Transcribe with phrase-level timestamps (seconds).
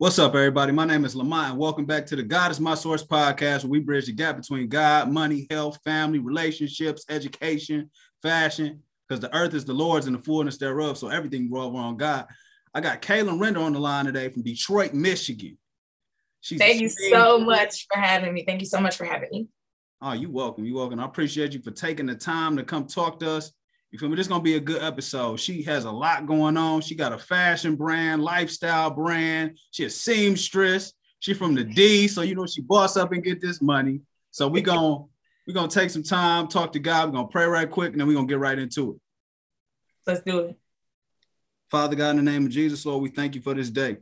[0.00, 0.70] What's up, everybody?
[0.70, 3.70] My name is Lamont, and welcome back to the God is My Source podcast, where
[3.70, 7.90] we bridge the gap between God, money, health, family, relationships, education,
[8.22, 10.98] fashion, because the earth is the Lord's and the fullness thereof.
[10.98, 12.28] So everything revolves around God.
[12.72, 15.58] I got Kaylyn Render on the line today from Detroit, Michigan.
[16.42, 18.44] She's Thank you so much for having me.
[18.44, 19.48] Thank you so much for having me.
[20.00, 20.64] Oh, you're welcome.
[20.64, 21.00] You're welcome.
[21.00, 23.50] I appreciate you for taking the time to come talk to us.
[23.90, 24.16] You feel me?
[24.16, 25.40] This is gonna be a good episode.
[25.40, 26.82] She has a lot going on.
[26.82, 29.58] She got a fashion brand, lifestyle brand.
[29.70, 30.92] She a seamstress.
[31.20, 34.00] She from the D, so you know she boss up and get this money.
[34.30, 35.04] So we gonna
[35.46, 37.08] we gonna take some time, talk to God.
[37.08, 39.00] We're gonna pray right quick, and then we're gonna get right into it.
[40.06, 40.58] Let's do it.
[41.70, 43.96] Father God, in the name of Jesus, Lord, we thank you for this day.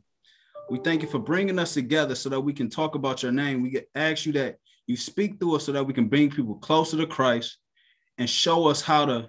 [0.68, 3.62] We thank you for bringing us together so that we can talk about your name.
[3.62, 6.96] We ask you that you speak through us so that we can bring people closer
[6.96, 7.58] to Christ
[8.18, 9.28] and show us how to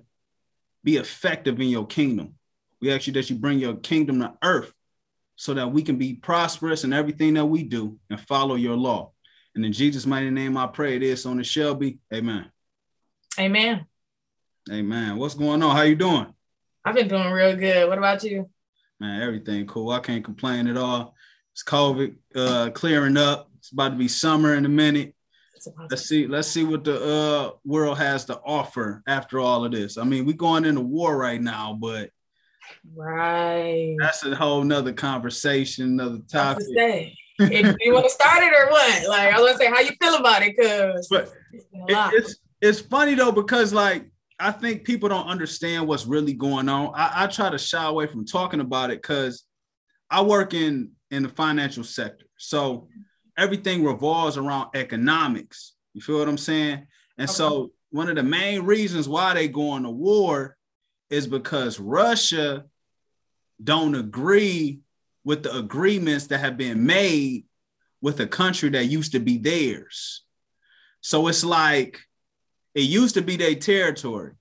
[0.88, 2.36] be effective in your kingdom.
[2.80, 4.74] We ask you that you bring your kingdom to earth
[5.36, 9.12] so that we can be prosperous in everything that we do and follow your law.
[9.54, 12.00] And in Jesus' mighty name, I pray this on the Shelby.
[12.14, 12.50] Amen.
[13.38, 13.86] Amen.
[14.72, 15.18] Amen.
[15.18, 15.76] What's going on?
[15.76, 16.34] How you doing?
[16.86, 17.90] I've been doing real good.
[17.90, 18.50] What about you?
[19.02, 19.92] Man, everything cool.
[19.92, 21.16] I can't complain at all.
[21.52, 23.50] It's COVID uh, clearing up.
[23.58, 25.16] It's about to be summer in a minute
[25.90, 29.98] let's see let's see what the uh, world has to offer after all of this.
[29.98, 32.12] I mean we're going into war right now but
[32.96, 33.96] right.
[34.00, 36.66] that's a whole nother conversation another topic.
[37.40, 39.10] if you want to start it or what?
[39.10, 40.56] Like i was gonna say how you feel about it?
[40.56, 46.06] Because but it, it's it's funny though because like i think people don't understand what's
[46.06, 46.94] really going on.
[46.96, 49.44] I, I try to shy away from talking about it because
[50.10, 52.26] i work in in the financial sector.
[52.38, 52.88] So
[53.38, 55.74] everything revolves around economics.
[55.94, 56.88] You feel what I'm saying?
[57.18, 57.34] And okay.
[57.34, 60.58] so one of the main reasons why they go on to war
[61.10, 62.66] is because Russia
[63.64, 64.80] don't agree
[65.24, 67.46] with the agreements that have been made
[68.02, 70.24] with a country that used to be theirs.
[71.02, 72.00] So it's like
[72.76, 74.34] it used to be their territory.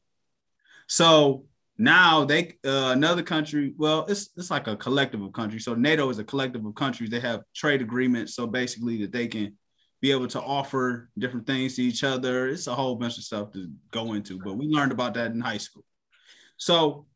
[0.86, 1.46] So
[1.78, 5.64] now they uh, another country well it's it's like a collective of countries.
[5.64, 7.10] So nato is a collective of countries.
[7.10, 9.56] They have trade agreements so basically that they can
[10.00, 12.48] be able to offer different things to each other.
[12.48, 15.40] It's a whole bunch of stuff to go into but we learned about that in
[15.40, 15.84] high school.
[16.56, 17.06] So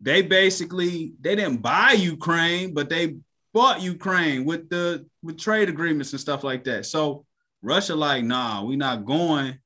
[0.00, 3.16] they basically they didn't buy ukraine but they
[3.54, 6.84] bought ukraine with the with trade agreements and stuff like that.
[6.84, 7.24] So
[7.62, 9.58] russia like nah we not going.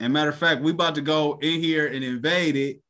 [0.00, 2.82] And matter of fact we about to go in here and invade it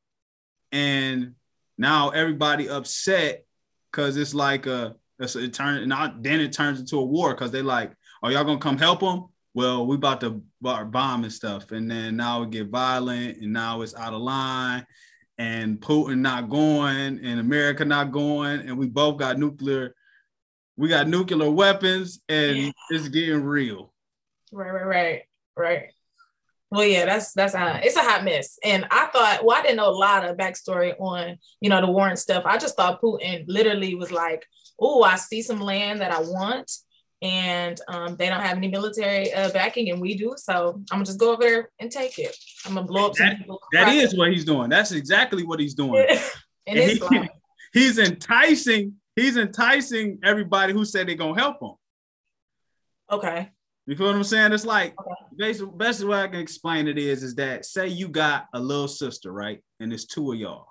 [0.72, 1.34] and
[1.78, 3.44] now everybody upset
[3.90, 7.50] because it's like a it's, it turns not then it turns into a war because
[7.50, 11.70] they like are y'all gonna come help them well we about to bomb and stuff
[11.70, 14.86] and then now it get violent and now it's out of line
[15.38, 19.94] and putin not going and america not going and we both got nuclear
[20.76, 22.70] we got nuclear weapons and yeah.
[22.90, 23.92] it's getting real.
[24.50, 25.22] Right right right
[25.56, 25.82] right
[26.72, 28.58] well, yeah, that's that's a, it's a hot mess.
[28.64, 31.92] And I thought, well, I didn't know a lot of backstory on you know the
[31.92, 32.44] war and stuff.
[32.46, 34.46] I just thought Putin literally was like,
[34.80, 36.72] "Oh, I see some land that I want,
[37.20, 40.32] and um, they don't have any military uh, backing, and we do.
[40.38, 42.34] So I'm gonna just go over there and take it.
[42.64, 43.36] I'm gonna blow up that,
[43.72, 44.70] That is what he's doing.
[44.70, 46.06] That's exactly what he's doing.
[46.66, 47.02] and he,
[47.74, 48.94] he's enticing.
[49.14, 51.72] He's enticing everybody who said they're gonna help him.
[53.10, 53.50] Okay.
[53.92, 54.54] You feel what I'm saying?
[54.54, 55.12] It's like okay.
[55.36, 58.88] basically best way I can explain it is is that say you got a little
[58.88, 59.62] sister, right?
[59.80, 60.66] And it's two of y'all.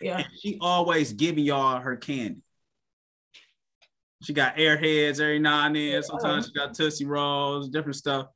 [0.00, 0.16] Yeah.
[0.16, 2.40] And she always giving y'all her candy.
[4.24, 6.02] She got airheads every now and then.
[6.02, 8.26] Sometimes she got Tootsie Rolls, different stuff.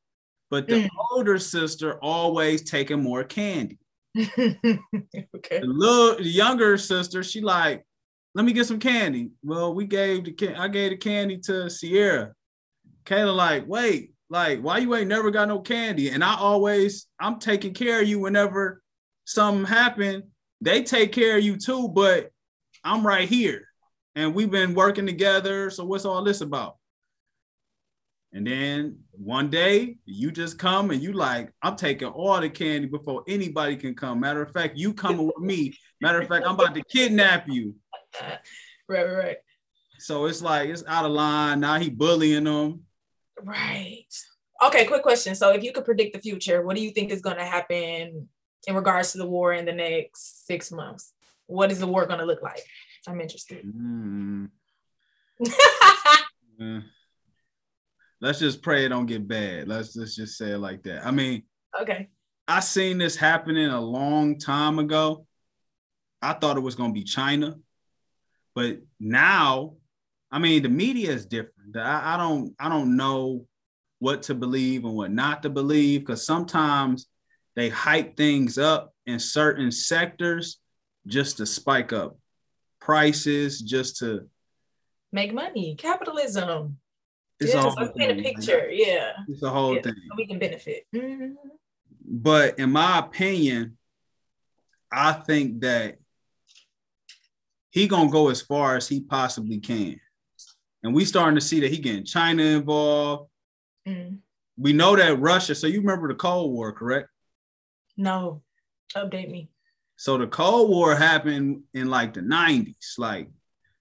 [0.50, 0.88] But the mm.
[1.10, 3.80] older sister always taking more candy.
[4.16, 4.38] okay.
[4.38, 7.84] The little the younger sister, she like,
[8.36, 9.30] let me get some candy.
[9.42, 12.34] Well, we gave the I gave the candy to Sierra.
[13.04, 16.08] Kayla like, wait, like, why you ain't never got no candy?
[16.08, 18.82] And I always, I'm taking care of you whenever
[19.26, 20.22] something happen.
[20.62, 22.30] They take care of you too, but
[22.82, 23.68] I'm right here.
[24.16, 25.68] And we've been working together.
[25.68, 26.76] So what's all this about?
[28.32, 32.88] And then one day you just come and you like, I'm taking all the candy
[32.88, 34.20] before anybody can come.
[34.20, 35.76] Matter of fact, you coming with me.
[36.00, 37.76] Matter of fact, I'm about to kidnap you.
[38.88, 39.36] Right, right, right.
[40.00, 41.60] So it's like it's out of line.
[41.60, 42.82] Now he bullying them.
[43.42, 44.06] Right.
[44.62, 45.34] Okay, quick question.
[45.34, 48.28] So if you could predict the future, what do you think is going to happen
[48.66, 51.12] in regards to the war in the next six months?
[51.46, 52.62] What is the war going to look like?
[53.06, 53.64] I'm interested.
[56.60, 56.84] Mm.
[58.20, 59.66] Let's just pray it don't get bad.
[59.66, 61.04] Let's, let's just say it like that.
[61.04, 61.42] I mean,
[61.80, 62.08] okay.
[62.46, 65.26] I seen this happening a long time ago.
[66.20, 67.56] I thought it was going to be China,
[68.54, 69.74] but now
[70.32, 71.76] I mean, the media is different.
[71.76, 73.46] I, I don't I don't know
[73.98, 77.06] what to believe and what not to believe because sometimes
[77.54, 80.58] they hype things up in certain sectors
[81.06, 82.16] just to spike up
[82.80, 84.28] prices, just to
[85.12, 85.74] make money.
[85.76, 86.78] Capitalism.
[87.38, 88.70] It's yeah, let's paint a picture.
[88.70, 89.12] Yeah.
[89.28, 89.94] It's a whole yeah, thing.
[90.08, 90.84] So we can benefit.
[90.94, 91.34] Mm-hmm.
[92.04, 93.76] But in my opinion,
[94.90, 95.98] I think that
[97.70, 100.00] he gonna go as far as he possibly can.
[100.82, 103.30] And we starting to see that he getting China involved.
[103.86, 104.18] Mm.
[104.56, 105.54] We know that Russia.
[105.54, 107.08] So you remember the Cold War, correct?
[107.96, 108.42] No,
[108.96, 109.50] update me.
[109.96, 112.98] So the Cold War happened in like the 90s.
[112.98, 113.28] Like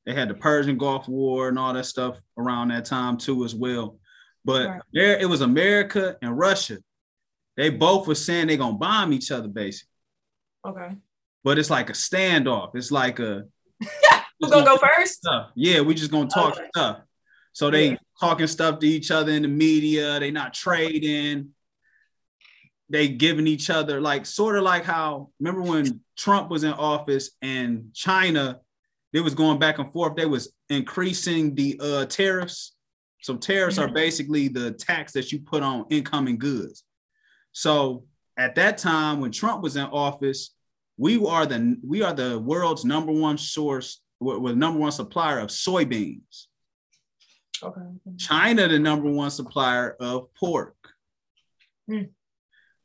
[0.05, 3.55] they had the Persian Gulf War and all that stuff around that time too, as
[3.55, 3.99] well.
[4.45, 4.81] But right.
[4.93, 6.77] there it was America and Russia.
[7.57, 9.89] They both were saying they're gonna bomb each other, basically.
[10.65, 10.95] Okay.
[11.43, 12.75] But it's like a standoff.
[12.75, 13.45] It's like a
[14.41, 15.19] Who's gonna go first?
[15.19, 15.51] Stuff.
[15.55, 16.67] Yeah, we just gonna talk okay.
[16.75, 17.01] stuff.
[17.53, 17.97] So they yeah.
[18.19, 20.19] talking stuff to each other in the media.
[20.19, 21.49] They not trading.
[22.89, 27.31] They giving each other like sort of like how remember when Trump was in office
[27.41, 28.59] and China,
[29.13, 30.15] they was going back and forth.
[30.15, 32.75] They was increasing the uh, tariffs.
[33.21, 33.91] So tariffs mm-hmm.
[33.91, 36.83] are basically the tax that you put on incoming goods.
[37.51, 38.05] So
[38.37, 40.55] at that time when Trump was in office,
[40.97, 45.39] we are the we are the world's number one source, we're the number one supplier
[45.39, 46.47] of soybeans.
[47.63, 47.81] Okay.
[48.17, 50.75] China, the number one supplier of pork.
[51.89, 52.03] Hmm.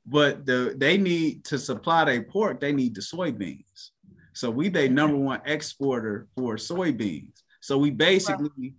[0.06, 3.90] But the they need to supply their pork, they need the soybeans.
[4.34, 7.42] So we they number one exporter for soybeans.
[7.60, 8.74] So we basically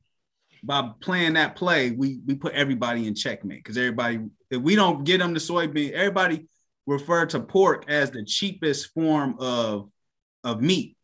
[0.63, 4.19] by playing that play, we we put everybody in checkmate because everybody
[4.49, 6.47] if we don't get them the soybean, everybody
[6.85, 9.89] refer to pork as the cheapest form of
[10.43, 10.96] of meat.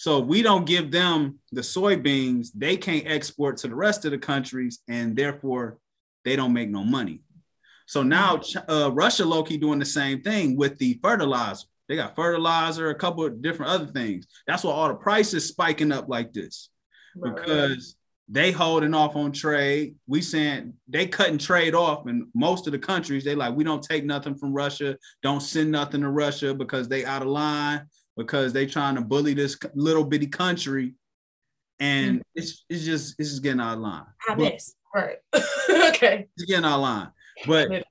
[0.00, 4.18] So we don't give them the soybeans, they can't export to the rest of the
[4.18, 5.76] countries, and therefore
[6.24, 7.20] they don't make no money.
[7.84, 11.66] So now uh, Russia low key doing the same thing with the fertilizer.
[11.86, 14.26] They got fertilizer, a couple of different other things.
[14.46, 16.70] That's why all the prices spiking up like this
[17.22, 17.94] because
[18.26, 19.96] they holding off on trade.
[20.06, 23.82] We saying they cutting trade off, and most of the countries they like we don't
[23.82, 27.86] take nothing from Russia, don't send nothing to Russia because they out of line
[28.16, 30.94] because they trying to bully this little bitty country,
[31.78, 32.22] and mm-hmm.
[32.34, 34.06] it's it's just it's just getting out of line.
[34.28, 35.16] I miss right.
[35.34, 37.08] okay, it's getting out of line,
[37.46, 37.84] but.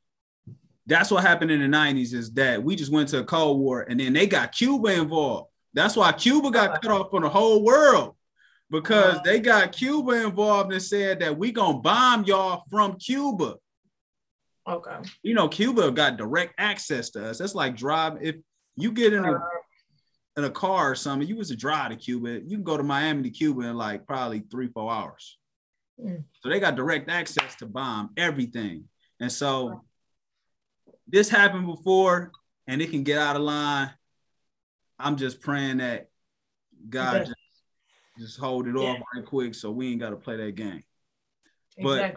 [0.86, 3.86] That's what happened in the 90s is that we just went to a Cold War
[3.88, 5.52] and then they got Cuba involved.
[5.76, 8.16] That's why Cuba got cut off from the whole world
[8.72, 13.56] because uh, they got Cuba involved and said that we gonna bomb y'all from Cuba.
[14.68, 14.98] Okay.
[15.24, 17.40] You know, Cuba got direct access to us.
[17.40, 18.18] That's like drive.
[18.22, 18.36] If
[18.76, 19.40] you get in a uh,
[20.40, 22.84] in a car or something, you was to drive to Cuba, you can go to
[22.84, 25.38] Miami to Cuba in like probably three, four hours.
[26.04, 26.24] Mm.
[26.42, 28.86] So they got direct access to bomb everything.
[29.20, 29.84] And so
[31.08, 32.32] this happened before
[32.68, 33.92] and it can get out of line.
[34.98, 36.10] I'm just praying that
[36.90, 37.36] God just,
[38.18, 38.90] just hold it yeah.
[38.90, 40.84] off right quick so we ain't got to play that game.
[41.78, 41.84] Exactly.
[41.84, 42.16] But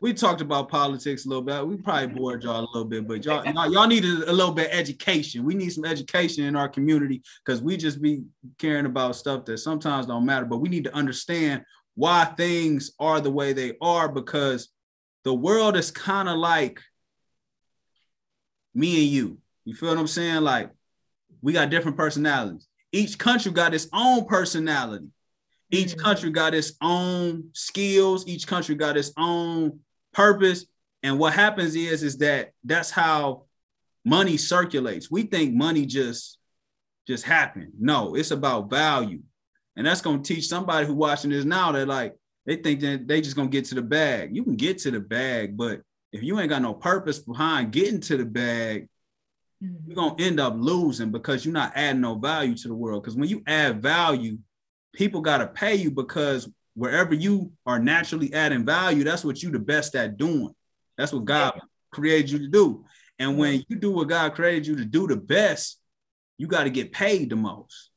[0.00, 1.66] we talked about politics a little bit.
[1.66, 4.52] We probably bored y'all a little bit, but y'all y'all, y'all need a, a, little
[4.52, 5.44] bit education.
[5.44, 8.24] We need some education in our community because we just be
[8.58, 10.44] caring about stuff that sometimes don't matter.
[10.44, 14.68] But we need to understand why things are the way they are because
[15.24, 16.80] the world is kind of like
[18.74, 19.38] me and you.
[19.64, 20.42] You feel what I'm saying?
[20.42, 20.70] Like
[21.40, 22.68] we got different personalities.
[22.92, 25.08] Each country got its own personality.
[25.70, 26.00] Each mm-hmm.
[26.00, 28.28] country got its own skills.
[28.28, 29.80] Each country got its own
[30.16, 30.64] purpose.
[31.02, 33.44] And what happens is, is that that's how
[34.04, 35.10] money circulates.
[35.10, 36.38] We think money just
[37.06, 37.72] just happened.
[37.78, 39.20] No, it's about value.
[39.76, 43.20] And that's gonna teach somebody who watching this now that like they think that they
[43.20, 44.34] just gonna get to the bag.
[44.34, 45.82] You can get to the bag, but
[46.12, 48.88] if you ain't got no purpose behind getting to the bag,
[49.62, 49.86] mm-hmm.
[49.86, 53.02] you're gonna end up losing because you're not adding no value to the world.
[53.02, 54.38] Because when you add value,
[54.94, 59.58] people gotta pay you because wherever you are naturally adding value, that's what you the
[59.58, 60.54] best at doing.
[60.96, 61.58] That's what God
[61.90, 62.84] created you to do.
[63.18, 65.80] And when you do what God created you to do the best,
[66.38, 67.90] you got to get paid the most.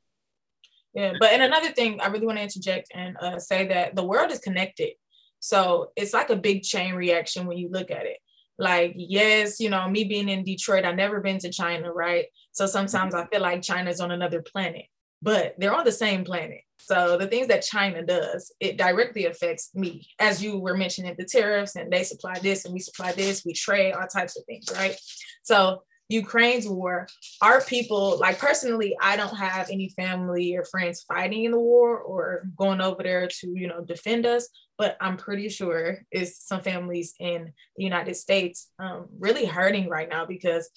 [0.93, 4.03] Yeah, but and another thing I really want to interject and uh, say that the
[4.03, 4.93] world is connected.
[5.39, 8.17] So it's like a big chain reaction when you look at it.
[8.57, 12.25] Like, yes, you know, me being in Detroit, I've never been to China, right?
[12.51, 14.86] So sometimes I feel like China's on another planet,
[15.21, 16.61] but they're on the same planet.
[16.79, 20.07] So the things that China does, it directly affects me.
[20.17, 23.53] As you were mentioning the tariffs and they supply this and we supply this, we
[23.53, 24.95] trade all types of things, right?
[25.43, 27.07] So Ukraine's war,
[27.41, 31.99] our people, like personally, I don't have any family or friends fighting in the war
[31.99, 34.49] or going over there to, you know, defend us.
[34.79, 40.09] But I'm pretty sure it's some families in the United States um, really hurting right
[40.09, 40.69] now because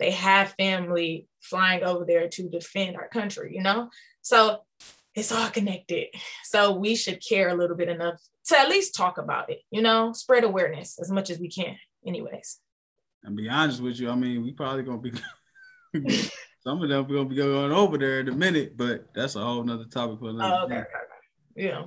[0.00, 3.90] they have family flying over there to defend our country, you know?
[4.22, 4.62] So
[5.14, 6.08] it's all connected.
[6.44, 9.82] So we should care a little bit enough to at least talk about it, you
[9.82, 11.76] know, spread awareness as much as we can,
[12.06, 12.58] anyways.
[13.22, 15.12] And be honest with you, I mean, we probably gonna be
[16.64, 19.62] some of them gonna be going over there in a minute, but that's a whole
[19.62, 20.54] nother topic for another.
[20.54, 20.86] Oh, okay, okay,
[21.56, 21.84] Yeah.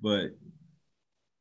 [0.00, 0.32] But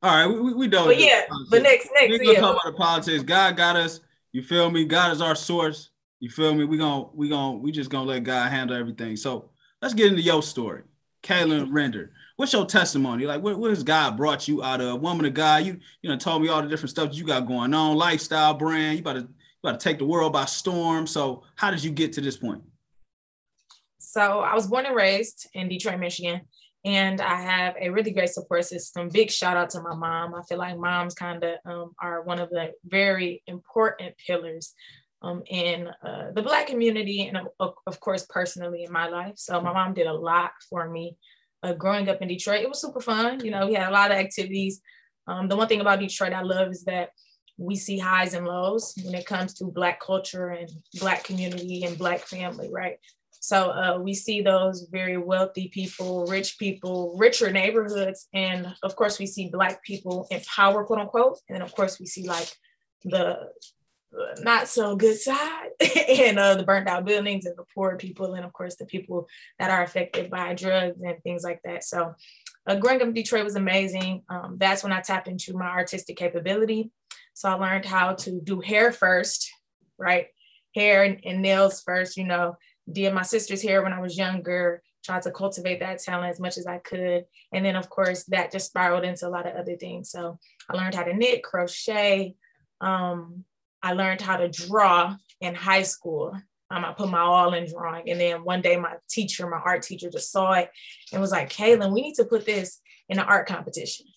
[0.02, 0.86] all right, we we, we don't.
[0.86, 2.40] But yeah, but next next we gonna yeah.
[2.40, 3.24] talk about the politics.
[3.24, 4.00] God got us.
[4.32, 4.86] You feel me?
[4.86, 5.92] God is our source.
[6.24, 6.64] You feel me?
[6.64, 9.18] We gonna we gonna we just gonna let God handle everything.
[9.18, 9.50] So
[9.82, 10.84] let's get into your story,
[11.22, 13.26] Kaylyn Render what's your testimony?
[13.26, 15.02] Like, what, what has God brought you out of?
[15.02, 17.74] Woman of God, you you know told me all the different stuff you got going
[17.74, 18.98] on, lifestyle brand.
[18.98, 19.28] You about to you
[19.64, 21.08] about to take the world by storm.
[21.08, 22.64] So, how did you get to this point?
[24.00, 26.42] So, I was born and raised in Detroit, Michigan,
[26.86, 29.10] and I have a really great support system.
[29.10, 30.36] Big shout out to my mom.
[30.36, 34.74] I feel like moms kind of um, are one of the very important pillars
[35.24, 39.34] um, in uh, the Black community and, of, course, personally in my life.
[39.38, 41.18] So, my mom did a lot for me
[41.64, 42.62] uh, growing up in Detroit.
[42.62, 43.44] It was super fun.
[43.44, 44.82] You know, we had a lot of activities.
[45.28, 47.10] Um, the one thing about Detroit I love is that
[47.58, 51.98] we see highs and lows when it comes to Black culture and Black community and
[51.98, 52.98] Black family, right?
[53.40, 58.28] So uh, we see those very wealthy people, rich people, richer neighborhoods.
[58.34, 61.40] And of course, we see Black people in power, quote unquote.
[61.48, 62.50] And then, of course, we see like
[63.04, 63.50] the
[64.40, 65.70] not so good side.
[66.10, 69.28] And uh, the burnt out buildings and the poor people and of course the people
[69.60, 71.84] that are affected by drugs and things like that.
[71.84, 72.14] So
[72.68, 74.24] uh, growing up in detroit was amazing.
[74.30, 76.92] Um, that's when i tapped into my artistic capability.
[77.34, 79.52] So i learned how to do hair first
[79.98, 80.28] right?
[80.76, 82.58] Hair and, and nails first you know.
[82.92, 86.58] Did my sister's hair when i was younger tried to cultivate that talent as much
[86.58, 87.26] as i could.
[87.54, 90.12] And then of course that just spiraled into a lot of other things.
[90.12, 90.38] So
[90.70, 92.36] i learned how to knit crochet
[92.82, 93.46] um,
[93.84, 96.36] I learned how to draw in high school.
[96.72, 98.10] Um, I put my all in drawing.
[98.10, 100.72] And then one day my teacher, my art teacher just saw it
[101.12, 104.08] and was like, Kaylyn, we need to put this in an art competition.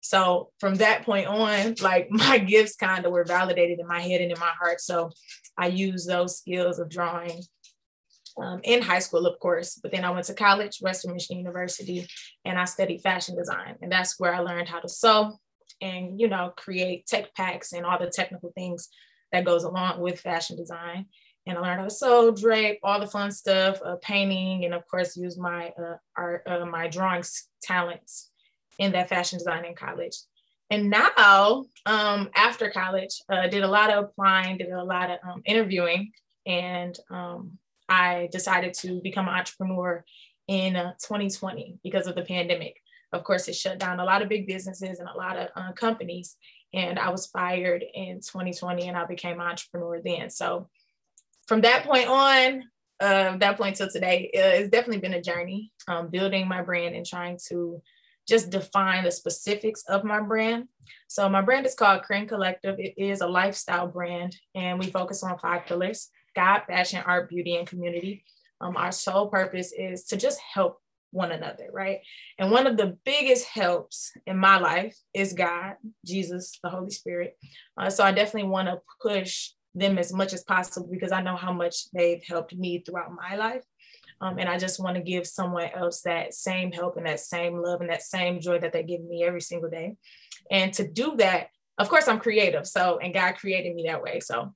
[0.00, 4.20] So from that point on, like my gifts kind of were validated in my head
[4.20, 4.80] and in my heart.
[4.80, 5.10] So
[5.58, 7.42] I used those skills of drawing
[8.38, 9.80] um, in high school, of course.
[9.82, 12.06] But then I went to college, Western Michigan University,
[12.44, 13.76] and I studied fashion design.
[13.82, 15.38] And that's where I learned how to sew
[15.80, 18.88] and, you know, create tech packs and all the technical things
[19.36, 21.06] that goes along with fashion design.
[21.46, 24.86] And I learned how to sew, drape, all the fun stuff, uh, painting, and of
[24.88, 27.22] course, use my uh, art, uh, my drawing
[27.62, 28.30] talents
[28.78, 30.16] in that fashion design in college.
[30.70, 35.18] And now, um, after college, uh, did a lot of applying, did a lot of
[35.28, 36.10] um, interviewing,
[36.46, 40.04] and um, I decided to become an entrepreneur
[40.48, 42.76] in 2020 uh, because of the pandemic.
[43.12, 45.72] Of course, it shut down a lot of big businesses and a lot of uh,
[45.72, 46.36] companies.
[46.74, 50.30] And I was fired in 2020 and I became an entrepreneur then.
[50.30, 50.68] So
[51.46, 52.64] from that point on,
[53.00, 56.94] uh, that point till today, uh, it's definitely been a journey um, building my brand
[56.94, 57.82] and trying to
[58.28, 60.68] just define the specifics of my brand.
[61.08, 62.78] So my brand is called Crane Collective.
[62.78, 67.56] It is a lifestyle brand and we focus on five pillars, God, fashion, art, beauty,
[67.56, 68.24] and community.
[68.60, 70.80] Um, our sole purpose is to just help
[71.16, 72.00] one another, right?
[72.38, 77.36] And one of the biggest helps in my life is God, Jesus, the Holy Spirit.
[77.76, 81.36] Uh, so I definitely want to push them as much as possible because I know
[81.36, 83.62] how much they've helped me throughout my life.
[84.20, 87.56] Um, and I just want to give someone else that same help and that same
[87.62, 89.96] love and that same joy that they give me every single day.
[90.50, 92.66] And to do that, of course, I'm creative.
[92.66, 94.20] So, and God created me that way.
[94.20, 94.54] So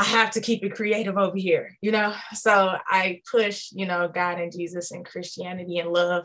[0.00, 2.14] I have to keep it creative over here, you know?
[2.32, 6.24] So I push, you know, God and Jesus and Christianity and love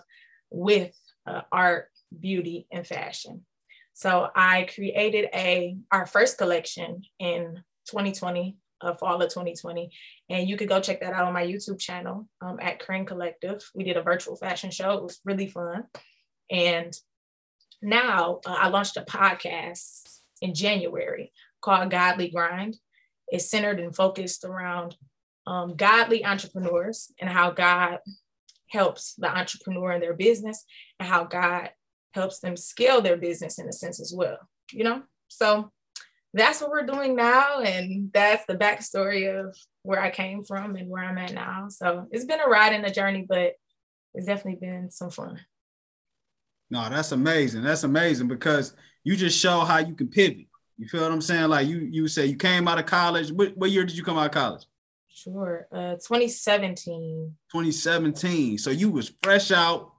[0.49, 3.45] with uh, art, beauty, and fashion.
[3.91, 9.89] So I created a our first collection in 2020, uh, fall of 2020,
[10.29, 13.61] and you could go check that out on my YouTube channel um, at Crane Collective.
[13.75, 14.93] We did a virtual fashion show.
[14.93, 15.83] It was really fun,
[16.49, 16.93] and
[17.81, 22.77] now uh, I launched a podcast in January called Godly Grind,
[23.31, 24.95] is centered and focused around
[25.47, 27.99] um, godly entrepreneurs and how God
[28.69, 30.65] helps the entrepreneur in their business
[30.99, 31.69] and how God
[32.13, 34.37] helps them scale their business in a sense as well.
[34.71, 35.71] You know, so
[36.33, 40.89] that's what we're doing now, and that's the backstory of where I came from and
[40.89, 41.67] where I'm at now.
[41.69, 43.53] So it's been a ride and a journey, but
[44.13, 45.39] it's definitely been some fun.
[46.69, 47.61] No, that's amazing.
[47.61, 50.47] That's amazing because you just show how you can pivot.
[50.77, 51.49] You feel what I'm saying?
[51.49, 53.31] Like you, you say you came out of college.
[53.31, 54.65] What, what year did you come out of college?
[55.07, 55.67] Sure.
[55.71, 57.35] Uh 2017.
[57.51, 58.57] 2017.
[58.57, 59.93] So you was fresh out.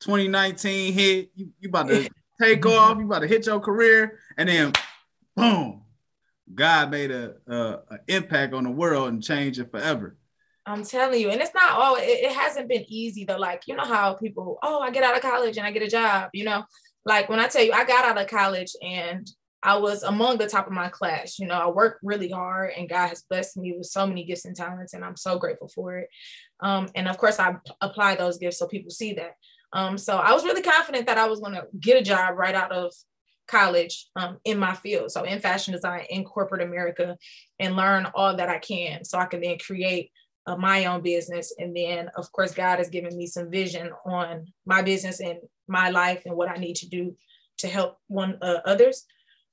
[0.00, 1.30] 2019 hit.
[1.34, 2.08] You, you about to
[2.40, 2.98] take off.
[2.98, 4.72] You about to hit your career, and then
[5.36, 5.82] boom,
[6.54, 10.16] God made a, a, a impact on the world and changed it forever.
[10.66, 11.96] I'm telling you, and it's not all.
[11.96, 13.38] It, it hasn't been easy though.
[13.38, 15.88] Like you know how people, oh, I get out of college and I get a
[15.88, 16.30] job.
[16.32, 16.64] You know,
[17.04, 19.28] like when I tell you, I got out of college and
[19.62, 21.38] I was among the top of my class.
[21.38, 24.44] You know, I worked really hard and God has blessed me with so many gifts
[24.44, 26.08] and talents, and I'm so grateful for it.
[26.60, 29.34] Um, and of course, I apply those gifts so people see that.
[29.72, 32.54] Um, so I was really confident that I was going to get a job right
[32.54, 32.92] out of
[33.46, 35.10] college um, in my field.
[35.10, 37.16] So in fashion design in corporate America
[37.58, 40.10] and learn all that I can so I can then create
[40.46, 41.54] uh, my own business.
[41.58, 45.38] And then, of course, God has given me some vision on my business and
[45.68, 47.16] my life and what I need to do
[47.58, 49.04] to help one uh, others.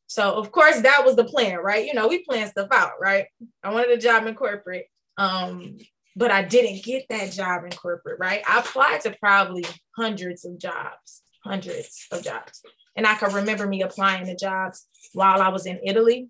[0.07, 1.85] So, of course, that was the plan, right?
[1.85, 3.25] You know, we plan stuff out, right?
[3.63, 4.85] I wanted a job in corporate.
[5.17, 5.77] Um,
[6.17, 8.41] but I didn't get that job in corporate, right?
[8.49, 12.63] I applied to probably hundreds of jobs, hundreds of jobs.
[12.95, 16.29] And I can remember me applying to jobs while I was in Italy.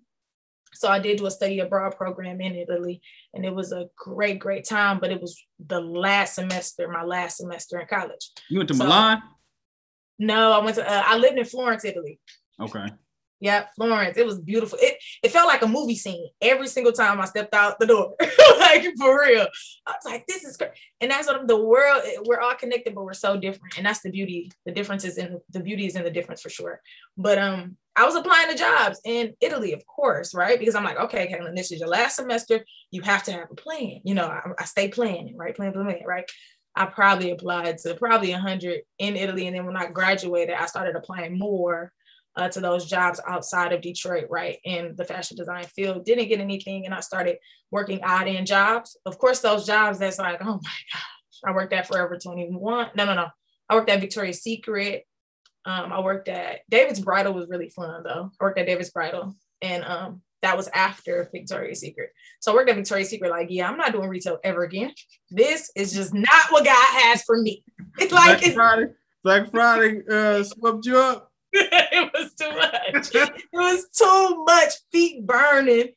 [0.74, 3.00] So I did do a study abroad program in Italy,
[3.32, 4.98] and it was a great, great time.
[5.00, 8.30] But it was the last semester, my last semester in college.
[8.50, 9.22] You went to so, Milan?
[10.18, 10.86] No, I went to.
[10.86, 12.20] Uh, I lived in Florence, Italy.
[12.60, 12.86] Okay.
[13.40, 14.16] Yeah, Florence.
[14.16, 14.78] It was beautiful.
[14.80, 18.14] It it felt like a movie scene every single time I stepped out the door.
[18.58, 19.46] like for real.
[19.86, 20.70] I was like, this is great.
[21.00, 23.76] And that's what the world, we're all connected, but we're so different.
[23.76, 24.50] And that's the beauty.
[24.66, 26.80] The differences in the beauty is in the difference for sure.
[27.16, 30.58] But um, I was applying to jobs in Italy, of course, right?
[30.58, 32.64] Because I'm like, okay, Kaylyn, this is your last semester.
[32.90, 34.00] You have to have a plan.
[34.04, 35.54] You know, I, I stay planning, right?
[35.54, 36.28] Plan, plan, plan, right?
[36.74, 39.46] I probably applied to probably 100 in Italy.
[39.46, 41.92] And then when I graduated, I started applying more
[42.38, 46.04] uh, to those jobs outside of Detroit, right, in the fashion design field.
[46.04, 47.38] Didn't get anything, and I started
[47.72, 48.96] working odd end jobs.
[49.04, 52.90] Of course, those jobs that's like, oh my gosh, I worked at Forever 21.
[52.94, 53.26] No, no, no.
[53.68, 55.04] I worked at Victoria's Secret.
[55.64, 58.30] Um, I worked at David's Bridal was really fun though.
[58.40, 62.10] I worked at David's Bridal, and um, that was after Victoria's Secret.
[62.38, 64.92] So I worked at Victoria's Secret, like, yeah, I'm not doing retail ever again.
[65.28, 67.64] This is just not what God has for me.
[68.00, 68.92] It's like Black Friday,
[69.24, 71.27] Black Friday uh, swept you up.
[72.18, 73.14] It was too much.
[73.38, 74.74] it was too much.
[74.92, 75.88] Feet burning,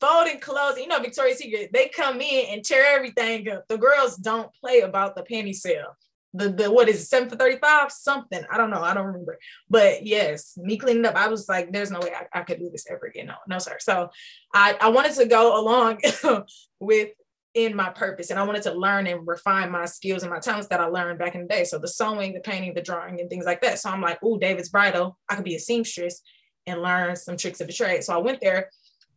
[0.00, 0.78] folding clothes.
[0.78, 3.66] You know, Victoria's Secret, they come in and tear everything up.
[3.68, 5.96] The girls don't play about the penny sale.
[6.32, 7.90] The, the what is it, seven for 35?
[7.90, 8.44] Something.
[8.50, 8.82] I don't know.
[8.82, 9.38] I don't remember.
[9.68, 12.70] But yes, me cleaning up, I was like, there's no way I, I could do
[12.70, 13.26] this ever again.
[13.26, 13.78] No, no, sir.
[13.80, 14.10] So
[14.54, 16.00] I, I wanted to go along
[16.80, 17.08] with
[17.54, 20.68] in my purpose and I wanted to learn and refine my skills and my talents
[20.68, 21.64] that I learned back in the day.
[21.64, 23.78] So the sewing, the painting, the drawing, and things like that.
[23.78, 26.22] So I'm like, oh, David's Bridal, I could be a seamstress
[26.66, 28.04] and learn some tricks of the trade.
[28.04, 28.70] So I went there.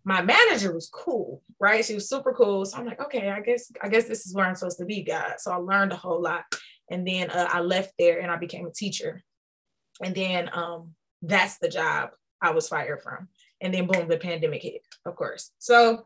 [0.03, 1.85] My manager was cool, right?
[1.85, 2.65] She was super cool.
[2.65, 5.03] So I'm like, okay, I guess I guess this is where I'm supposed to be,
[5.03, 5.43] guys.
[5.43, 6.43] So I learned a whole lot,
[6.89, 9.23] and then uh, I left there and I became a teacher,
[10.03, 10.91] and then um,
[11.21, 12.09] that's the job
[12.41, 13.29] I was fired from.
[13.61, 15.51] And then boom, the pandemic hit, of course.
[15.59, 16.03] So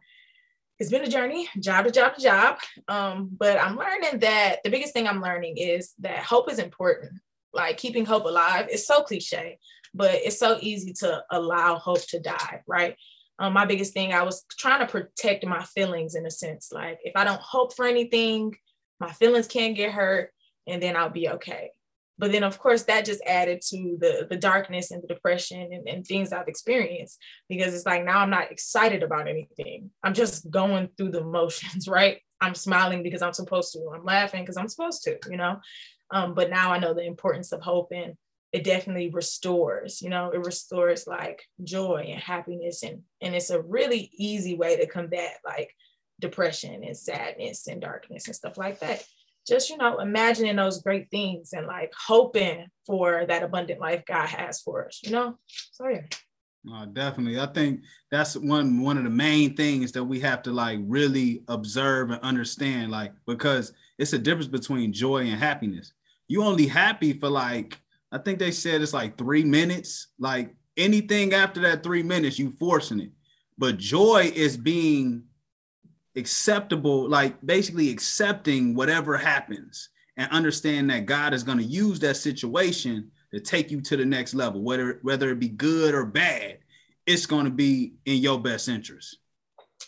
[0.79, 2.59] it's been a journey, job to job to job.
[2.87, 7.13] Um, but I'm learning that the biggest thing I'm learning is that hope is important.
[7.53, 9.57] Like keeping hope alive is so cliche,
[9.93, 12.95] but it's so easy to allow hope to die, right?
[13.39, 16.71] Um, my biggest thing, I was trying to protect my feelings in a sense.
[16.71, 18.55] Like if I don't hope for anything,
[18.99, 20.31] my feelings can't get hurt,
[20.67, 21.71] and then I'll be okay
[22.17, 25.87] but then of course that just added to the the darkness and the depression and,
[25.87, 29.89] and things i've experienced because it's like now i'm not excited about anything.
[30.03, 32.19] I'm just going through the motions right?
[32.41, 33.91] I'm smiling because i'm supposed to.
[33.93, 35.59] I'm laughing because i'm supposed to you know?
[36.11, 38.13] Um, but now i know the importance of hope and
[38.53, 40.31] it definitely restores you know?
[40.31, 45.37] It restores like joy and happiness and and it's a really easy way to combat
[45.45, 45.73] like
[46.19, 49.05] depression and sadness and darkness and stuff like that
[49.47, 54.27] just you know imagining those great things and like hoping for that abundant life god
[54.27, 55.37] has for us you know?
[55.71, 56.01] So yeah.
[56.73, 57.39] Uh, definitely.
[57.39, 61.43] I think that's one one of the main things that we have to like really
[61.47, 65.93] observe and understand like because it's a difference between joy and happiness.
[66.27, 67.79] You only happy for like
[68.11, 70.07] i think they said it's like three minutes.
[70.19, 73.11] Like anything after that three minutes you forcing it.
[73.57, 75.23] But joy is being
[76.17, 82.15] acceptable, like basically accepting whatever happens and understand that God is going to use that
[82.15, 86.59] situation to take you to the next level, whether whether it be good or bad,
[87.05, 89.17] it's going to be in your best interest.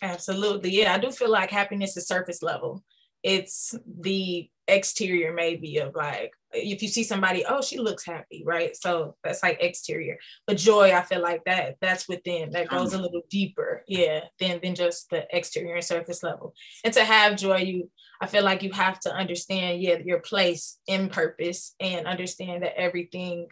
[0.02, 0.70] Absolutely.
[0.70, 2.82] Yeah, I do feel like happiness is surface level.
[3.22, 8.76] It's the exterior maybe of like if you see somebody, oh, she looks happy, right?
[8.76, 10.18] So that's like exterior.
[10.46, 14.60] But joy, I feel like that that's within that goes a little deeper, yeah, than
[14.62, 16.54] than just the exterior and surface level.
[16.84, 20.78] And to have joy, you I feel like you have to understand, yeah, your place
[20.86, 23.48] in purpose and understand that everything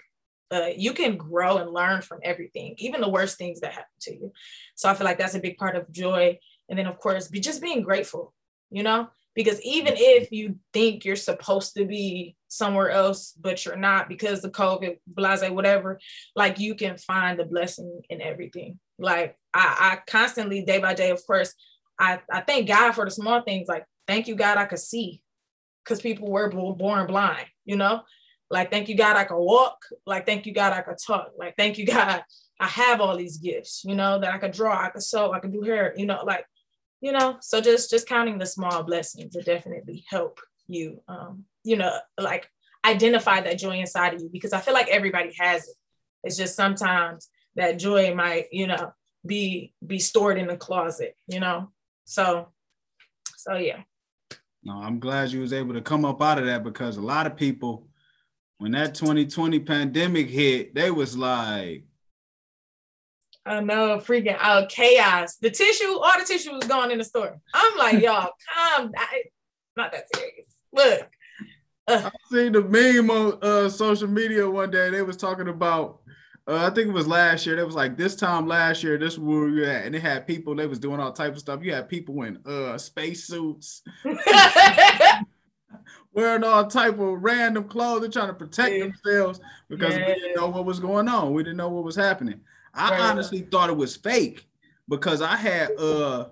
[0.51, 4.15] uh, you can grow and learn from everything, even the worst things that happen to
[4.15, 4.33] you.
[4.75, 6.39] So I feel like that's a big part of joy.
[6.69, 8.35] And then, of course, be just being grateful,
[8.71, 13.77] you know, because even if you think you're supposed to be somewhere else, but you're
[13.77, 16.01] not because the COVID, blase, whatever,
[16.35, 18.79] like you can find the blessing in everything.
[18.99, 21.55] Like I, I constantly, day by day, of course,
[21.99, 23.69] I, I thank God for the small things.
[23.69, 25.23] Like, thank you, God, I could see
[25.85, 28.03] because people were born blind, you know?
[28.51, 29.79] Like, thank you, God, I can walk.
[30.07, 31.33] Like, thank you, God, I could talk.
[31.39, 32.23] Like, thank you, God,
[32.61, 35.41] I have all these gifts, you know, that I could draw, I could sew, I
[35.41, 36.45] could do hair, you know, like,
[37.01, 41.77] you know, so just just counting the small blessings will definitely help you, um, you
[41.77, 42.51] know, like
[42.85, 45.75] identify that joy inside of you because I feel like everybody has it.
[46.25, 48.93] It's just sometimes that joy might, you know,
[49.25, 51.71] be be stored in the closet, you know.
[52.05, 52.49] So,
[53.37, 53.83] so yeah.
[54.65, 57.27] No, I'm glad you was able to come up out of that because a lot
[57.27, 57.89] of people
[58.59, 61.85] when that 2020 pandemic hit, they was like,
[63.49, 65.37] I know, freaking out, chaos.
[65.37, 67.41] The tissue, all the tissue was gone in the store.
[67.55, 69.07] I'm like, y'all, calm down.
[69.77, 70.47] Not that serious.
[70.73, 71.09] Look.
[71.87, 72.11] Uh.
[72.11, 74.91] I seen the meme on uh, social media one day.
[74.91, 76.01] They was talking about,
[76.47, 77.59] uh, I think it was last year.
[77.59, 80.55] It was like this time last year, this where we at, and they had people.
[80.55, 81.63] They was doing all type of stuff.
[81.63, 83.83] You had people in uh space suits.
[86.13, 88.01] wearing all type of random clothes.
[88.01, 88.85] They're trying to protect yeah.
[88.85, 90.09] themselves because yeah.
[90.09, 91.33] we didn't know what was going on.
[91.33, 92.41] We didn't know what was happening.
[92.75, 93.01] I right.
[93.01, 94.47] honestly thought it was fake
[94.89, 96.27] because I had uh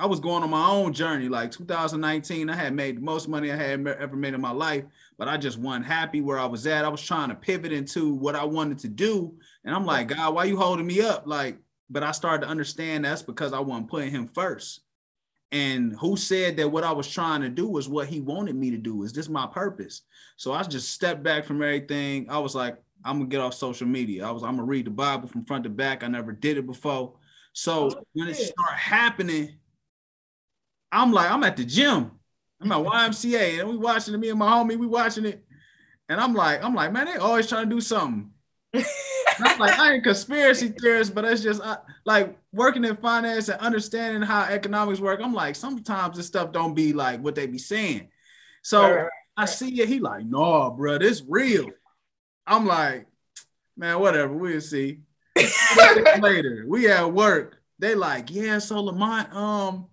[0.00, 1.28] I was going on my own journey.
[1.28, 4.84] Like 2019, I had made the most money I had ever made in my life,
[5.18, 6.84] but I just wasn't happy where I was at.
[6.84, 10.34] I was trying to pivot into what I wanted to do, and I'm like, God,
[10.34, 11.26] why you holding me up?
[11.26, 11.58] Like,
[11.90, 14.82] but I started to understand that's because I wasn't putting Him first.
[15.50, 18.70] And who said that what I was trying to do was what he wanted me
[18.70, 19.02] to do?
[19.02, 20.02] Is this my purpose?
[20.36, 22.28] So I just stepped back from everything.
[22.28, 24.26] I was like, I'm gonna get off social media.
[24.26, 26.02] I was, I'm gonna read the Bible from front to back.
[26.02, 27.14] I never did it before.
[27.52, 29.56] So oh, when it started happening,
[30.92, 32.12] I'm like, I'm at the gym.
[32.60, 34.18] I'm at YMCA, and we watching it.
[34.18, 35.44] Me and my homie, we watching it,
[36.08, 38.30] and I'm like, I'm like, man, they always trying to do something.
[38.74, 43.60] I'm like, I ain't conspiracy theorist, but it's just I, like working in finance and
[43.60, 45.20] understanding how economics work.
[45.22, 48.08] I'm like, sometimes this stuff don't be like what they be saying.
[48.62, 49.88] So right, right, I see it.
[49.88, 51.66] He like, no, bro, this real.
[52.48, 53.06] I'm like,
[53.76, 54.32] man, whatever.
[54.32, 55.00] We'll see.
[56.20, 57.58] later, we at work.
[57.78, 58.58] They like, yeah.
[58.58, 59.86] So Lamont, um,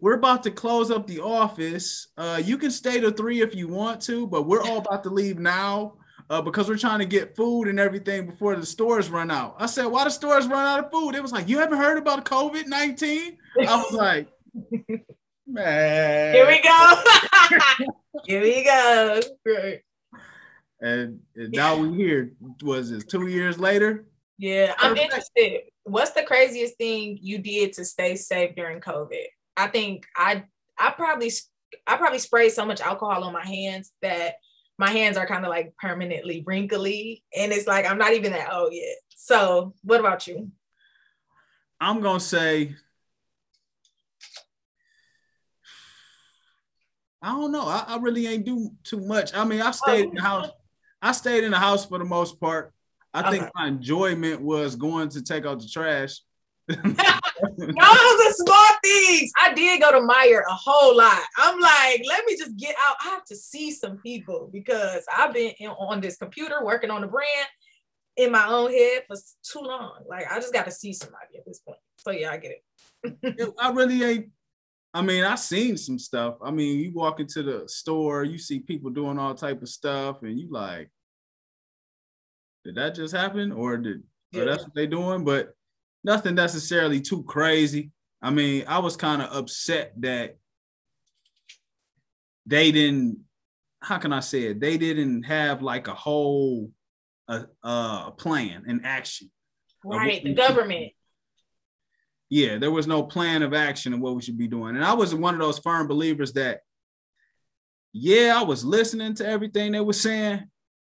[0.00, 2.08] we're about to close up the office.
[2.18, 5.10] Uh, you can stay to three if you want to, but we're all about to
[5.10, 5.94] leave now
[6.28, 9.56] uh, because we're trying to get food and everything before the stores run out.
[9.58, 11.14] I said, why the stores run out of food?
[11.14, 13.38] It was like, you haven't heard about COVID 19?
[13.60, 14.28] I was like,
[15.46, 16.34] man.
[16.34, 17.04] Here we go.
[18.26, 19.20] here we go.
[20.80, 22.32] And, and now we here.
[22.62, 24.06] Was it two years later?
[24.38, 25.62] Yeah, I'm interested.
[25.84, 29.24] What's the craziest thing you did to stay safe during COVID?
[29.56, 30.44] I think I
[30.78, 31.30] I probably
[31.86, 34.34] I probably sprayed so much alcohol on my hands that
[34.78, 38.52] my hands are kind of like permanently wrinkly and it's like I'm not even that
[38.52, 38.96] old yet.
[39.14, 40.50] So, what about you?
[41.80, 42.76] I'm going to say
[47.22, 47.66] I don't know.
[47.66, 49.34] I, I, really ain't do too much.
[49.34, 50.24] I mean, I stayed oh, in the oh.
[50.24, 50.50] house.
[51.02, 52.72] I stayed in the house for the most part.
[53.12, 53.30] I okay.
[53.38, 56.20] think my enjoyment was going to take out the trash
[56.68, 59.30] those are small things.
[59.40, 61.22] I did go to Meijer a whole lot.
[61.38, 62.96] I'm like, let me just get out.
[63.04, 67.02] I have to see some people because I've been in, on this computer working on
[67.02, 67.46] the brand
[68.16, 70.00] in my own head for too long.
[70.08, 71.78] Like, I just got to see somebody at this point.
[71.98, 72.58] So yeah, I get
[73.04, 73.54] it.
[73.60, 74.30] I really ain't.
[74.96, 76.36] I mean, I seen some stuff.
[76.42, 80.22] I mean, you walk into the store, you see people doing all type of stuff,
[80.22, 80.88] and you like,
[82.64, 84.40] did that just happen, or did yeah.
[84.40, 85.22] or that's what they doing?
[85.22, 85.52] But
[86.02, 87.90] nothing necessarily too crazy.
[88.22, 90.38] I mean, I was kind of upset that
[92.46, 93.18] they didn't.
[93.82, 94.60] How can I say it?
[94.60, 96.70] They didn't have like a whole
[97.28, 99.30] a, a plan and action.
[99.84, 100.92] Right, the government.
[102.28, 104.74] Yeah, there was no plan of action of what we should be doing.
[104.74, 106.60] And I was one of those firm believers that,
[107.92, 110.48] yeah, I was listening to everything they were saying,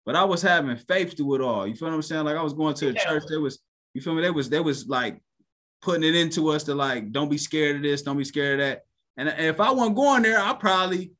[0.05, 1.65] but I was having faith through it all.
[1.65, 2.25] You feel what I'm saying?
[2.25, 3.03] Like I was going to a yeah.
[3.03, 3.59] church that was
[3.93, 4.21] you feel me?
[4.21, 5.21] They was they was like
[5.81, 8.65] putting it into us to like, don't be scared of this, don't be scared of
[8.65, 8.81] that.
[9.17, 11.11] And if I wasn't going there, I probably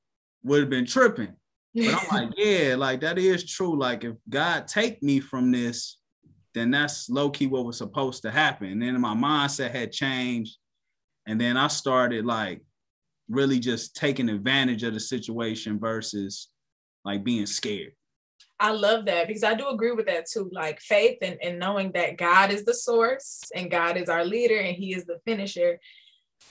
[0.44, 1.34] would have been tripping.
[1.76, 3.78] But I'm like, yeah, like that is true.
[3.78, 5.98] Like if God take me from this,
[6.54, 8.68] then that's low key what was supposed to happen.
[8.68, 10.58] And then my mindset had changed.
[11.26, 12.62] And then I started like
[13.30, 16.50] really just taking advantage of the situation versus
[17.06, 17.94] like being scared.
[18.60, 20.50] I love that because I do agree with that too.
[20.54, 24.58] Like faith and, and knowing that God is the source and God is our leader
[24.58, 25.80] and He is the finisher.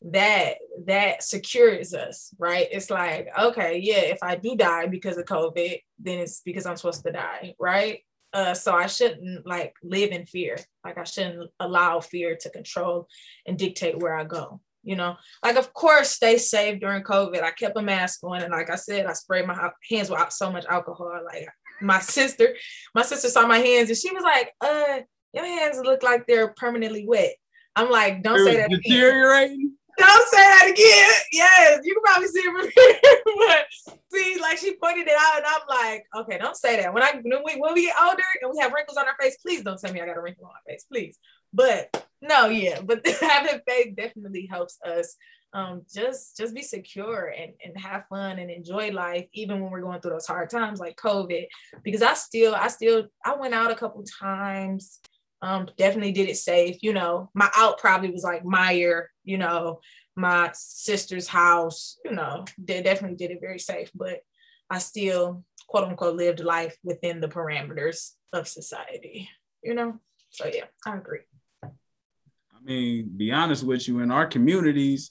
[0.06, 0.54] That
[0.86, 2.66] that secures us, right?
[2.70, 6.76] It's like, okay, yeah, if I do die because of COVID, then it's because I'm
[6.76, 8.00] supposed to die, right?
[8.32, 10.56] Uh, so I shouldn't like live in fear.
[10.84, 13.08] Like I shouldn't allow fear to control
[13.46, 14.60] and dictate where I go.
[14.84, 17.42] You know, like of course stay safe during COVID.
[17.42, 20.50] I kept a mask on, and like I said, I sprayed my hands with so
[20.50, 21.20] much alcohol.
[21.24, 21.46] Like
[21.80, 22.56] my sister,
[22.94, 25.00] my sister saw my hands, and she was like, "Uh,
[25.32, 27.34] your hands look like they're permanently wet."
[27.76, 29.74] I'm like, "Don't say that." Deteriorating.
[30.02, 31.10] Don't say that again.
[31.32, 33.46] Yes, you can probably see it from here.
[33.48, 36.92] but see, like she pointed it out, and I'm like, okay, don't say that.
[36.92, 39.36] When I when we when we get older and we have wrinkles on our face,
[39.38, 41.18] please don't tell me I got a wrinkle on my face, please.
[41.52, 45.16] But no, yeah, but having faith definitely helps us
[45.54, 49.82] um, just just be secure and, and have fun and enjoy life even when we're
[49.82, 51.44] going through those hard times like covid
[51.82, 54.98] because i still i still i went out a couple times
[55.42, 56.78] um, definitely did it safe.
[56.82, 59.80] You know, my out probably was like Meijer, you know,
[60.16, 64.20] my sister's house, you know, they definitely did it very safe, but
[64.68, 69.28] I still quote unquote lived life within the parameters of society,
[69.62, 69.98] you know?
[70.30, 71.20] So yeah, I agree.
[71.62, 75.10] I mean, be honest with you, in our communities,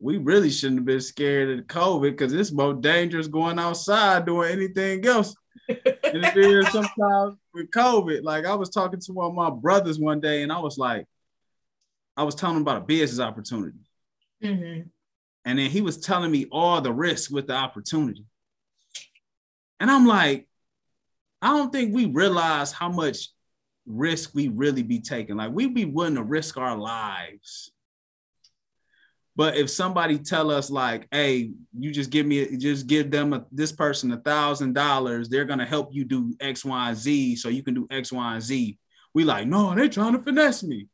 [0.00, 4.52] we really shouldn't have been scared of COVID because it's more dangerous going outside doing
[4.52, 5.34] anything else.
[5.68, 6.24] and
[6.70, 8.22] sometimes with COVID.
[8.22, 11.06] Like I was talking to one of my brothers one day, and I was like,
[12.16, 13.78] I was telling him about a business opportunity.
[14.42, 14.88] Mm-hmm.
[15.44, 18.24] And then he was telling me all the risks with the opportunity.
[19.80, 20.48] And I'm like,
[21.42, 23.28] I don't think we realize how much
[23.86, 25.36] risk we really be taking.
[25.36, 27.72] Like we be willing to risk our lives
[29.36, 33.44] but if somebody tell us like, "Hey, you just give me, just give them a,
[33.50, 37.62] this person a thousand dollars, they're gonna help you do X, Y, Z, so you
[37.62, 38.78] can do X, Y, and Z."
[39.12, 40.88] We like, no, they're trying to finesse me,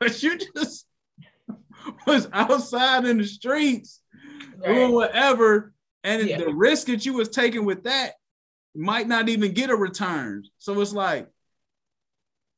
[0.00, 0.86] but you just
[2.06, 4.00] was outside in the streets
[4.58, 4.74] right.
[4.74, 6.38] doing whatever, and yeah.
[6.38, 8.12] the risk that you was taking with that
[8.74, 10.44] might not even get a return.
[10.58, 11.28] So it's like,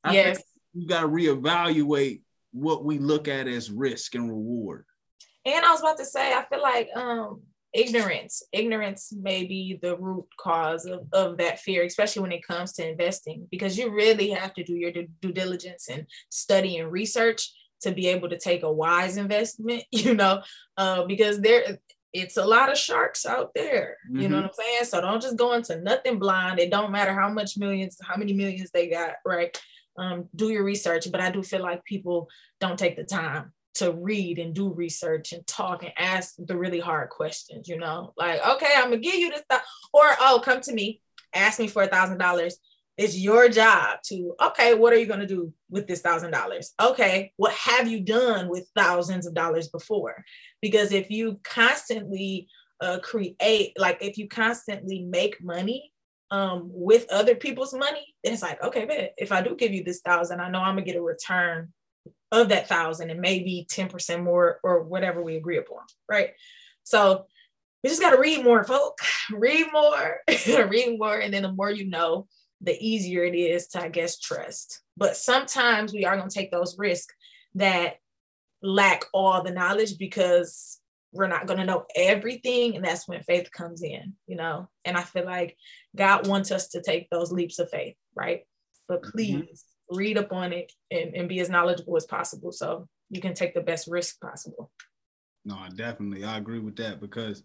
[0.03, 0.41] I yes,
[0.73, 4.85] you got to reevaluate what we look at as risk and reward.
[5.45, 7.41] And I was about to say, I feel like um,
[7.73, 12.73] ignorance, ignorance may be the root cause of, of that fear, especially when it comes
[12.73, 17.51] to investing, because you really have to do your due diligence and study and research
[17.81, 20.41] to be able to take a wise investment, you know,
[20.77, 21.79] uh, because there
[22.13, 23.97] it's a lot of sharks out there.
[24.07, 24.31] You mm-hmm.
[24.31, 24.85] know what I'm saying?
[24.85, 26.59] So don't just go into nothing blind.
[26.59, 29.59] It don't matter how much millions, how many millions they got, right?
[29.97, 31.07] Um, do your research.
[31.11, 35.33] But I do feel like people don't take the time to read and do research
[35.33, 39.15] and talk and ask the really hard questions, you know, like, okay, I'm gonna give
[39.15, 41.01] you this stuff, or oh, come to me,
[41.33, 42.57] ask me for a thousand dollars.
[42.95, 46.73] It's your job to, okay, what are you gonna do with this thousand dollars?
[46.79, 50.23] Okay, what have you done with thousands of dollars before?
[50.61, 52.47] Because if you constantly
[52.79, 55.91] uh, create, like if you constantly make money
[56.29, 59.83] um, with other people's money, then it's like, okay, man, if I do give you
[59.83, 61.73] this thousand, I know I'm gonna get a return
[62.31, 66.31] of that thousand and maybe 10% more or whatever we agree upon, right?
[66.83, 67.25] So
[67.83, 68.97] we just got to read more, folk.
[69.31, 70.19] Read more,
[70.67, 71.17] read more.
[71.17, 72.27] And then the more you know,
[72.59, 74.81] the easier it is to, I guess, trust.
[74.97, 77.13] But sometimes we are going to take those risks
[77.55, 77.95] that
[78.61, 80.79] lack all the knowledge because
[81.13, 82.75] we're not going to know everything.
[82.75, 84.67] And that's when faith comes in, you know?
[84.83, 85.55] And I feel like
[85.95, 88.41] God wants us to take those leaps of faith, right?
[88.87, 89.11] But mm-hmm.
[89.11, 92.51] please, read up on it and, and be as knowledgeable as possible.
[92.51, 94.71] So you can take the best risk possible.
[95.45, 97.43] No I definitely i agree with that because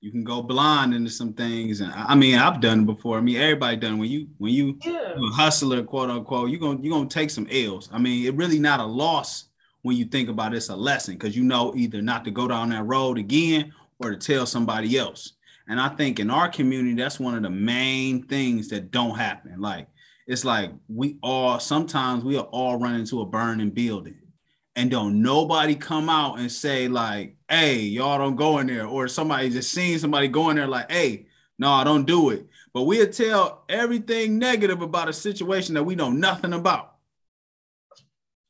[0.00, 1.80] you can go blind into some things.
[1.80, 3.18] And i mean i've done it before.
[3.18, 5.14] I mean everybody done when you when you yeah.
[5.14, 7.88] a hustler quote unquote you're gonna you're gonna take some l's.
[7.92, 9.48] I mean it really not a loss
[9.82, 12.70] when you think about it's a lesson because you know either not to go down
[12.70, 15.34] that road again or to tell somebody else.
[15.68, 19.60] And i think in our community that's one of the main things that don't happen.
[19.60, 19.88] Like
[20.28, 24.20] it's like we all sometimes we are all running into a burning building
[24.76, 29.08] and don't nobody come out and say like hey y'all don't go in there or
[29.08, 31.26] somebody just seeing somebody going there like hey
[31.58, 32.46] no I don't do it.
[32.72, 36.94] But we'll tell everything negative about a situation that we know nothing about.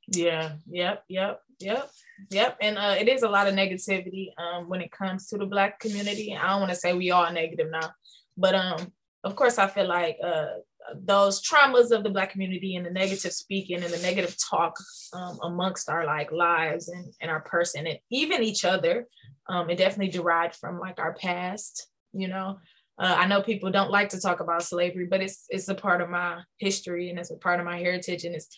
[0.09, 1.91] Yeah yep yep yep
[2.31, 2.59] yep.
[2.61, 5.81] And uh, it is a lot of negativity um, when it comes to the black
[5.81, 6.37] community.
[6.37, 7.91] I don't want to say we all negative now
[8.37, 8.93] But um,
[9.25, 10.47] of course, I feel like uh,
[10.95, 14.77] those traumas of the black community and the negative speaking and the negative talk
[15.13, 19.07] um, amongst our like lives and, and our person and even each other
[19.49, 22.59] um, it definitely derived from like our past you know?
[22.99, 26.01] Uh, i know people don't like to talk about slavery but it's it's a part
[26.01, 28.49] of my history and it's a part of my heritage and it's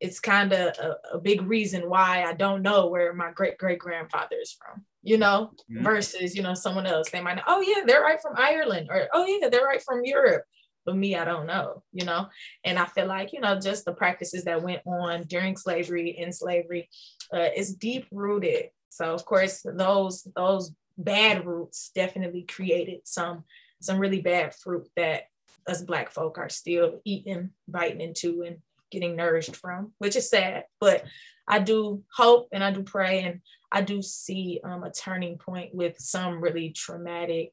[0.00, 3.78] it's kind of a, a, big reason why i don't know where my great great
[3.78, 5.50] grandfather is from you know?
[5.70, 5.84] Mm-hmm.
[5.84, 7.10] versus you know someone else.
[7.10, 10.04] They might know oh yeah they're right from ireland or oh yeah they're right from
[10.04, 10.44] europe
[10.84, 12.28] but me, I don't know, you know?
[12.64, 16.32] And I feel like, you know, just the practices that went on during slavery, in
[16.32, 16.88] slavery,
[17.32, 18.70] uh, is deep rooted.
[18.88, 23.44] So of course, those those bad roots definitely created some
[23.80, 25.24] some really bad fruit that
[25.66, 28.58] us black folk are still eating, biting into and
[28.90, 30.64] getting nourished from, which is sad.
[30.80, 31.04] But
[31.48, 33.40] I do hope and I do pray and
[33.70, 37.52] I do see um, a turning point with some really traumatic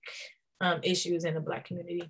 [0.61, 2.03] um, issues in the black community.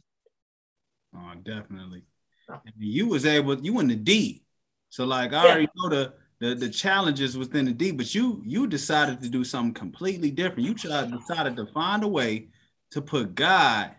[1.16, 2.04] Oh, definitely.
[2.48, 4.44] And you was able, you in the D.
[4.90, 5.52] So like I yeah.
[5.52, 9.44] already know the, the the challenges within the D, but you you decided to do
[9.44, 10.68] something completely different.
[10.68, 12.48] You tried decided to find a way
[12.92, 13.92] to put God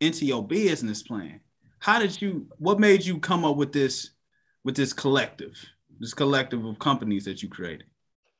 [0.00, 1.40] into your business plan.
[1.80, 4.10] How did you what made you come up with this
[4.64, 5.56] with this collective,
[5.98, 7.86] this collective of companies that you created?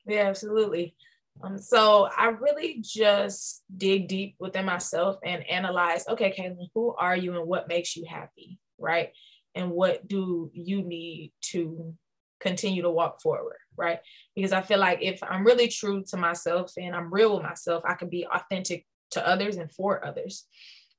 [0.07, 0.95] Yeah, absolutely.
[1.43, 7.17] Um, so I really just dig deep within myself and analyze, okay, Kaylyn, who are
[7.17, 9.13] you and what makes you happy, right?
[9.55, 11.95] And what do you need to
[12.41, 14.01] continue to walk forward, right?
[14.35, 17.83] Because I feel like if I'm really true to myself and I'm real with myself,
[17.87, 20.45] I can be authentic to others and for others.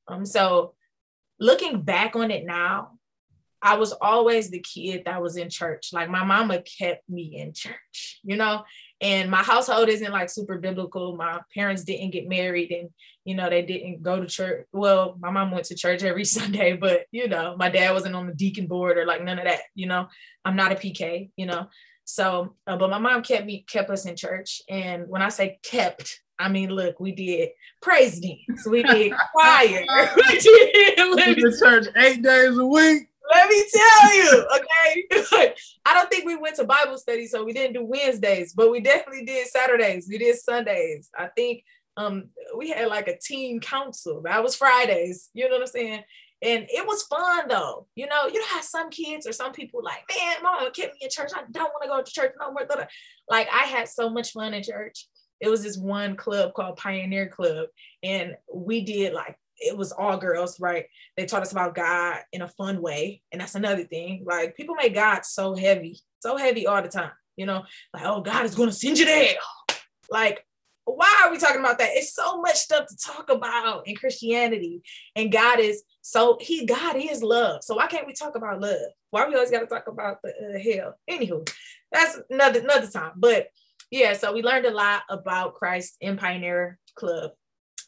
[0.07, 0.73] Um, so
[1.39, 2.99] looking back on it now,
[3.61, 5.89] I was always the kid that was in church.
[5.91, 8.63] Like my mama kept me in church, you know,
[9.01, 11.15] and my household isn't like super biblical.
[11.15, 12.89] My parents didn't get married and
[13.23, 14.65] you know they didn't go to church.
[14.73, 18.27] Well my mom went to church every sunday but you know my dad wasn't on
[18.27, 20.07] the deacon board or like none of that you know?
[20.45, 21.67] I'm not a pk you know?
[22.05, 24.61] So uh, but my mom kept me kept us in church.
[24.69, 27.49] And when i say kept I mean, look, we did
[27.81, 29.85] praise dance, we did choir,
[30.15, 33.09] we did church eight days a week.
[33.33, 35.53] Let me tell you, okay?
[35.85, 38.79] I don't think we went to Bible study, so we didn't do Wednesdays, but we
[38.79, 40.07] definitely did Saturdays.
[40.09, 41.09] We did Sundays.
[41.17, 41.63] I think
[41.97, 44.21] um we had like a team council.
[44.23, 45.29] That was Fridays.
[45.33, 46.03] You know what I'm saying?
[46.41, 47.87] And it was fun though.
[47.95, 50.99] You know, you know how some kids or some people like, man, mama kept me
[51.03, 51.31] in church.
[51.35, 52.65] I don't want to go to church no more.
[53.27, 55.07] Like I had so much fun in church.
[55.41, 57.67] It was this one club called Pioneer Club,
[58.03, 60.85] and we did like it was all girls, right?
[61.17, 63.21] They taught us about God in a fun way.
[63.31, 64.23] And that's another thing.
[64.25, 68.21] Like people make God so heavy, so heavy all the time, you know, like, oh,
[68.21, 69.35] God is going to send you there.
[70.09, 70.45] Like,
[70.85, 71.91] why are we talking about that?
[71.93, 74.81] It's so much stuff to talk about in Christianity.
[75.15, 77.63] And God is so, He, God is love.
[77.63, 78.77] So why can't we talk about love?
[79.11, 80.95] Why we always got to talk about the uh, hell?
[81.09, 81.49] Anywho,
[81.91, 83.11] that's another, another time.
[83.15, 83.49] But
[83.91, 87.31] yeah, so we learned a lot about Christ in Pioneer Club.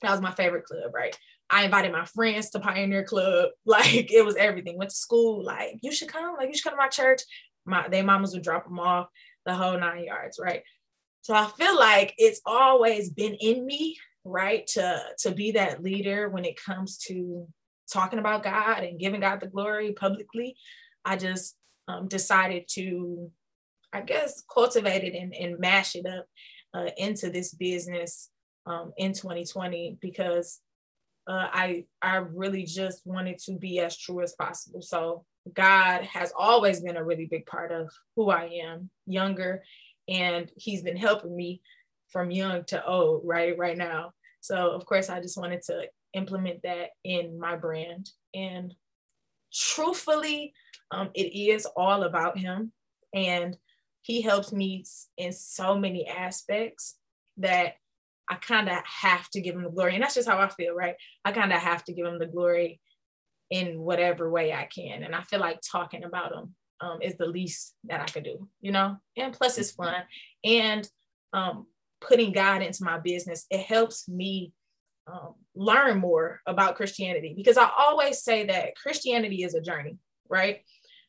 [0.01, 1.15] That was my favorite club, right?
[1.51, 3.49] I invited my friends to Pioneer Club.
[3.65, 4.77] Like it was everything.
[4.77, 5.43] Went to school.
[5.43, 6.35] Like you should come.
[6.37, 7.21] Like you should come to my church.
[7.65, 9.07] My their mamas would drop them off
[9.45, 10.63] the whole nine yards, right?
[11.21, 16.29] So I feel like it's always been in me, right, to to be that leader
[16.29, 17.47] when it comes to
[17.91, 20.55] talking about God and giving God the glory publicly.
[21.05, 21.55] I just
[21.87, 23.29] um, decided to,
[23.91, 26.25] I guess, cultivate it and, and mash it up
[26.73, 28.29] uh, into this business
[28.65, 30.59] um, in 2020 because
[31.27, 34.81] uh, I I really just wanted to be as true as possible.
[34.81, 39.63] So God has always been a really big part of who I am, younger,
[40.07, 41.61] and He's been helping me
[42.09, 44.13] from young to old, right right now.
[44.41, 48.09] So of course, I just wanted to implement that in my brand.
[48.33, 48.73] And
[49.53, 50.53] truthfully,
[50.91, 52.71] um, it is all about Him,
[53.13, 53.57] and
[54.01, 54.83] He helps me
[55.17, 56.95] in so many aspects
[57.37, 57.75] that
[58.31, 59.93] I kind of have to give him the glory.
[59.93, 60.95] And that's just how I feel, right?
[61.25, 62.79] I kind of have to give him the glory
[63.49, 65.03] in whatever way I can.
[65.03, 68.47] And I feel like talking about him um, is the least that I could do,
[68.61, 68.95] you know?
[69.17, 70.03] And plus, it's fun.
[70.45, 70.89] And
[71.33, 71.67] um,
[71.99, 74.53] putting God into my business, it helps me
[75.07, 79.97] um, learn more about Christianity because I always say that Christianity is a journey,
[80.29, 80.61] right?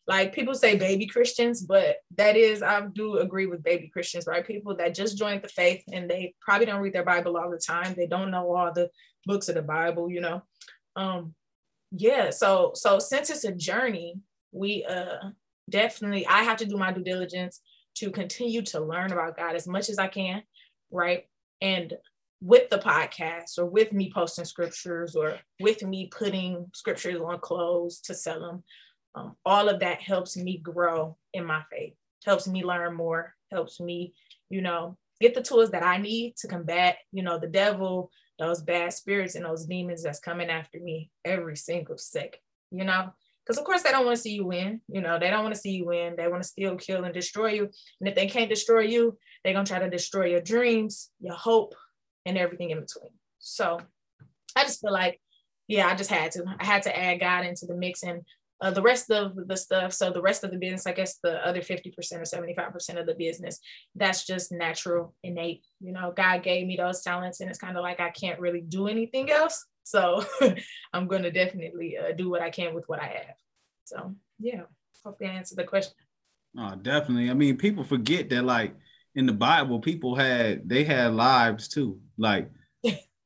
[0.07, 4.47] Like people say baby Christians, but that is, I do agree with baby Christians, right?
[4.47, 7.59] People that just joined the faith and they probably don't read their Bible all the
[7.59, 7.95] time.
[7.97, 8.91] They don't know all the
[9.27, 10.43] books of the Bible, you know.
[10.97, 11.35] Um,
[11.93, 14.15] yeah, so so since it's a journey,
[14.51, 15.31] we uh
[15.71, 17.61] definitely I have to do my due diligence
[17.97, 20.43] to continue to learn about God as much as I can,
[20.91, 21.25] right?
[21.61, 21.95] And
[22.41, 28.01] with the podcast or with me posting scriptures or with me putting scriptures on clothes
[28.01, 28.65] to sell them
[29.15, 31.95] um, all of that helps me grow in my faith
[32.25, 34.15] helps me learn more helps me
[34.49, 38.63] you know get the tools that i need to combat you know the devil those
[38.63, 42.41] bad spirits and those demons that's coming after me every single second
[42.73, 43.13] you know?
[43.45, 45.55] Because of course they don't want to see you win you know they don't want
[45.55, 47.69] to see you win they want to steal kill and destroy you.
[48.01, 51.75] And if they can't destroy you they're to try to destroy your dreams your hope
[52.25, 53.11] and everything in between.
[53.41, 53.81] So
[54.55, 55.21] i just feel like
[55.67, 58.23] yeah i just had to i had to add god into the mix and
[58.63, 61.47] uh, the rest of the stuff, so the rest of the business, I guess the
[61.47, 63.59] other 50% or 75% of the business,
[63.95, 65.67] that's just natural, innate.
[65.81, 68.61] You know, God gave me those talents, and it's kind of like I can't really
[68.61, 69.67] do anything else.
[69.83, 70.25] So
[70.93, 73.37] I'm going to definitely uh, do what I can with what I have.
[73.85, 74.63] So, yeah,
[75.05, 75.95] hopefully I answered the question.
[76.57, 77.31] Oh, definitely.
[77.31, 78.75] I mean, people forget that, like,
[79.15, 82.01] in the Bible, people had they had lives too.
[82.17, 82.51] Like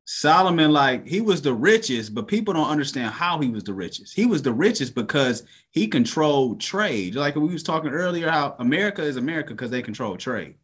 [0.09, 4.15] Solomon, like he was the richest, but people don't understand how he was the richest.
[4.15, 5.43] He was the richest because
[5.73, 7.17] he controlled trade.
[7.17, 10.55] Like we was talking earlier, how America is America because they control trade.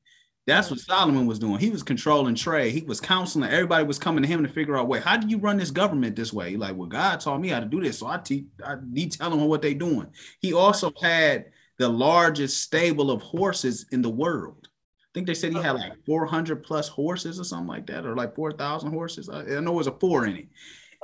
[0.47, 1.59] That's what Solomon was doing.
[1.59, 2.73] He was controlling trade.
[2.73, 3.51] He was counseling.
[3.51, 6.15] Everybody was coming to him to figure out, wait, how do you run this government
[6.15, 6.57] this way?
[6.57, 8.45] Like, well, God taught me how to do this, so I teach.
[8.65, 10.07] I need telling them what they're doing.
[10.41, 11.47] He also had
[11.79, 14.69] the largest stable of horses in the world
[15.15, 15.63] think they said he oh.
[15.63, 19.29] had like 400 plus horses or something like that, or like 4,000 horses.
[19.29, 20.49] I, I know it was a four in it.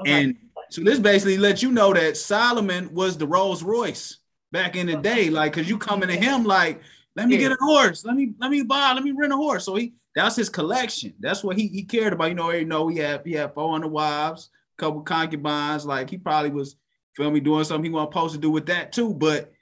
[0.01, 0.25] Okay.
[0.25, 0.37] And
[0.71, 4.19] so this basically lets you know that Solomon was the Rolls Royce
[4.53, 5.31] back in the day.
[5.31, 6.81] Like, cause you coming to him like,
[7.17, 9.65] let me get a horse, let me let me buy, let me rent a horse.
[9.65, 11.15] So he that's his collection.
[11.19, 12.29] That's what he, he cared about.
[12.29, 15.85] You know, you know, he had he had 400 wives, a couple concubines.
[15.85, 16.77] Like he probably was
[17.17, 19.15] feel me doing something he wasn't supposed to do with that too.
[19.15, 19.53] But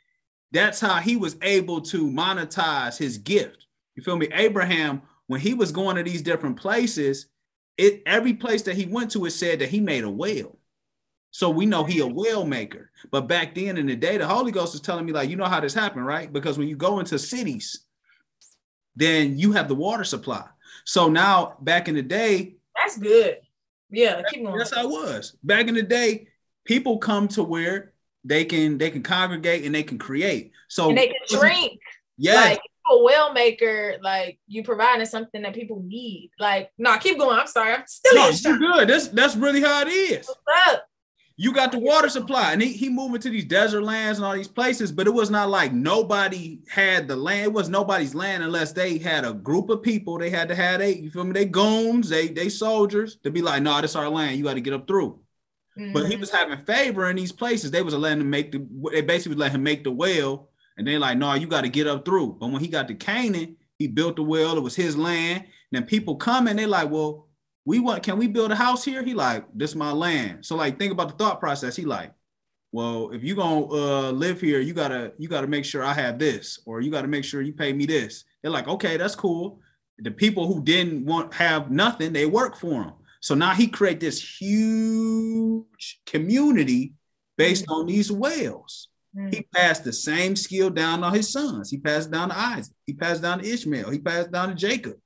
[0.52, 3.65] that's how he was able to monetize his gift
[3.96, 4.28] you feel me?
[4.32, 7.26] Abraham, when he was going to these different places,
[7.76, 10.58] it every place that he went to, it said that he made a well.
[11.30, 12.90] So we know he a well maker.
[13.10, 15.44] But back then in the day, the Holy Ghost is telling me, like, you know
[15.44, 16.32] how this happened, right?
[16.32, 17.84] Because when you go into cities,
[18.94, 20.44] then you have the water supply.
[20.84, 23.38] So now back in the day, that's good.
[23.90, 24.56] Yeah, keep going.
[24.58, 25.36] That's how it was.
[25.42, 26.28] Back in the day,
[26.64, 27.92] people come to where
[28.24, 30.52] they can they can congregate and they can create.
[30.68, 31.80] So and they can drink.
[32.16, 32.52] Yes.
[32.52, 36.30] Like, a well maker, like you providing something that people need.
[36.38, 37.38] Like, no, nah, keep going.
[37.38, 37.74] I'm sorry.
[37.74, 38.88] I'm still no, you're good.
[38.88, 40.30] That's that's really how it is.
[41.38, 44.34] You got the water supply, and he, he moving to these desert lands and all
[44.34, 47.44] these places, but it was not like nobody had the land.
[47.44, 50.18] It was nobody's land unless they had a group of people.
[50.18, 51.32] They had to have they, you feel me?
[51.32, 54.38] They goons, they they soldiers to be like, no, nah, this our land.
[54.38, 55.20] You got to get up through.
[55.78, 55.92] Mm-hmm.
[55.92, 56.20] But he mm-hmm.
[56.20, 57.70] was having favor in these places.
[57.70, 58.66] They was letting him make the.
[58.92, 61.68] They basically was letting him make the well and they're like, no, you got to
[61.68, 62.36] get up through.
[62.38, 64.56] But when he got to Canaan, he built the well.
[64.56, 65.44] It was his land.
[65.44, 67.28] And then people come and they're like, well,
[67.64, 69.02] we want, can we build a house here?
[69.02, 70.44] He like, this is my land.
[70.46, 71.76] So like, think about the thought process.
[71.76, 72.12] He like,
[72.72, 76.18] well, if you gonna uh, live here, you gotta you gotta make sure I have
[76.18, 78.24] this, or you gotta make sure you pay me this.
[78.42, 79.60] They're like, okay, that's cool.
[79.98, 82.92] The people who didn't want have nothing, they work for him.
[83.20, 86.92] So now he create this huge community
[87.38, 87.72] based mm-hmm.
[87.72, 88.88] on these wells.
[89.16, 89.34] Mm.
[89.34, 91.70] He passed the same skill down on his sons.
[91.70, 92.74] He passed down to Isaac.
[92.86, 93.90] He passed down to Ishmael.
[93.90, 94.96] He passed down to Jacob.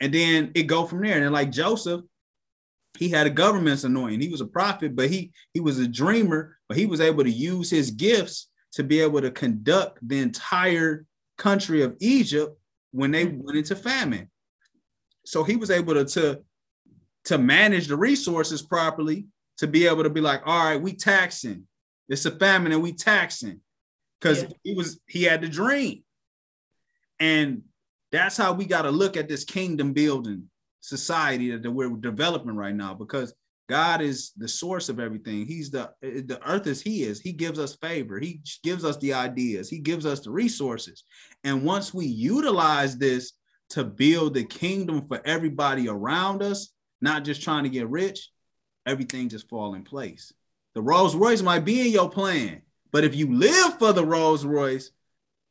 [0.00, 1.14] And then it go from there.
[1.14, 2.02] And then like Joseph,
[2.98, 4.20] he had a government's anointing.
[4.20, 7.30] He was a prophet, but he he was a dreamer, but he was able to
[7.30, 11.04] use his gifts to be able to conduct the entire
[11.36, 12.58] country of Egypt
[12.92, 13.42] when they mm.
[13.42, 14.30] went into famine.
[15.24, 16.40] So he was able to, to,
[17.26, 19.26] to manage the resources properly
[19.58, 21.66] to be able to be like, all right, we taxing,
[22.08, 23.60] it's a famine and we taxing
[24.20, 24.48] because yeah.
[24.64, 26.02] he was he had the dream.
[27.20, 27.62] And
[28.12, 30.48] that's how we got to look at this kingdom building
[30.80, 33.34] society that we're developing right now because
[33.68, 35.46] God is the source of everything.
[35.46, 37.20] He's the eh, the earth is he is.
[37.20, 38.18] He gives us favor.
[38.18, 39.68] He gives us the ideas.
[39.68, 41.04] He gives us the resources.
[41.44, 43.32] And once we utilize this
[43.70, 48.30] to build the kingdom for everybody around us, not just trying to get rich,
[48.86, 50.32] everything just fall in place.
[50.78, 52.62] The Rolls Royce might be in your plan,
[52.92, 54.92] but if you live for the Rolls Royce,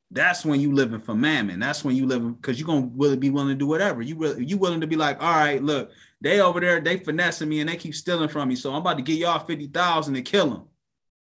[0.10, 1.60] that's when you living for mammon.
[1.60, 4.02] That's when you living because you're gonna really be willing to do whatever.
[4.02, 7.50] You really you willing to be like, all right, look, they over there, they finessing
[7.50, 8.56] me and they keep stealing from me.
[8.56, 10.64] So I'm about to get y'all 50,000 to kill them.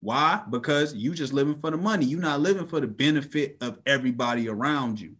[0.00, 0.42] Why?
[0.50, 2.04] Because you just living for the money.
[2.04, 5.14] You're not living for the benefit of everybody around you.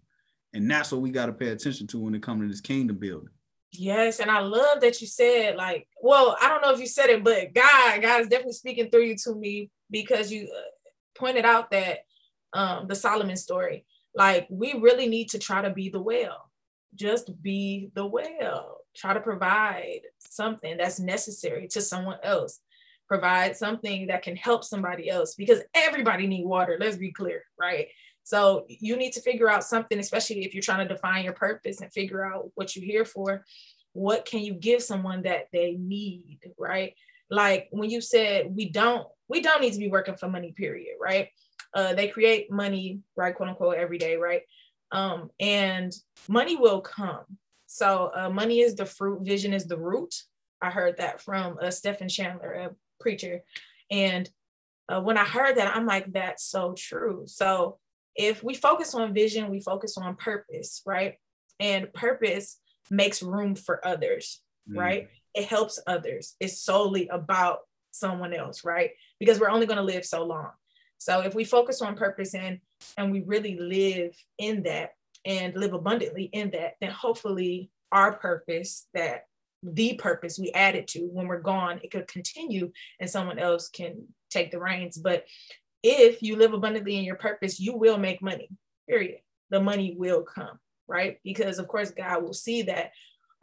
[0.55, 2.97] And that's what we got to pay attention to when it comes to this kingdom
[2.97, 3.29] building.
[3.73, 7.09] Yes, and I love that you said like, well, I don't know if you said
[7.09, 10.61] it, but God, God is definitely speaking through you to me because you uh,
[11.19, 12.01] pointed out that
[12.53, 13.87] um, the Solomon story.
[14.15, 16.51] Like, we really need to try to be the well.
[16.95, 18.79] Just be the well.
[18.95, 22.61] try to provide something that's necessary to someone else
[23.09, 27.89] provide something that can help somebody else because everybody need water let's be clear right
[28.25, 31.81] so you need to figure out something especially if you're trying to define your purpose
[31.81, 33.45] and figure out what you're here for.
[33.95, 36.95] What can you give someone that they need right?
[37.31, 40.97] Like when you said we don't we don't need to be working for money period
[41.01, 41.29] right?
[41.75, 44.43] Uh, they create money right quote unquote every day right?
[44.93, 45.93] Um, and
[46.29, 47.25] money will come.
[47.67, 50.15] So uh, money is the fruit vision is the root.
[50.61, 52.71] I heard that from uh, stephen chandler a
[53.01, 53.43] preacher.
[53.91, 54.31] And
[54.89, 57.25] uh, when i heard that i'm like that's so true.
[57.27, 57.79] So
[58.17, 61.15] if we focus on vision we focus on purpose right
[61.61, 62.59] and purpose
[62.91, 64.77] makes room for others mm.
[64.77, 66.35] right it helps others.
[66.41, 67.61] It's solely about
[67.91, 68.91] someone else, right?
[69.19, 70.51] Because we're only going to live so long.
[70.99, 72.61] So if we focus on purpose and
[72.97, 74.91] and we really live in that
[75.25, 79.27] and live abundantly in that, then hopefully our purpose that
[79.63, 84.07] the purpose we added to when we're gone, it could continue and someone else can
[84.31, 84.97] take the reins.
[84.97, 85.25] But
[85.83, 88.49] if you live abundantly in your purpose, you will make money,
[88.89, 89.19] period.
[89.51, 90.59] The money will come,
[90.89, 91.19] right?
[91.25, 92.93] Because of course, God will see that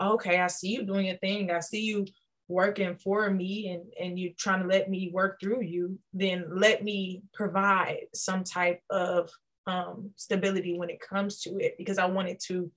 [0.01, 1.51] okay, I see you doing a thing.
[1.51, 2.05] I see you
[2.47, 6.83] working for me and, and you trying to let me work through you, then let
[6.83, 9.29] me provide some type of
[9.67, 12.71] um, stability when it comes to it because I want it to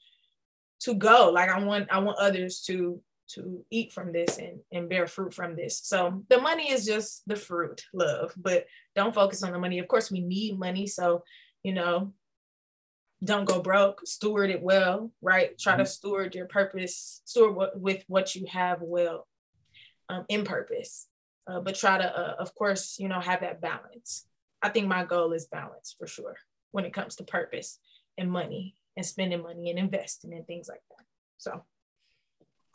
[0.80, 1.30] to go.
[1.32, 5.32] Like I want I want others to to eat from this and, and bear fruit
[5.32, 5.80] from this.
[5.82, 9.78] So the money is just the fruit, love, but don't focus on the money.
[9.78, 10.86] Of course, we need money.
[10.86, 11.24] So,
[11.62, 12.12] you know,
[13.24, 15.56] don't go broke, steward it well, right?
[15.58, 15.82] Try mm-hmm.
[15.82, 19.26] to steward your purpose, steward w- with what you have well
[20.08, 21.06] um, in purpose.
[21.46, 24.26] Uh, but try to, uh, of course, you know, have that balance.
[24.60, 26.36] I think my goal is balance for sure
[26.70, 27.78] when it comes to purpose
[28.18, 31.04] and money and spending money and investing and things like that.
[31.38, 31.64] So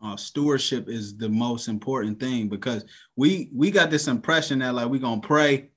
[0.01, 2.85] uh, stewardship is the most important thing because
[3.15, 5.69] we we got this impression that like we're gonna pray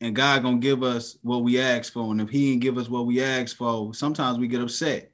[0.00, 2.10] and God gonna give us what we ask for.
[2.10, 5.12] And if He ain't give us what we ask for, sometimes we get upset.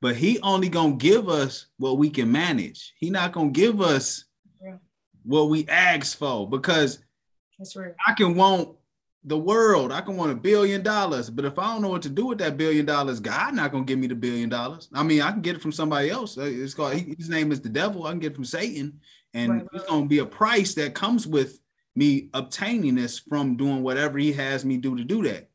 [0.00, 2.94] But He only gonna give us what we can manage.
[2.98, 4.24] He not gonna give us
[4.62, 4.78] yeah.
[5.22, 6.98] what we ask for because
[7.58, 7.94] That's right.
[8.06, 8.76] I can want
[9.24, 9.90] the world.
[9.90, 12.38] I can want a billion dollars, but if I don't know what to do with
[12.38, 14.88] that billion dollars, God not gonna give me the billion dollars.
[14.92, 16.36] I mean, I can get it from somebody else.
[16.36, 18.06] It's called his name is the devil.
[18.06, 19.00] I can get it from Satan,
[19.32, 19.68] and right, right.
[19.72, 21.58] it's gonna be a price that comes with
[21.96, 25.48] me obtaining this from doing whatever he has me do to do that.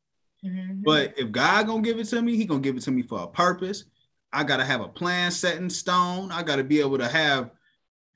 [0.43, 0.81] Mm-hmm.
[0.83, 3.19] But if God gonna give it to me, he gonna give it to me for
[3.19, 3.85] a purpose.
[4.33, 6.31] I gotta have a plan set in stone.
[6.31, 7.51] I gotta be able to have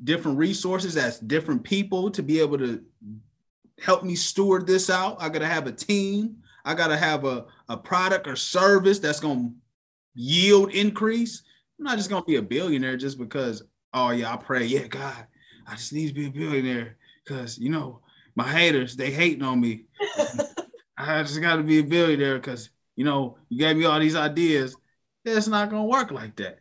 [0.04, 2.84] different resources as different people to be able to
[3.84, 5.18] help me steward this out.
[5.20, 6.38] I gotta have a team.
[6.64, 9.52] I gotta have a, a product or service that's gonna
[10.16, 11.44] yield increase.
[11.78, 13.64] I'm not just gonna be a billionaire just because,
[13.94, 15.28] oh yeah, I pray, yeah, God,
[15.68, 18.00] I just need to be a billionaire because you know
[18.36, 19.84] my haters, they hating on me.
[20.98, 24.16] I just got to be a billionaire because you know you gave me all these
[24.16, 24.78] ideas.
[25.26, 26.60] It's not gonna work like that.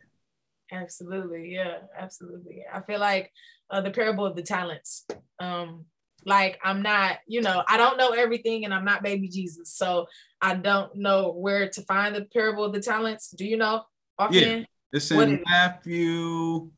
[0.73, 2.63] Absolutely, yeah, absolutely.
[2.71, 3.31] I feel like
[3.69, 5.05] uh, the parable of the talents.
[5.39, 5.85] Um,
[6.25, 10.07] like I'm not, you know, I don't know everything, and I'm not baby Jesus, so
[10.41, 13.29] I don't know where to find the parable of the talents.
[13.29, 13.83] Do you know?
[14.19, 14.61] Offhand?
[14.61, 14.65] Yeah,
[14.97, 16.69] it's in Matthew.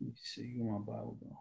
[0.00, 1.40] Let me see where my Bible go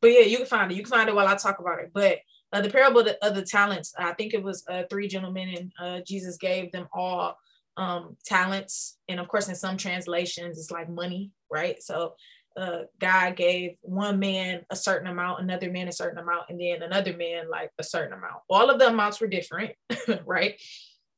[0.00, 0.74] but yeah, you can find it.
[0.76, 1.90] You can find it while I talk about it.
[1.92, 2.18] But
[2.52, 5.54] uh, the parable of the, of the, talents, I think it was uh, three gentlemen,
[5.56, 7.36] and uh, Jesus gave them all
[7.76, 8.98] um, talents.
[9.08, 11.82] And of course, in some translations, it's like money, right?
[11.82, 12.14] So
[12.56, 16.82] uh, God gave one man a certain amount, another man a certain amount, and then
[16.82, 18.42] another man like a certain amount.
[18.48, 19.72] All of the amounts were different,
[20.26, 20.60] right?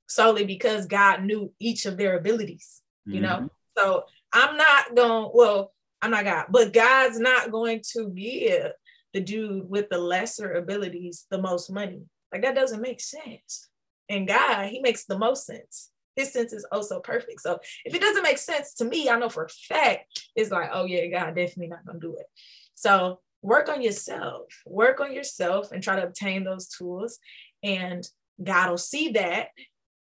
[0.09, 3.23] Solely because God knew each of their abilities, you mm-hmm.
[3.23, 3.51] know?
[3.79, 8.73] So I'm not going, well, I'm not God, but God's not going to give
[9.15, 12.03] the dude with the lesser abilities the most money.
[12.33, 13.69] Like that doesn't make sense.
[14.09, 15.91] And God, he makes the most sense.
[16.17, 17.41] His sense is also perfect.
[17.41, 20.71] So if it doesn't make sense to me, I know for a fact it's like,
[20.73, 22.27] oh yeah, God definitely not gonna do it.
[22.75, 27.19] So work on yourself, work on yourself and try to obtain those tools.
[27.63, 28.07] And
[28.43, 29.49] God will see that.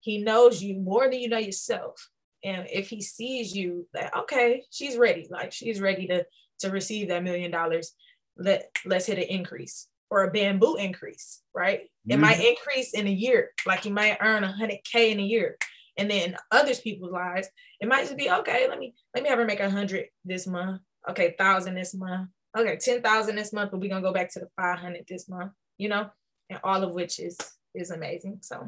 [0.00, 2.08] He knows you more than you know yourself
[2.46, 6.24] and if he sees you that okay she's ready like she's ready to
[6.60, 7.92] to receive that million dollars
[8.36, 12.12] let let's hit an increase or a bamboo increase right mm-hmm.
[12.12, 15.56] it might increase in a year like you might earn 100k in a year
[15.98, 17.48] and then others people's lives
[17.80, 20.46] it might just be okay let me let me have her make a hundred this
[20.46, 24.40] month okay thousand this month okay 10,000 this month but we're gonna go back to
[24.40, 26.08] the 500 this month you know
[26.50, 27.36] and all of which is
[27.74, 28.66] is amazing so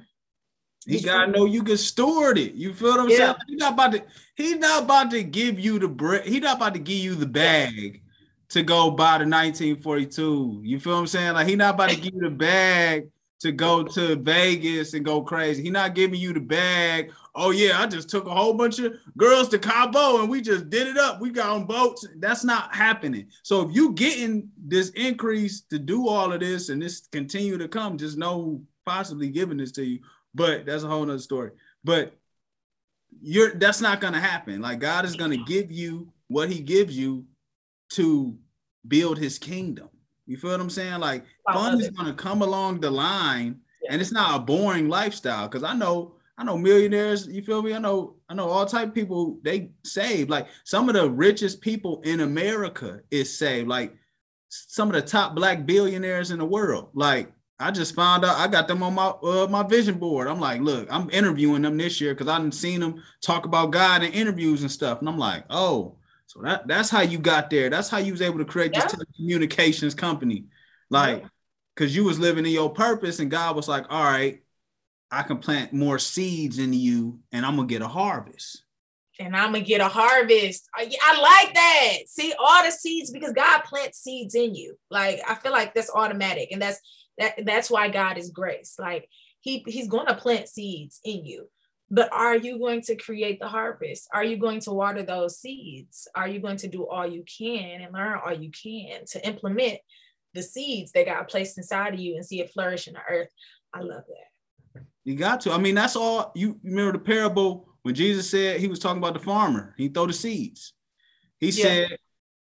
[0.86, 2.54] He gotta know you can steward it.
[2.54, 3.16] You feel what I'm yeah.
[3.16, 3.34] saying?
[3.48, 4.02] He's not about to.
[4.36, 6.24] He's not about to give you the bread.
[6.26, 8.02] He's not about to give you the bag
[8.50, 10.62] to go buy the 1942.
[10.64, 11.34] You feel what I'm saying?
[11.34, 13.08] Like he not about to give you the bag
[13.40, 15.62] to go to Vegas and go crazy.
[15.62, 17.12] He not giving you the bag.
[17.34, 20.70] Oh yeah, I just took a whole bunch of girls to Cabo and we just
[20.70, 21.20] did it up.
[21.20, 22.06] We got on boats.
[22.16, 23.28] That's not happening.
[23.44, 27.68] So if you getting this increase to do all of this and this continue to
[27.68, 30.00] come, just know possibly giving this to you.
[30.34, 31.52] But that's a whole nother story.
[31.84, 32.14] But
[33.22, 34.60] you're that's not gonna happen.
[34.60, 37.24] Like God is gonna give you what he gives you
[37.90, 38.36] to
[38.86, 39.88] build his kingdom.
[40.28, 41.00] You feel what I'm saying?
[41.00, 43.92] Like fun is gonna come along the line, yeah.
[43.92, 45.48] and it's not a boring lifestyle.
[45.48, 47.26] Cause I know, I know millionaires.
[47.26, 47.74] You feel me?
[47.74, 49.38] I know, I know all type people.
[49.42, 50.28] They save.
[50.28, 53.68] Like some of the richest people in America is saved.
[53.68, 53.94] Like
[54.50, 56.90] some of the top black billionaires in the world.
[56.92, 60.28] Like I just found out I got them on my uh, my vision board.
[60.28, 63.72] I'm like, look, I'm interviewing them this year because I didn't seen them talk about
[63.72, 65.00] God in interviews and stuff.
[65.00, 65.96] And I'm like, oh,
[66.28, 67.70] so that that's how you got there.
[67.70, 69.38] That's how you was able to create this yeah.
[69.38, 70.44] telecommunications company.
[70.90, 71.24] Like,
[71.74, 74.42] because you was living in your purpose, and God was like, all right,
[75.10, 78.62] I can plant more seeds in you, and I'm gonna get a harvest.
[79.18, 80.68] And I'm gonna get a harvest.
[80.74, 81.96] I, I like that.
[82.08, 84.76] See all the seeds because God plants seeds in you.
[84.90, 86.78] Like I feel like that's automatic, and that's
[87.16, 87.46] that.
[87.46, 88.74] That's why God is grace.
[88.78, 89.08] Like
[89.40, 91.48] he he's going to plant seeds in you
[91.90, 94.08] but are you going to create the harvest?
[94.12, 96.06] Are you going to water those seeds?
[96.14, 99.78] Are you going to do all you can and learn all you can to implement
[100.34, 103.30] the seeds that God placed inside of you and see it flourish in the earth?
[103.72, 104.82] I love that.
[105.04, 105.52] You got to.
[105.52, 106.32] I mean, that's all.
[106.34, 109.74] You remember the parable when Jesus said he was talking about the farmer.
[109.78, 110.74] He throw the seeds.
[111.40, 111.64] He yeah.
[111.64, 111.98] said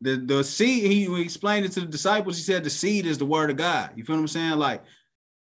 [0.03, 0.91] the the seed.
[0.91, 2.37] He explained it to the disciples.
[2.37, 3.93] He said the seed is the word of God.
[3.97, 4.59] You feel what I'm saying?
[4.59, 4.83] Like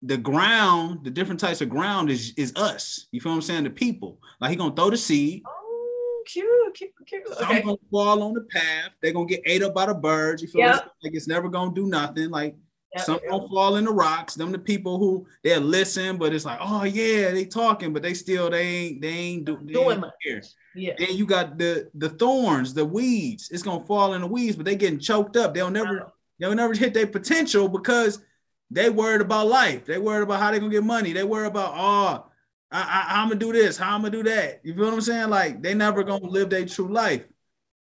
[0.02, 3.06] the ground, the different types of ground is is us.
[3.10, 3.64] You feel what I'm saying?
[3.64, 4.18] The people.
[4.40, 5.42] Like he gonna throw the seed.
[5.46, 7.28] Oh, cute, cute, cute.
[7.28, 7.62] Some okay.
[7.62, 8.90] gonna fall on the path.
[9.00, 10.42] They're gonna get ate up by the birds.
[10.42, 10.90] You feel yep.
[11.02, 12.30] like it's never gonna do nothing.
[12.30, 12.56] Like
[12.94, 13.30] yep, some yep.
[13.30, 14.34] gonna fall in the rocks.
[14.34, 18.14] Them the people who they'll listen, but it's like, oh yeah, they talking, but they
[18.14, 20.12] still they ain't they ain't, do, they doing much.
[20.22, 20.42] Here.
[20.74, 20.94] Yeah.
[20.98, 23.48] Then you got the the thorns, the weeds.
[23.50, 25.54] It's gonna fall in the weeds, but they getting choked up.
[25.54, 26.10] They'll never uh-huh.
[26.40, 28.20] they'll never hit their potential because
[28.74, 29.86] they worried about life.
[29.86, 31.12] They worried about how they gonna get money.
[31.12, 32.26] They worried about oh,
[32.72, 34.60] I, I, am gonna do this, how I'm gonna do that.
[34.64, 35.30] You feel what I'm saying?
[35.30, 37.24] Like they never gonna live their true life.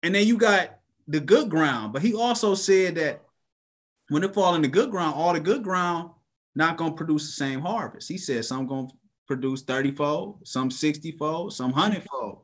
[0.01, 1.93] And then you got the good ground.
[1.93, 3.21] But he also said that
[4.09, 6.09] when it fall in the good ground, all the good ground
[6.55, 8.09] not gonna produce the same harvest.
[8.09, 8.87] He said some gonna
[9.27, 12.41] produce 30 fold, some 60 fold, some 100 fold.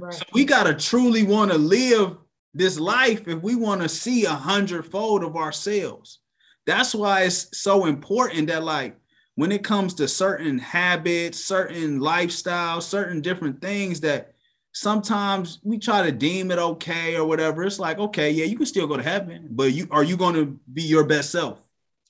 [0.00, 0.14] Right.
[0.14, 2.16] So we gotta truly want to live
[2.54, 6.20] this life if we want to see a hundredfold of ourselves.
[6.66, 8.96] That's why it's so important that like
[9.34, 14.32] when it comes to certain habits, certain lifestyles, certain different things that
[14.72, 17.64] sometimes we try to deem it okay or whatever.
[17.64, 20.34] It's like, okay, yeah, you can still go to heaven, but you are you going
[20.34, 21.60] to be your best self?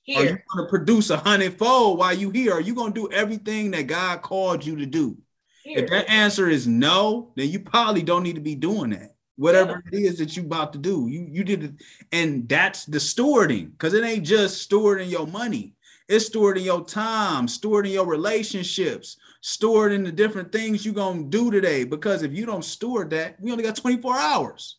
[0.03, 0.21] Here.
[0.21, 2.53] Are you going to produce a hundredfold while you here?
[2.53, 5.17] Are you going to do everything that God called you to do?
[5.63, 5.79] Here.
[5.79, 9.83] If that answer is no, then you probably don't need to be doing that whatever
[9.91, 9.99] yeah.
[9.99, 11.07] it is that you about to do.
[11.09, 11.73] You you did it,
[12.13, 15.75] and that's the stewarding because it ain't just stewarding your money.
[16.09, 21.85] It's stewarding your time, stewarding your relationships, stewarding the different things you're gonna do today.
[21.85, 24.79] Because if you don't steward that, we only got 24 hours.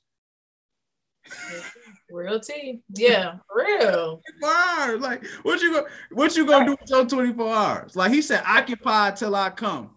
[2.11, 2.81] Real tea.
[2.95, 4.21] Yeah, real.
[4.39, 5.01] 24 hours.
[5.01, 7.95] Like what you gonna what you gonna do with your 24 hours?
[7.95, 9.89] Like he said, occupy till I come.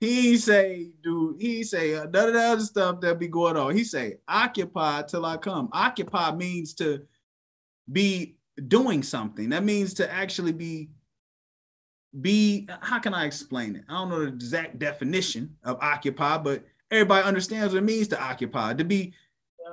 [0.00, 3.76] He say, dude, he say uh, none of the other stuff that be going on.
[3.76, 5.68] He say, occupy till I come.
[5.72, 7.02] Occupy means to
[7.90, 8.36] be
[8.66, 9.50] doing something.
[9.50, 10.88] That means to actually be
[12.18, 13.84] be how can I explain it?
[13.88, 18.20] I don't know the exact definition of occupy, but everybody understands what it means to
[18.20, 19.12] occupy, to be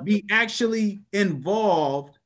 [0.03, 2.19] be actually involved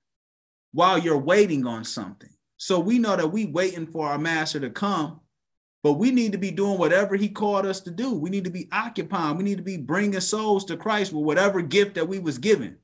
[0.74, 2.30] while you're waiting on something.
[2.58, 5.22] So we know that we waiting for our master to come
[5.84, 8.13] but we need to be doing whatever he called us to do.
[8.13, 9.38] We need to be occupying.
[9.38, 12.77] We need to be bringing souls to Christ with whatever gift that we was given.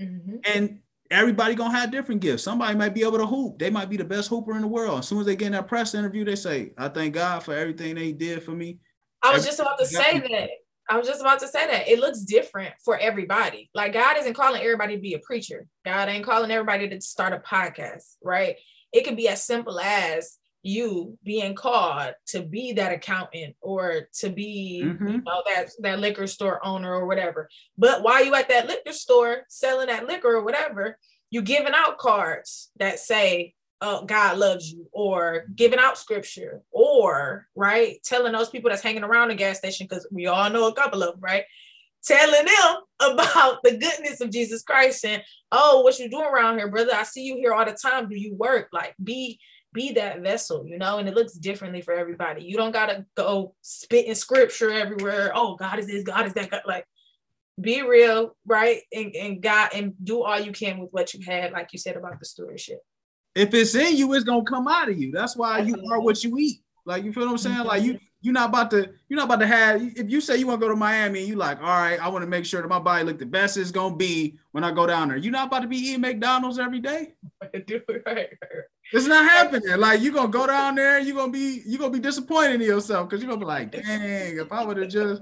[0.00, 0.36] Mm-hmm.
[0.44, 0.80] And
[1.10, 2.42] everybody gonna have different gifts.
[2.42, 3.58] Somebody might be able to hoop.
[3.58, 5.00] They might be the best hooper in the world.
[5.00, 7.54] As soon as they get in that press interview, they say, "I thank God for
[7.54, 8.80] everything they did for me."
[9.22, 10.50] I was just about to say that.
[10.90, 13.68] I was just about to say that it looks different for everybody.
[13.74, 15.66] Like God isn't calling everybody to be a preacher.
[15.84, 18.56] God ain't calling everybody to start a podcast, right?
[18.92, 24.28] It could be as simple as you being called to be that accountant or to
[24.28, 25.08] be mm-hmm.
[25.08, 28.92] you know that that liquor store owner or whatever but while you at that liquor
[28.92, 30.98] store selling that liquor or whatever
[31.30, 37.46] you giving out cards that say uh, God loves you, or giving out scripture, or
[37.54, 40.74] right, telling those people that's hanging around the gas station, because we all know a
[40.74, 41.44] couple of them, right?
[42.04, 42.76] Telling them
[43.12, 46.92] about the goodness of Jesus Christ and oh, what you doing around here, brother?
[46.94, 48.08] I see you here all the time.
[48.08, 48.68] Do you work?
[48.72, 49.38] Like be
[49.78, 52.42] be that vessel, you know, and it looks differently for everybody.
[52.42, 55.30] You don't gotta go spitting scripture everywhere.
[55.32, 56.50] Oh, God is this, God is that.
[56.50, 56.62] God.
[56.66, 56.84] Like
[57.60, 58.80] be real, right?
[58.92, 61.96] And, and God and do all you can with what you had, like you said
[61.96, 62.80] about the stewardship.
[63.36, 65.12] If it's in you, it's gonna come out of you.
[65.12, 66.60] That's why you are what you eat.
[66.88, 67.64] Like you feel what I'm saying?
[67.64, 70.46] Like you you're not about to you're not about to have if you say you
[70.46, 72.62] want to go to Miami and you like, all right, I want to make sure
[72.62, 75.18] that my body look the best it's gonna be when I go down there.
[75.18, 77.14] You're not about to be eating McDonald's every day.
[78.90, 79.78] It's not happening.
[79.78, 83.08] Like you're gonna go down there, you're gonna be you're gonna be disappointed in yourself
[83.08, 85.20] because you're gonna be like, dang, if I would have just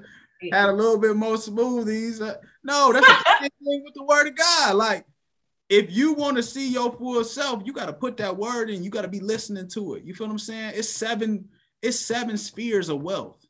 [0.53, 2.21] had a little bit more smoothies.
[2.21, 4.77] Uh, no, that's the thing with the word of God.
[4.77, 5.05] Like,
[5.69, 8.85] if you want to see your full self, you got to put that word in.
[8.85, 10.05] You got to be listening to it.
[10.05, 10.73] You feel what I'm saying?
[10.75, 11.49] It's seven,
[11.87, 13.41] it's seven spheres of wealth.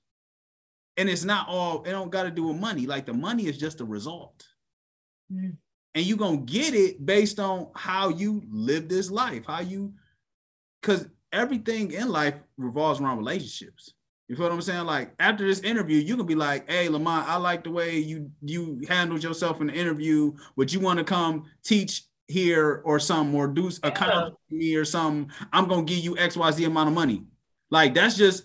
[0.99, 2.87] And it's not all, it don't got to do with money.
[2.87, 4.47] Like the money is just a result.
[5.33, 5.57] Mm.
[5.95, 9.95] And you're gonna get it based on how you live this life, how you
[10.83, 13.95] because everything in life revolves around relationships.
[14.29, 14.85] You feel what I'm saying?
[14.85, 18.31] Like after this interview, you can be like, "Hey, Lamont, I like the way you
[18.43, 20.35] you handled yourself in the interview.
[20.57, 24.75] Would you want to come teach here or some or do a kind of me
[24.75, 25.31] or something?
[25.51, 27.25] I'm gonna give you X Y Z amount of money.
[27.71, 28.45] Like that's just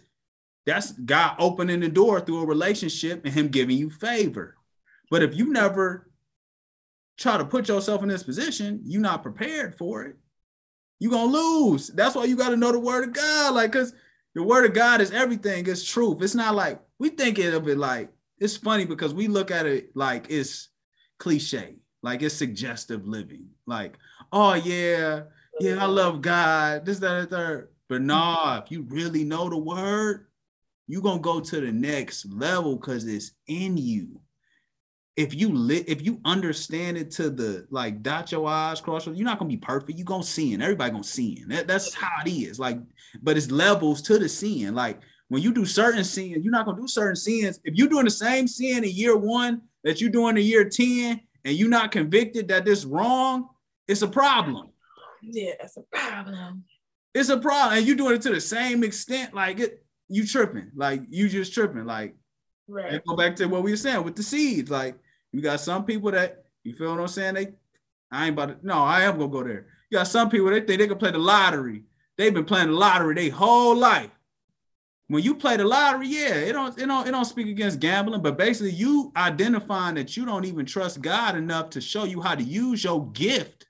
[0.66, 4.58] that's God opening the door through a relationship and Him giving you favor.
[5.10, 6.12] But if you never
[7.18, 10.16] try to put yourself in this position, you're not prepared for it.
[11.00, 11.88] You're gonna lose.
[11.88, 13.94] That's why you got to know the word of God, like because
[14.36, 15.68] the word of God is everything.
[15.68, 16.22] It's truth.
[16.22, 19.96] It's not like we think of it like it's funny because we look at it
[19.96, 20.70] like it's
[21.18, 23.50] cliche, like it's suggestive living.
[23.66, 23.98] Like,
[24.32, 25.24] oh yeah,
[25.60, 26.86] yeah, I love God.
[26.86, 27.71] This, that, and third.
[27.92, 30.28] But nah, if you really know the word,
[30.88, 34.22] you're gonna go to the next level because it's in you
[35.18, 39.14] if you lit, if you understand it to the like dot your eyes, cross your,
[39.14, 39.98] you're not gonna be perfect.
[39.98, 40.62] You're gonna sin.
[40.62, 41.48] Everybody gonna sin.
[41.50, 42.60] That, that's how it is.
[42.60, 42.80] Like,
[43.22, 44.74] but it's levels to the sin.
[44.74, 47.60] Like when you do certain sins, you're not gonna do certain sins.
[47.66, 51.20] If you're doing the same sin in year one that you're doing in year 10
[51.44, 53.50] and you're not convicted that this wrong,
[53.86, 54.70] it's a problem.
[55.22, 56.64] Yeah, it's a problem.
[57.14, 57.78] It's a problem.
[57.78, 61.54] And you're doing it to the same extent, like it, you tripping, like you just
[61.54, 62.16] tripping, like
[62.72, 62.94] Right.
[62.94, 64.72] And go back to what we were saying with the seeds.
[64.72, 64.96] Like
[65.32, 67.34] you got some people that you feel what I'm saying.
[67.34, 67.48] They,
[68.12, 68.66] I ain't about to.
[68.66, 69.68] No, I am gonna go there.
[69.90, 71.84] You got some people that think they can play the lottery.
[72.18, 74.10] They've been playing the lottery their whole life.
[75.08, 78.22] When you play the lottery, yeah, it don't, it don't, it don't speak against gambling,
[78.22, 82.36] but basically you identifying that you don't even trust God enough to show you how
[82.36, 83.66] to use your gift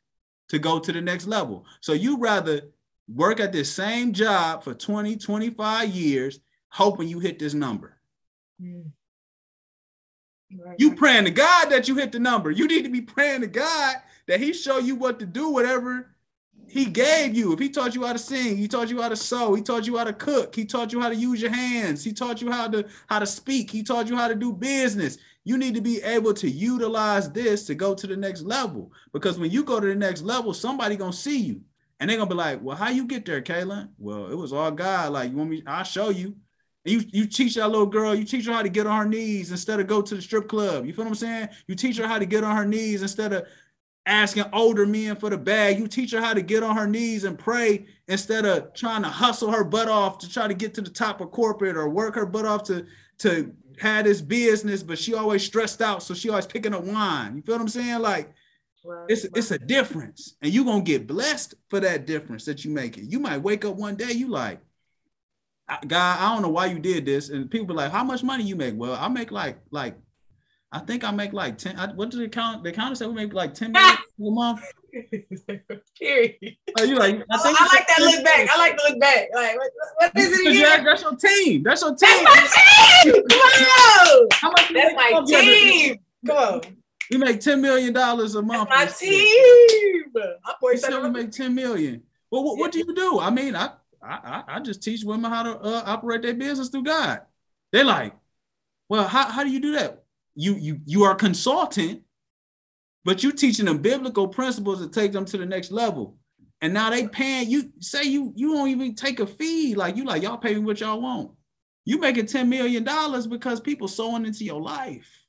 [0.50, 1.66] to go to the next level.
[1.80, 2.62] So you rather
[3.08, 6.40] work at this same job for 20, 25 years,
[6.70, 7.98] hoping you hit this number.
[8.62, 8.92] Mm.
[10.58, 10.76] Right.
[10.80, 12.52] You praying to God that you hit the number.
[12.52, 13.96] You need to be praying to God
[14.28, 16.14] that He show you what to do, whatever
[16.68, 17.54] He gave you.
[17.54, 19.88] If He taught you how to sing, He taught you how to sew, He taught
[19.88, 22.52] you how to cook, He taught you how to use your hands, He taught you
[22.52, 25.18] how to how to speak, He taught you how to do business.
[25.44, 28.92] You need to be able to utilize this to go to the next level.
[29.12, 31.62] Because when you go to the next level, somebody gonna see you.
[32.02, 33.90] And they're gonna be like, Well, how you get there, Kaylyn?
[34.00, 35.14] Well, it was all God.
[35.14, 35.64] Like, you want me?
[35.68, 36.36] I'll show you.
[36.84, 39.08] And you, you teach that little girl, you teach her how to get on her
[39.08, 40.88] knees instead of go to the strip club.
[40.88, 41.50] You feel what I'm saying?
[41.68, 43.46] You teach her how to get on her knees instead of
[44.08, 45.78] asking older men for the bag.
[45.78, 49.10] You teach her how to get on her knees and pray instead of trying to
[49.10, 52.16] hustle her butt off to try to get to the top of corporate or work
[52.16, 52.88] her butt off to,
[53.20, 56.02] to have this business, but she always stressed out.
[56.02, 57.36] So she always picking up wine.
[57.36, 58.00] You feel what I'm saying?
[58.00, 58.34] Like
[58.86, 59.06] right.
[59.10, 60.36] it's, it's a difference.
[60.42, 63.06] And you're gonna get blessed for that difference that you make it.
[63.06, 64.60] You might wake up one day, you like,
[65.88, 67.30] God, I don't know why you did this.
[67.30, 68.76] And people be like, how much money you make?
[68.76, 69.96] Well, I make like like
[70.74, 71.78] I think I make like 10.
[71.78, 72.64] I, what did it count?
[72.64, 74.62] The counter said we make like 10 million a month.
[76.00, 76.36] Period.
[76.80, 78.50] Uh, you like, I, think I like that look back.
[78.50, 79.28] I like to look back.
[79.34, 80.86] Like, what, what is it again?
[80.86, 81.64] That's your team.
[81.64, 82.24] That's your team.
[82.24, 83.24] That's my team.
[83.30, 84.28] Come on.
[84.34, 86.00] How much That's my team.
[86.26, 86.62] Come on.
[87.12, 88.70] We make $10 million a month.
[88.70, 90.04] That's my team.
[90.16, 92.04] I said we make 10 million.
[92.32, 93.20] Well, what, what do you do?
[93.20, 93.72] I mean, I
[94.04, 97.22] I, I, just teach women how to uh, operate their business through God.
[97.72, 98.16] They're like,
[98.90, 100.04] well, how, how do you do that?
[100.34, 102.02] You you you are a consultant,
[103.04, 106.18] but you teaching them biblical principles to take them to the next level.
[106.62, 107.72] And now they paying you.
[107.80, 109.76] Say you you don't even take a fee.
[109.76, 111.32] Like you like y'all pay me what y'all want.
[111.86, 115.21] You making ten million dollars because people sowing into your life.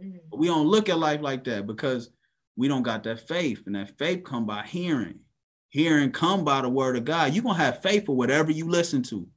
[0.00, 0.38] Mm-hmm.
[0.38, 2.10] We don't look at life like that because
[2.56, 5.20] we don't got that faith, and that faith come by hearing
[5.76, 7.34] hearing come by the word of God.
[7.34, 9.28] You're gonna have faith for whatever you listen to.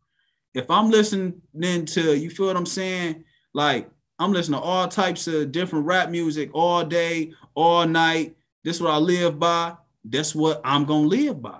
[0.53, 1.41] If I'm listening
[1.86, 3.26] to, you feel what I'm saying?
[3.53, 3.89] Like
[4.20, 8.36] I'm listening to all types of different rap music all day, all night.
[8.64, 9.76] This is what I live by.
[10.05, 11.60] That's what I'm gonna live by.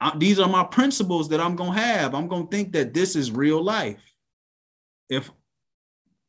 [0.00, 2.14] I, these are my principles that I'm gonna have.
[2.14, 4.02] I'm gonna think that this is real life.
[5.08, 5.30] If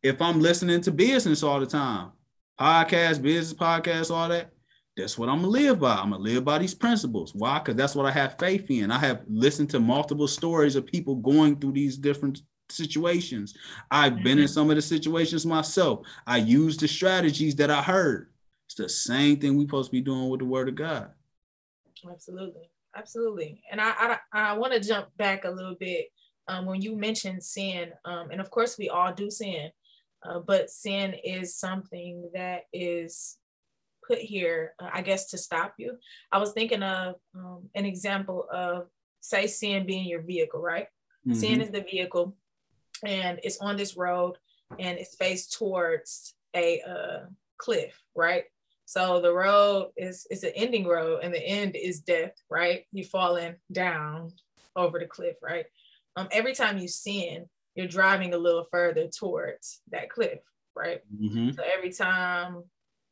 [0.01, 2.11] if I'm listening to business all the time,
[2.59, 4.51] podcast, business podcast, all that,
[4.95, 5.95] that's what I'm gonna live by.
[5.95, 7.33] I'm gonna live by these principles.
[7.33, 7.59] Why?
[7.59, 8.91] Because that's what I have faith in.
[8.91, 13.55] I have listened to multiple stories of people going through these different situations.
[13.89, 14.53] I've been in mm-hmm.
[14.53, 16.05] some of the situations myself.
[16.27, 18.29] I use the strategies that I heard.
[18.67, 21.11] It's the same thing we're supposed to be doing with the word of God.
[22.09, 22.69] Absolutely.
[22.95, 23.61] Absolutely.
[23.71, 26.07] And I I, I want to jump back a little bit
[26.47, 29.69] um, when you mentioned sin, um, and of course we all do sin,
[30.23, 33.37] uh, but sin is something that is
[34.07, 35.97] put here, uh, I guess, to stop you.
[36.31, 38.87] I was thinking of um, an example of,
[39.21, 40.87] say, sin being your vehicle, right?
[41.27, 41.39] Mm-hmm.
[41.39, 42.35] Sin is the vehicle,
[43.05, 44.37] and it's on this road,
[44.77, 47.25] and it's faced towards a uh,
[47.57, 48.43] cliff, right?
[48.85, 52.85] So the road is is an ending road, and the end is death, right?
[52.91, 54.31] You falling down
[54.75, 55.65] over the cliff, right?
[56.15, 57.45] Um, every time you sin,
[57.79, 60.39] you're driving a little further towards that cliff,
[60.75, 60.99] right?
[61.15, 61.51] Mm-hmm.
[61.51, 62.63] So every time,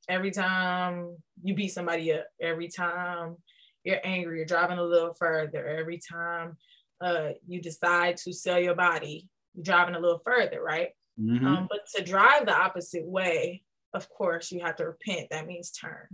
[0.10, 3.38] every time you beat somebody up, every time
[3.86, 5.66] you're angry, you're driving a little further.
[5.66, 6.58] Every time
[7.00, 10.90] uh, you decide to sell your body, you're driving a little further, right?
[11.18, 11.48] Mm-hmm.
[11.48, 13.64] Um, but to drive the opposite way,
[13.94, 15.30] of course, you have to repent.
[15.32, 16.10] That means turn.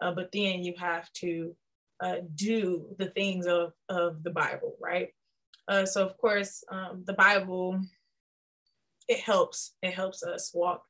[0.00, 1.54] Uh, but then you have to
[2.02, 5.08] uh, do the things of, of the Bible, right?
[5.68, 7.78] Uh, so of course, um, the Bible
[9.08, 10.82] it helps it helps us walk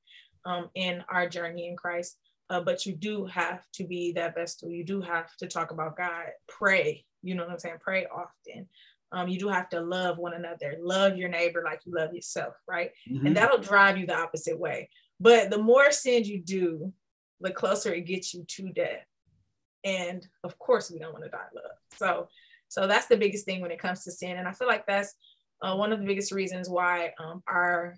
[0.45, 2.19] um, in our journey in Christ.
[2.51, 4.71] Uh, but you do have to be that vestal.
[4.71, 6.27] You do have to talk about God.
[6.49, 7.05] Pray.
[7.23, 7.77] You know what I'm saying?
[7.81, 8.69] Pray often.
[9.13, 10.77] Um, you do have to love one another.
[10.81, 12.91] Love your neighbor like you love yourself, right?
[13.11, 13.27] Mm-hmm.
[13.27, 14.89] And that'll drive you the opposite way.
[15.21, 16.93] But the more sins you do,
[17.41, 19.05] the closer it gets you to death.
[19.85, 21.77] And of course, we don't want to die love.
[21.97, 22.29] So
[22.69, 24.37] so that's the biggest thing when it comes to sin.
[24.37, 25.15] And I feel like that's
[25.63, 27.97] uh, one of the biggest reasons why um, our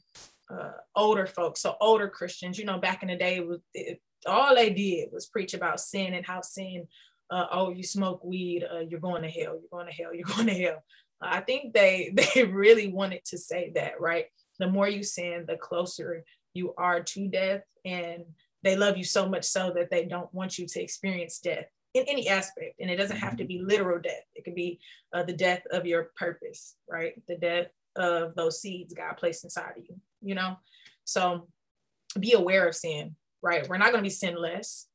[0.50, 3.40] uh, older folks, so older Christians, you know, back in the day,
[3.74, 6.86] it, all they did was preach about sin and how sin,
[7.30, 10.26] uh, oh, you smoke weed, uh, you're going to hell, you're going to hell, you're
[10.36, 10.82] going to hell.
[11.20, 14.26] I think they they really wanted to say that, right?
[14.58, 18.24] The more you sin, the closer you are to death, and
[18.62, 22.05] they love you so much so that they don't want you to experience death in
[22.07, 23.49] any aspect and it doesn't have to mm-hmm.
[23.49, 24.24] be literal death.
[24.34, 24.78] It could be
[25.12, 27.14] uh, the death of your purpose right?
[27.26, 27.66] The death
[27.97, 30.57] of those seeds god placed inside of you you know?
[31.05, 31.49] So
[32.18, 33.68] be aware of sin right?
[33.68, 34.86] We're not going to be sinless.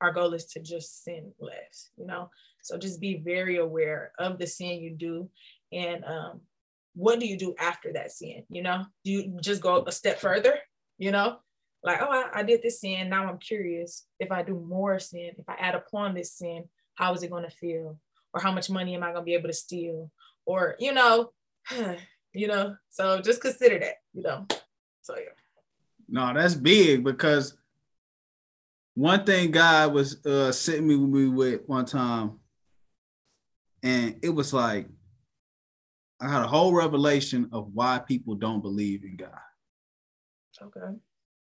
[0.00, 2.30] Our goal is to just sin less you know?
[2.62, 5.28] So just be very aware of the sin you do
[5.72, 6.40] and um,
[6.94, 8.84] what do you do after that sin you know?
[9.04, 10.58] Do you just go a step further
[10.98, 11.38] you know
[11.84, 13.10] like, oh, I, I did this sin.
[13.10, 16.64] Now I'm curious if I do more sin, if I add upon this sin,
[16.94, 17.98] how is it going to feel?
[18.32, 20.10] Or how much money am I going to be able to steal?
[20.46, 21.30] Or, you know,
[22.32, 24.46] you know, so just consider that, you know.
[25.02, 25.28] So, yeah.
[26.08, 27.56] No, that's big because
[28.94, 32.38] one thing God was uh, sitting me with me with one time,
[33.82, 34.88] and it was like
[36.20, 39.30] I had a whole revelation of why people don't believe in God.
[40.62, 40.98] Okay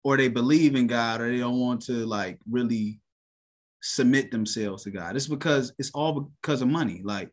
[0.04, 3.00] or they believe in God or they don't want to like really
[3.82, 5.16] submit themselves to God.
[5.16, 7.02] It's because it's all because of money.
[7.04, 7.30] Like,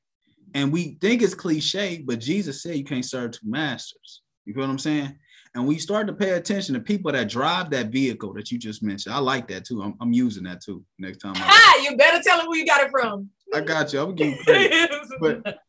[0.55, 4.23] and we think it's cliche, but Jesus said you can't serve two masters.
[4.45, 5.19] You feel what I'm saying?
[5.55, 8.83] And we start to pay attention to people that drive that vehicle that you just
[8.83, 9.15] mentioned.
[9.15, 9.83] I like that too.
[9.83, 11.35] I'm, I'm using that too next time.
[11.37, 13.31] Ah, you better tell them where you got it from.
[13.55, 14.01] I got you.
[14.01, 14.91] I'm giving credit.
[15.21, 15.61] but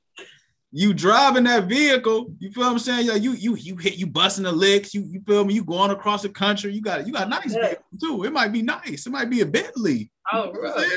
[0.78, 3.08] you driving that vehicle, you feel what I'm saying?
[3.08, 5.54] Yeah, you you you hit you busting the licks, you you feel me?
[5.54, 7.68] You going across the country, you got you got nice yeah.
[7.68, 8.24] vehicle too.
[8.26, 10.12] It might be nice, it might be a Bentley.
[10.34, 10.52] Oh,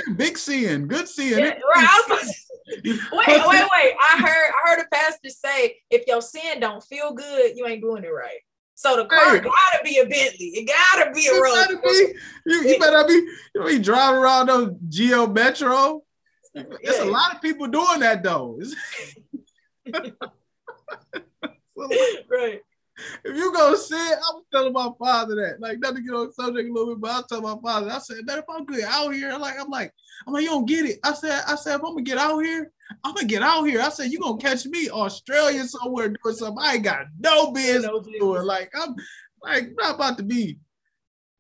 [0.07, 1.39] you big seeing, good seeing.
[1.39, 1.99] Yeah, right.
[2.85, 3.95] wait, wait, wait.
[4.03, 7.81] I heard I heard a pastor say if your sin don't feel good, you ain't
[7.81, 8.41] doing it right.
[8.75, 9.39] So the car hey.
[9.39, 10.47] gotta be a Bentley.
[10.57, 11.69] It gotta be a Rolls.
[11.85, 12.15] Be,
[12.47, 16.03] you, you better be you be driving around those Geo Metro.
[16.53, 17.05] There's yeah.
[17.05, 18.59] a lot of people doing that though.
[22.31, 22.61] right.
[23.25, 26.27] If you go sit, I was telling my father that, like, not to get on
[26.27, 28.65] the subject a little bit, but I tell my father, I said that if I'm
[28.65, 29.93] good out here, like, I'm like,
[30.27, 30.99] I'm like, you don't get it.
[31.05, 32.73] I said, I said, if I'm gonna get out here,
[33.05, 33.81] I'm gonna get out here.
[33.81, 37.85] I said, you gonna catch me Australia somewhere doing something I ain't got no business
[37.85, 38.43] no doing.
[38.43, 38.97] Like, I'm
[39.43, 40.59] like not about to be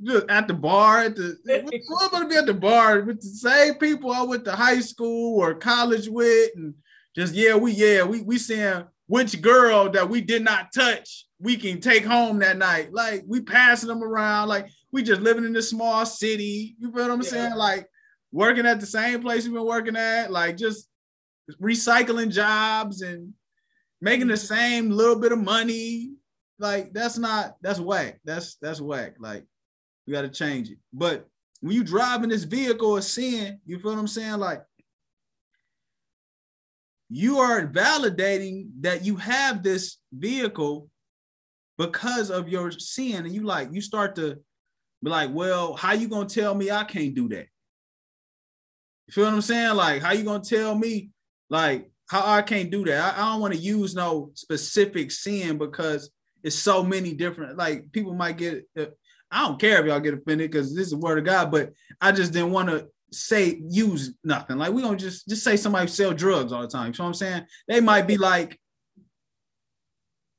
[0.00, 1.36] just at the bar at the
[2.00, 5.40] I'm gonna be at the bar with the same people I went to high school
[5.40, 6.74] or college with, and
[7.14, 11.56] just yeah, we yeah, we we saying which girl that we did not touch we
[11.56, 12.92] can take home that night.
[12.92, 16.76] Like we passing them around, like we just living in this small city.
[16.78, 17.28] You feel what I'm yeah.
[17.28, 17.54] saying?
[17.54, 17.86] Like
[18.32, 20.88] working at the same place we've been working at, like just
[21.60, 23.32] recycling jobs and
[24.00, 24.54] making the mm-hmm.
[24.54, 26.12] same little bit of money.
[26.58, 28.20] Like that's not that's whack.
[28.24, 29.14] That's that's whack.
[29.20, 29.44] Like
[30.06, 30.78] we got to change it.
[30.92, 31.26] But
[31.60, 34.38] when you driving this vehicle of sin, you feel what I'm saying?
[34.38, 34.62] Like
[37.10, 40.90] you are validating that you have this vehicle
[41.78, 43.24] because of your sin.
[43.24, 44.38] And you like, you start to
[45.02, 47.46] be like, well, how you gonna tell me I can't do that?
[49.06, 49.76] You feel what I'm saying?
[49.76, 51.10] Like, how you gonna tell me
[51.48, 53.16] like how I can't do that?
[53.16, 56.10] I, I don't want to use no specific sin because
[56.42, 57.56] it's so many different.
[57.56, 58.64] Like people might get.
[58.76, 58.86] Uh,
[59.30, 61.72] I don't care if y'all get offended because this is the word of God, but
[62.00, 64.58] I just didn't want to say use nothing.
[64.58, 66.86] Like we don't just just say somebody sell drugs all the time.
[66.86, 67.46] You know what I'm saying?
[67.66, 68.58] They might be like,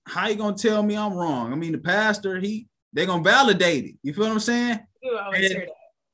[0.06, 1.54] how you gonna tell me I'm wrong?
[1.54, 3.96] I mean, the pastor, he they gonna validate it.
[4.04, 4.80] You feel what I'm saying?
[5.02, 5.70] You always hear that.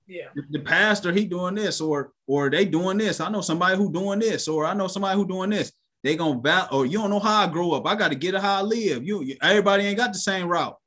[0.08, 0.28] Yeah.
[0.52, 3.20] The pastor, he doing this, or or they doing this.
[3.20, 5.72] I know somebody who doing this, or I know somebody who doing this.
[6.04, 7.88] They gonna val, or you don't know how I grow up.
[7.88, 9.04] I got to get it how I live.
[9.04, 10.78] You, you everybody ain't got the same route.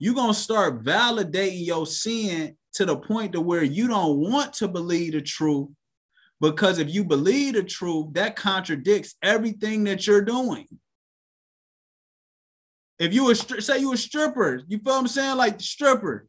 [0.00, 4.68] You gonna start validating your sin to the point to where you don't want to
[4.68, 5.68] believe the truth
[6.40, 10.66] because if you believe the truth, that contradicts everything that you're doing.
[12.98, 16.26] If you were say you a stripper, you feel what I'm saying, like stripper,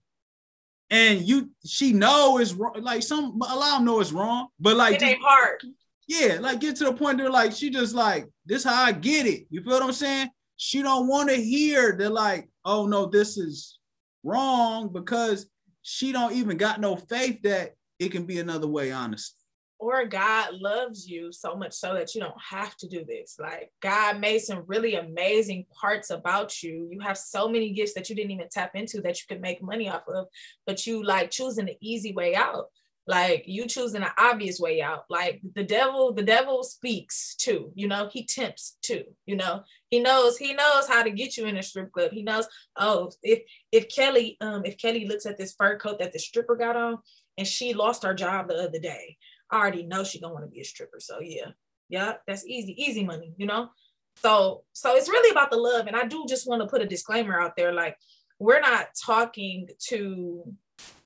[0.90, 2.76] and you she know it's wrong.
[2.82, 5.62] Like some a lot of them know it's wrong, but like it ain't hard.
[6.08, 9.26] Yeah, like get to the point they're like she just like this how I get
[9.26, 9.48] it.
[9.50, 10.30] You feel what I'm saying?
[10.56, 13.80] She don't want to hear they're like, oh no, this is
[14.24, 15.48] wrong because
[15.82, 19.38] she don't even got no faith that it can be another way, honestly.
[19.80, 23.38] Or God loves you so much so that you don't have to do this.
[23.40, 26.88] Like God made some really amazing parts about you.
[26.92, 29.64] You have so many gifts that you didn't even tap into that you could make
[29.64, 30.28] money off of,
[30.68, 32.68] but you like choosing the easy way out
[33.08, 35.06] like you choosing an obvious way out.
[35.10, 38.10] Like the devil the devil speaks too you know?
[38.12, 39.64] He tempts too you know?
[39.90, 42.12] He knows he knows how to get you in a strip club.
[42.12, 42.48] He knows
[42.78, 43.42] oh if
[43.72, 47.00] if kelly um if kelly looks at this fur coat that the stripper got on
[47.38, 49.18] and she lost her job the other day
[49.50, 51.00] i already know she don't want to be a stripper.
[51.00, 51.52] So yeah.
[51.90, 53.70] Yeah that's easy easy money you know?
[54.18, 55.88] So so it's really about the love.
[55.88, 57.98] And i do just want to put a disclaimer out there like
[58.40, 60.44] we're not talking to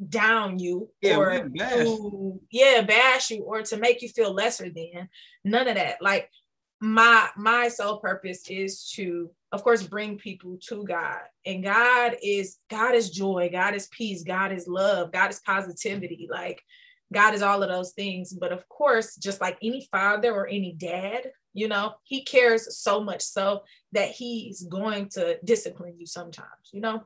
[0.09, 5.09] down you yeah, or to yeah bash you or to make you feel lesser than
[5.43, 6.01] none of that.
[6.01, 6.29] Like
[6.81, 11.21] my my sole purpose is to of course bring people to god.
[11.45, 16.27] And god is god is joy god is peace god is love god is positivity.
[16.29, 16.61] Like
[17.13, 18.33] god is all of those things.
[18.33, 23.01] But of course just like any father or any dad you know he cares so
[23.01, 23.61] much so
[23.93, 27.01] that he's going to discipline you sometimes you know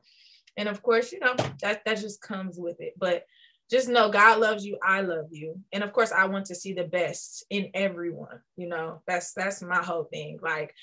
[0.56, 2.94] and of course, you know, that that just comes with it.
[2.98, 3.24] But
[3.70, 5.60] just know God loves you, I love you.
[5.72, 8.40] And of course, I want to see the best in everyone.
[8.56, 10.38] You know, that's that's my whole thing.
[10.42, 10.74] Like,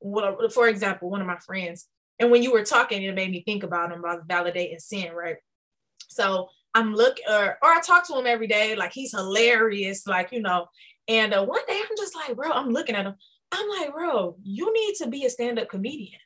[0.00, 1.86] for example, one of my friends,
[2.18, 5.36] and when you were talking, it made me think about him about validating sin, right?
[6.08, 10.32] So I'm looking, or, or I talk to him every day, like he's hilarious, like
[10.32, 10.66] you know.
[11.08, 13.14] And uh, one day I'm just like, bro, I'm looking at him.
[13.52, 16.20] I'm like, bro, you need to be a stand-up comedian.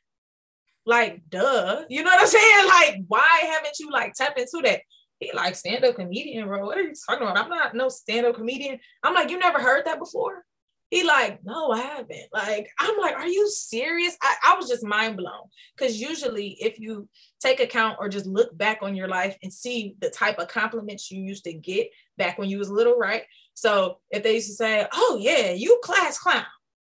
[0.85, 1.83] Like, duh.
[1.89, 2.65] You know what I'm saying?
[2.67, 4.81] Like, why haven't you like tapped into that?
[5.19, 6.65] He like stand-up comedian, bro.
[6.65, 7.37] What are you talking about?
[7.37, 8.79] I'm not no stand-up comedian.
[9.01, 10.43] I'm like, you never heard that before?
[10.91, 12.27] He like, no, I haven't.
[12.31, 14.15] Like, I'm like, are you serious?
[14.21, 15.49] I, I was just mind blown.
[15.77, 17.09] Cause usually if you
[17.39, 21.09] take account or just look back on your life and see the type of compliments
[21.09, 23.23] you used to get back when you was little, right?
[23.55, 26.45] So if they used to say, oh yeah, you class clown.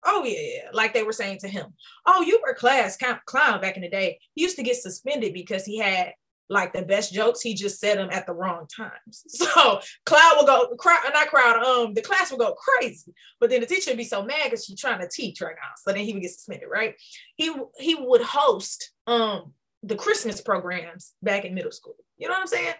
[0.05, 1.67] Oh yeah, like they were saying to him.
[2.05, 4.19] Oh, you were class clown back in the day.
[4.33, 6.13] He used to get suspended because he had
[6.49, 7.41] like the best jokes.
[7.41, 9.23] He just said them at the wrong times.
[9.55, 13.13] So Cloud will go, crowd, not crowd, um, the class will go crazy.
[13.39, 15.71] But then the teacher would be so mad because she's trying to teach right now.
[15.77, 16.95] So then he would get suspended, right?
[17.35, 19.53] He he would host um
[19.83, 21.95] the Christmas programs back in middle school.
[22.17, 22.73] You know what I'm saying?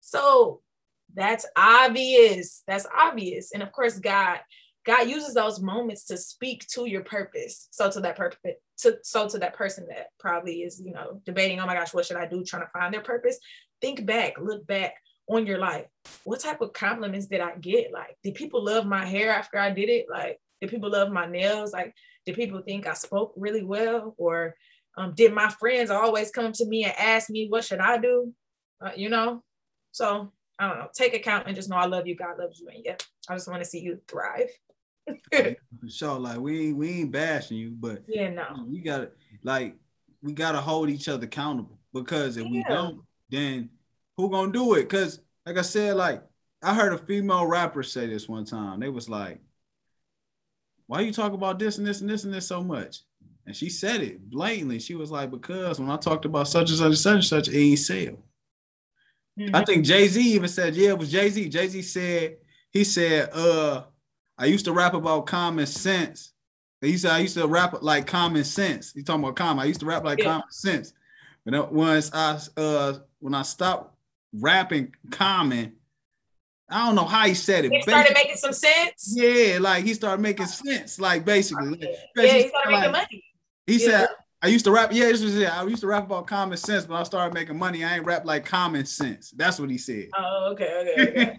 [0.00, 0.60] So
[1.14, 2.62] that's obvious.
[2.66, 3.52] That's obvious.
[3.52, 4.38] And of course, God
[4.84, 7.68] God uses those moments to speak to your purpose.
[7.70, 11.60] So to that purpose, to so to that person that probably is, you know, debating,
[11.60, 12.42] oh my gosh, what should I do?
[12.42, 13.38] Trying to find their purpose.
[13.80, 14.94] Think back, look back
[15.28, 15.86] on your life.
[16.24, 17.92] What type of compliments did I get?
[17.92, 20.06] Like, did people love my hair after I did it?
[20.10, 21.72] Like, did people love my nails?
[21.72, 21.94] Like,
[22.26, 24.14] did people think I spoke really well?
[24.18, 24.54] Or
[24.96, 28.32] um, did my friends always come to me and ask me, what should I do?
[28.84, 29.42] Uh, you know,
[29.92, 30.88] So I don't know.
[30.92, 32.16] Take account and just know I love you.
[32.16, 32.96] God loves you, and yeah,
[33.28, 34.50] I just want to see you thrive.
[35.32, 39.10] For sure, like we ain't we ain't bashing you, but yeah, no, we gotta
[39.42, 39.76] like
[40.22, 42.50] we gotta hold each other accountable because if yeah.
[42.50, 43.70] we don't, then
[44.16, 44.82] who gonna do it?
[44.82, 46.22] Because like I said, like
[46.62, 48.80] I heard a female rapper say this one time.
[48.80, 49.40] They was like,
[50.86, 53.00] "Why you talk about this and this and this and this so much?"
[53.46, 54.78] And she said it blatantly.
[54.78, 57.48] She was like, "Because when I talked about such and such and such and such,
[57.48, 58.22] it ain't sell."
[59.38, 59.56] Mm-hmm.
[59.56, 62.36] I think Jay Z even said, "Yeah, it was Jay Z." Jay Z said,
[62.70, 63.84] "He said, uh,
[64.42, 66.32] I used to rap about common sense.
[66.80, 68.92] He said I used to rap like common sense.
[68.92, 69.62] He talking about common.
[69.62, 70.24] I used to rap like yeah.
[70.24, 70.94] common sense.
[71.46, 73.94] But once I uh when I stopped
[74.32, 75.74] rapping common,
[76.68, 77.70] I don't know how he said it.
[77.70, 79.14] He started making some sense.
[79.14, 80.98] Yeah, like he started making sense.
[80.98, 81.96] Like basically, okay.
[82.16, 83.24] yeah, he started like, making money.
[83.68, 83.86] He yeah.
[83.86, 84.08] said,
[84.42, 84.90] "I used to rap.
[84.92, 85.56] Yeah, this was it.
[85.56, 87.84] I used to rap about common sense, but I started making money.
[87.84, 89.30] I ain't rap like common sense.
[89.30, 90.08] That's what he said.
[90.18, 91.36] Oh, okay, okay,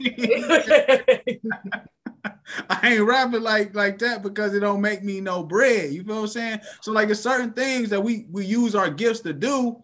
[0.48, 1.42] okay.
[2.70, 5.92] I ain't rapping like like that because it don't make me no bread.
[5.94, 6.60] You feel what I'm saying?
[6.82, 9.84] So like, it's certain things that we we use our gifts to do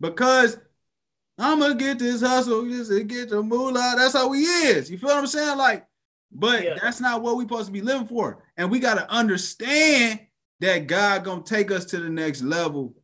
[0.00, 0.58] because
[1.38, 3.94] I'm gonna get this hustle, just to get the moolah.
[3.96, 4.90] That's how we is.
[4.90, 5.58] You feel what I'm saying?
[5.58, 5.86] Like,
[6.30, 6.78] but yeah.
[6.80, 8.44] that's not what we supposed to be living for.
[8.56, 10.20] And we gotta understand
[10.60, 12.94] that God gonna take us to the next level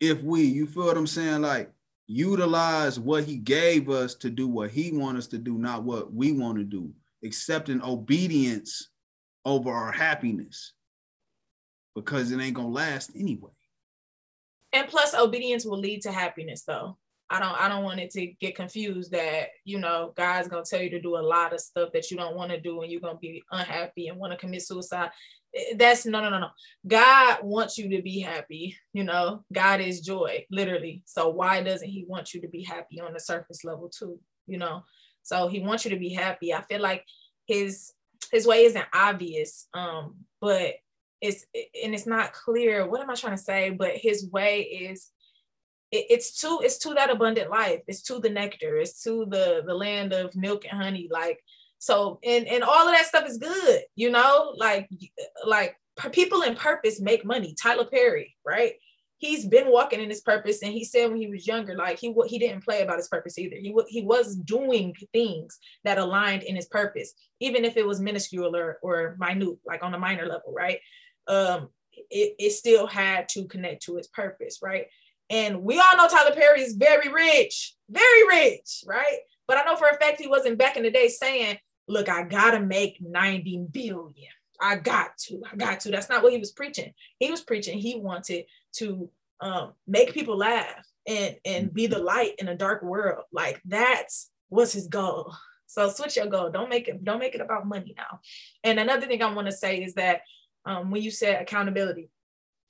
[0.00, 1.42] if we, you feel what I'm saying?
[1.42, 1.70] Like,
[2.06, 6.12] utilize what He gave us to do what He want us to do, not what
[6.12, 6.92] we want to do.
[7.24, 8.90] Accepting obedience
[9.44, 10.72] over our happiness
[11.94, 13.50] because it ain't gonna last anyway.
[14.72, 16.98] And plus, obedience will lead to happiness, though.
[17.28, 20.80] I don't I don't want it to get confused that you know God's gonna tell
[20.80, 23.00] you to do a lot of stuff that you don't want to do and you're
[23.00, 25.10] gonna be unhappy and want to commit suicide.
[25.54, 26.48] Eh, that's no no no no.
[26.86, 28.76] God wants you to be happy.
[28.92, 31.02] You know, God is joy, literally.
[31.04, 34.20] So why doesn't He want you to be happy on the surface level too?
[34.46, 34.84] You know,
[35.26, 36.54] so He wants you to be happy.
[36.54, 37.04] I feel like
[37.46, 37.92] His
[38.32, 40.74] His way isn't obvious, um, but
[41.20, 41.44] it's
[41.82, 42.88] and it's not clear.
[42.88, 43.70] What am I trying to say?
[43.70, 45.10] But His way is
[45.90, 49.62] it, it's to it's to that abundant life it's to the nectar it's to the
[49.66, 51.38] the land of milk and honey like
[51.78, 54.88] so and and all of that stuff is good you know like
[55.44, 55.76] like
[56.12, 58.74] people in purpose make money tyler perry right
[59.18, 62.14] he's been walking in his purpose and he said when he was younger like he
[62.26, 66.56] he didn't play about his purpose either he he was doing things that aligned in
[66.56, 70.52] his purpose even if it was minuscule or, or minute like on a minor level
[70.54, 70.78] right
[71.28, 71.68] um
[72.10, 74.86] it, it still had to connect to his purpose right
[75.30, 79.18] and we all know Tyler Perry is very rich, very rich, right?
[79.48, 81.58] But I know for a fact he wasn't back in the day saying,
[81.88, 84.32] look, I gotta make 90 billion.
[84.60, 85.90] I got to, I got to.
[85.90, 86.92] That's not what he was preaching.
[87.18, 88.44] He was preaching, he wanted
[88.76, 93.24] to um, make people laugh and, and be the light in a dark world.
[93.32, 95.34] Like that's was his goal.
[95.66, 96.50] So switch your goal.
[96.50, 98.20] Don't make it, don't make it about money now.
[98.64, 100.20] And another thing I want to say is that
[100.64, 102.10] um, when you said accountability,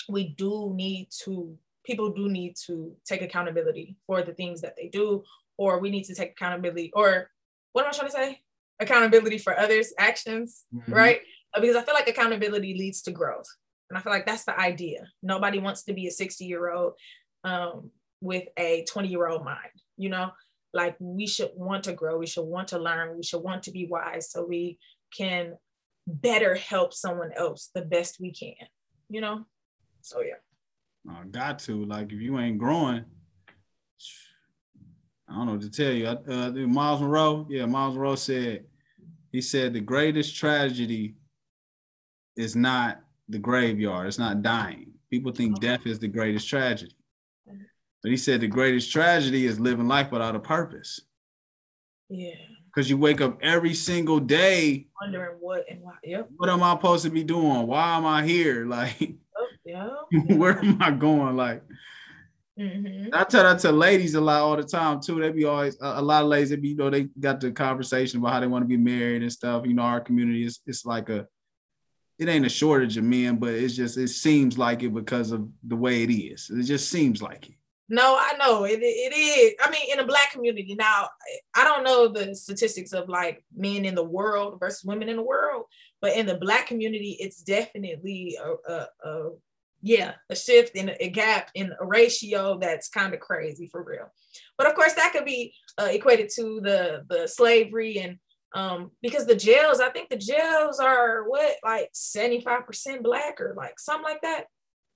[0.08, 4.88] we do need to people do need to take accountability for the things that they
[4.88, 5.22] do,
[5.56, 7.30] or we need to take accountability, or
[7.72, 8.40] what am I trying to say?
[8.80, 10.92] Accountability for others' actions, mm-hmm.
[10.92, 11.20] right?
[11.54, 13.46] Because I feel like accountability leads to growth.
[13.88, 15.06] And I feel like that's the idea.
[15.22, 16.94] Nobody wants to be a 60 year old
[17.44, 17.90] um,
[18.20, 20.30] with a 20 year old mind, you know?
[20.74, 23.70] Like we should want to grow, we should want to learn, we should want to
[23.70, 24.78] be wise so we
[25.16, 25.54] can
[26.06, 28.66] better help someone else the best we can,
[29.08, 29.44] you know?
[30.02, 30.34] So, yeah.
[31.08, 31.84] I got to.
[31.84, 33.04] Like, if you ain't growing,
[35.28, 36.06] I don't know what to tell you.
[36.06, 38.64] Uh, Myles Munroe, yeah, Myles Munroe said,
[39.32, 41.16] he said the greatest tragedy
[42.36, 44.06] is not the graveyard.
[44.06, 44.92] It's not dying.
[45.10, 46.94] People think death is the greatest tragedy.
[48.02, 51.00] But he said the greatest tragedy is living life without a purpose.
[52.08, 52.34] Yeah.
[52.66, 55.94] Because you wake up every single day wondering what and why.
[56.04, 56.28] Yep.
[56.36, 57.66] What am I supposed to be doing?
[57.66, 58.66] Why am I here?
[58.76, 59.14] Like,
[59.64, 59.88] yeah.
[60.36, 61.36] Where am I going?
[61.36, 61.62] Like,
[62.56, 63.12] mm-hmm.
[63.12, 65.18] I tell that to ladies a lot all the time too.
[65.18, 66.50] They be always a, a, lot of ladies.
[66.50, 69.22] They be, you know, they got the conversation about how they want to be married
[69.22, 69.66] and stuff.
[69.66, 71.26] You know, our community is it's like a,
[72.18, 75.48] it ain't a shortage of men, but it's just it seems like it because of
[75.62, 76.50] the way it is.
[76.50, 77.54] It just seems like it.
[77.88, 79.54] No, I know it, it is.
[79.62, 81.08] I mean, in the black community now,
[81.54, 85.22] I don't know the statistics of like men in the world versus women in the
[85.22, 85.66] world,
[86.00, 89.30] but in the black community, it's definitely a, a, a
[89.82, 94.10] yeah, a shift in a, gap in a ratio that's kind of crazy for real.
[94.58, 98.18] But of course, that could be uh, equated to the the slavery and
[98.56, 103.78] um, because the jails, I think the jails are what like 75% black or like
[103.78, 104.46] something like that.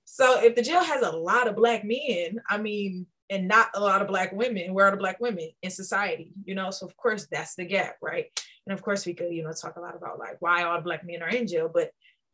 [0.05, 3.79] So if the jail has a lot of black men, I mean, and not a
[3.79, 4.73] lot of black women.
[4.73, 6.31] Where are the black women in society?
[6.43, 8.25] You know, so of course that's the gap, right?
[8.65, 11.05] And of course we could, you know, talk a lot about like why all black
[11.05, 11.91] men are in jail, but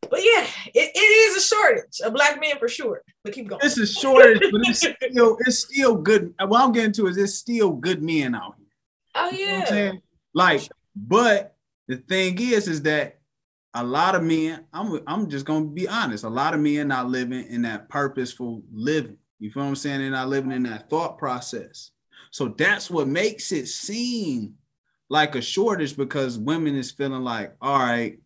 [0.09, 3.01] but yeah, it, it is a shortage of black men for sure.
[3.23, 3.61] But keep going.
[3.63, 6.33] It's a shortage, but it's still it's still good.
[6.39, 8.67] What I'm getting to is it's still good men out here.
[9.15, 9.73] Oh yeah.
[9.73, 9.99] You know
[10.37, 10.69] like,
[11.05, 11.55] but
[11.87, 13.19] the thing is, is that
[13.73, 17.09] a lot of men, I'm I'm just gonna be honest, a lot of men not
[17.09, 19.17] living in that purposeful living.
[19.39, 19.99] You feel what I'm saying?
[19.99, 21.91] They're not living in that thought process.
[22.31, 24.55] So that's what makes it seem
[25.09, 28.19] like a shortage because women is feeling like, all right,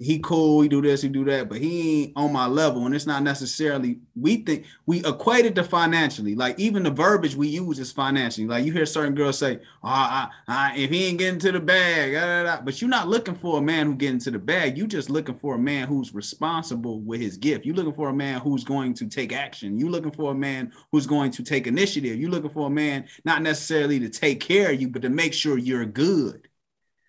[0.00, 2.86] he cool, he do this, he do that, but he ain't on my level.
[2.86, 6.36] And it's not necessarily, we think we equate it to financially.
[6.36, 8.46] Like even the verbiage we use is financially.
[8.46, 12.20] Like you hear certain girls say, oh, if he ain't getting to the bag, da,
[12.20, 12.62] da, da.
[12.62, 14.78] but you're not looking for a man who get into the bag.
[14.78, 17.66] You just looking for a man who's responsible with his gift.
[17.66, 19.78] You're looking for a man who's going to take action.
[19.78, 22.20] You're looking for a man who's going to take initiative.
[22.20, 25.34] You're looking for a man not necessarily to take care of you, but to make
[25.34, 26.47] sure you're good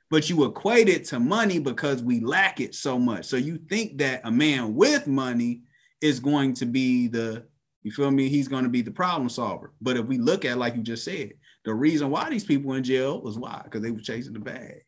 [0.09, 3.25] but you equate it to money because we lack it so much.
[3.25, 5.63] So you think that a man with money
[6.01, 7.45] is going to be the,
[7.83, 8.27] you feel me?
[8.27, 9.73] He's going to be the problem solver.
[9.81, 11.33] But if we look at, like you just said,
[11.63, 13.61] the reason why these people in jail was why?
[13.63, 14.83] Because they were chasing the bag.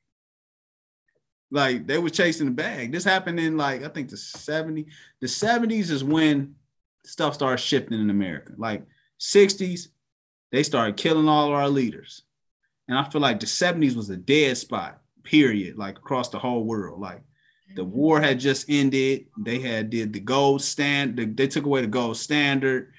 [1.51, 2.91] Like they were chasing the bag.
[2.91, 4.87] This happened in like, I think the 70s.
[5.19, 6.55] The 70s is when
[7.05, 8.53] stuff started shifting in America.
[8.57, 8.83] Like
[9.19, 9.89] 60s,
[10.51, 12.23] they started killing all our leaders.
[12.87, 16.63] And I feel like the 70s was a dead spot period, like across the whole
[16.63, 16.99] world.
[16.99, 17.21] Like
[17.75, 17.91] the mm-hmm.
[17.91, 19.25] war had just ended.
[19.37, 21.17] They had did the gold stand.
[21.17, 22.93] They took away the gold standard.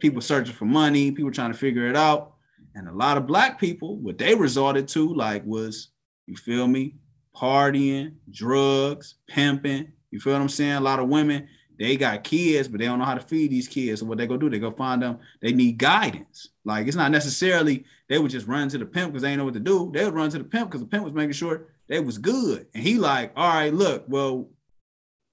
[0.00, 1.10] People searching for money.
[1.12, 2.34] People trying to figure it out.
[2.74, 5.90] And a lot of black people, what they resorted to, like, was
[6.26, 6.96] you feel me,
[7.36, 9.92] partying, drugs, pimping.
[10.10, 10.72] You feel what I'm saying?
[10.72, 11.48] A lot of women,
[11.78, 14.00] they got kids, but they don't know how to feed these kids.
[14.00, 14.48] So what they go do?
[14.48, 15.18] They go find them.
[15.40, 16.48] They need guidance.
[16.64, 19.44] Like it's not necessarily they would just run to the pimp because they didn't know
[19.46, 19.90] what to do.
[19.92, 22.66] They would run to the pimp because the pimp was making sure they was good.
[22.74, 24.48] And he like, all right, look, well,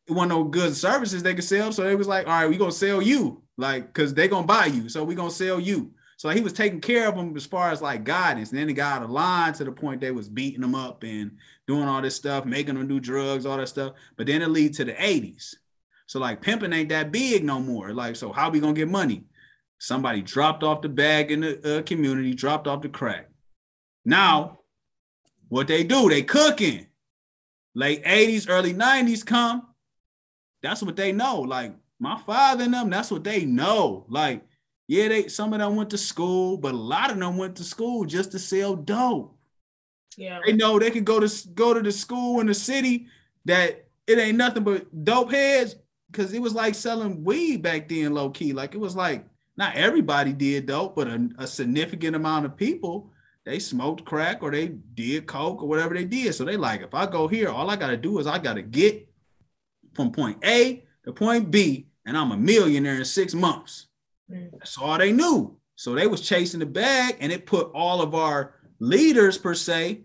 [0.08, 1.72] it wasn't no good services they could sell.
[1.72, 4.66] So they was like, all right, we gonna sell you, like, cause they gonna buy
[4.66, 4.90] you.
[4.90, 5.94] So we gonna sell you.
[6.18, 8.52] So he was taking care of them as far as like guidance.
[8.52, 11.32] And then he got of line to the point they was beating them up and
[11.68, 13.94] doing all this stuff, making them do drugs, all that stuff.
[14.18, 15.56] But then it lead to the 80s.
[16.06, 17.92] So like pimping ain't that big no more.
[17.94, 19.24] Like, so how we gonna get money?
[19.82, 23.30] Somebody dropped off the bag in the uh, community, dropped off the crack.
[24.06, 24.60] Now
[25.50, 26.86] what they do, they cooking.
[27.74, 29.68] Late 80s, early 90s come.
[30.62, 31.42] That's what they know.
[31.42, 34.06] Like my father and them, that's what they know.
[34.08, 34.44] Like,
[34.88, 37.64] yeah, they some of them went to school, but a lot of them went to
[37.64, 39.36] school just to sell dope.
[40.16, 40.42] Yeah.
[40.46, 43.08] They know they could go to go to the school in the city
[43.46, 45.76] that it ain't nothing but dope heads
[46.12, 48.54] because it was like selling weed back then, low key.
[48.54, 49.26] Like it was like
[49.58, 53.12] not everybody did dope, but a, a significant amount of people
[53.46, 56.36] they smoked crack or they did coke or whatever they did.
[56.36, 59.08] So they like, if I go here, all I gotta do is I gotta get
[59.94, 63.88] from point A to point B, and I'm a millionaire in six months.
[64.32, 64.52] Mm.
[64.54, 65.58] That's all they knew.
[65.76, 70.02] So they was chasing the bag, and it put all of our leaders per se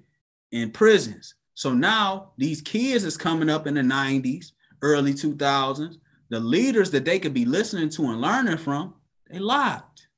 [0.52, 1.34] in prisons.
[1.54, 4.52] So now these kids is coming up in the 90s,
[4.82, 5.96] early 2000s.
[6.28, 8.94] The leaders that they could be listening to and learning from,
[9.30, 10.08] they locked.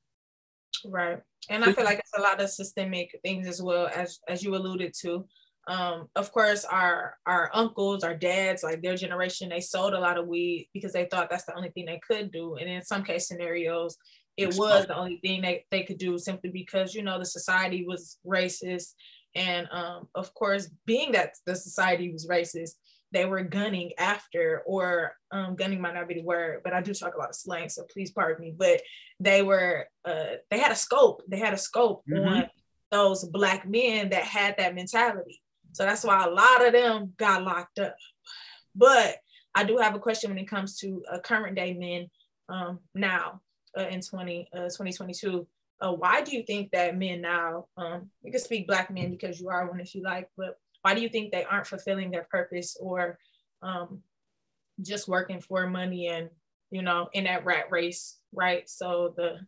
[0.85, 4.43] Right and I feel like it's a lot of systemic things as well as as
[4.43, 5.25] you alluded to.
[5.67, 10.17] Um, of course, our our uncles, our dads, like their generation, they sold a lot
[10.17, 13.03] of weed because they thought that's the only thing they could do, and in some
[13.03, 13.97] case scenarios,
[14.37, 17.85] it was the only thing they, they could do simply because you know the society
[17.85, 18.93] was racist,
[19.35, 22.75] and um, of course, being that the society was racist,
[23.11, 26.93] they were gunning after, or um, gunning might not be the word, but I do
[26.93, 28.53] talk a lot of slang, so please pardon me.
[28.55, 28.81] But
[29.19, 31.23] they were, uh, they had a scope.
[31.27, 32.27] They had a scope mm-hmm.
[32.27, 32.49] on
[32.91, 35.41] those black men that had that mentality.
[35.71, 37.95] So that's why a lot of them got locked up.
[38.75, 39.17] But
[39.55, 42.09] I do have a question when it comes to uh, current day men
[42.47, 43.41] um, now
[43.77, 45.47] uh, in 20, uh, 2022.
[45.81, 49.39] Uh, why do you think that men now, um, you can speak black men because
[49.39, 52.27] you are one if you like, but why do you think they aren't fulfilling their
[52.29, 53.17] purpose or
[53.61, 54.01] um,
[54.81, 56.29] just working for money and
[56.71, 58.69] you know in that rat race right?
[58.69, 59.39] So the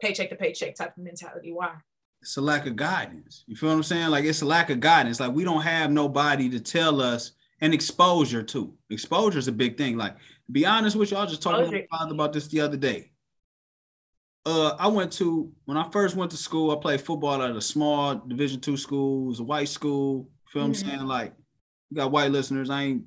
[0.00, 1.52] paycheck to paycheck type of mentality.
[1.52, 1.74] Why?
[2.22, 3.44] It's a lack of guidance.
[3.46, 4.08] You feel what i'm saying?
[4.10, 5.20] Like it's a lack of guidance.
[5.20, 9.76] Like we don't have nobody to tell us and exposure too exposure is a big
[9.76, 9.96] thing.
[9.96, 10.16] Like
[10.50, 12.76] be honest with you i was just talking to my father about this the other
[12.76, 13.12] day.
[14.44, 16.70] Uh, I went to when I first went to school.
[16.70, 19.24] I played football at a small Division two school.
[19.24, 20.28] It was a white school.
[20.48, 20.70] Feel mm-hmm.
[20.70, 21.06] I'm saying?
[21.06, 21.34] Like,
[21.90, 22.70] you got white listeners.
[22.70, 23.04] I ain't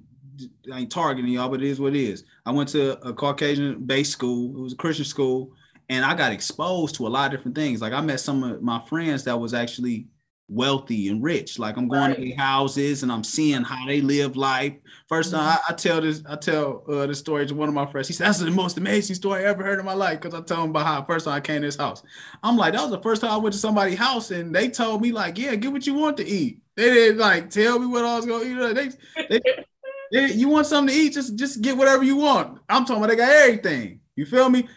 [0.71, 2.23] I ain't targeting y'all, but it is what it is.
[2.45, 4.57] I went to a Caucasian based school.
[4.57, 5.51] It was a Christian school,
[5.89, 7.81] and I got exposed to a lot of different things.
[7.81, 10.07] Like I met some of my friends that was actually
[10.49, 11.59] wealthy and rich.
[11.59, 12.15] Like I'm going right.
[12.15, 14.73] to their houses and I'm seeing how they live life.
[15.09, 15.35] 1st mm-hmm.
[15.35, 18.07] time I, I, tell this, I tell uh, the story to one of my friends.
[18.07, 20.41] He said, "That's the most amazing story I ever heard in my life." Because I
[20.43, 22.03] tell him about how first time I came to his house.
[22.43, 25.01] I'm like, that was the first time I went to somebody's house and they told
[25.01, 28.05] me like, "Yeah, get what you want to eat." They didn't like tell me what
[28.05, 28.75] I was gonna eat.
[28.75, 29.41] They, they,
[30.11, 32.59] they, you want something to eat, just just get whatever you want.
[32.69, 33.99] I'm talking about they got everything.
[34.15, 34.67] You feel me?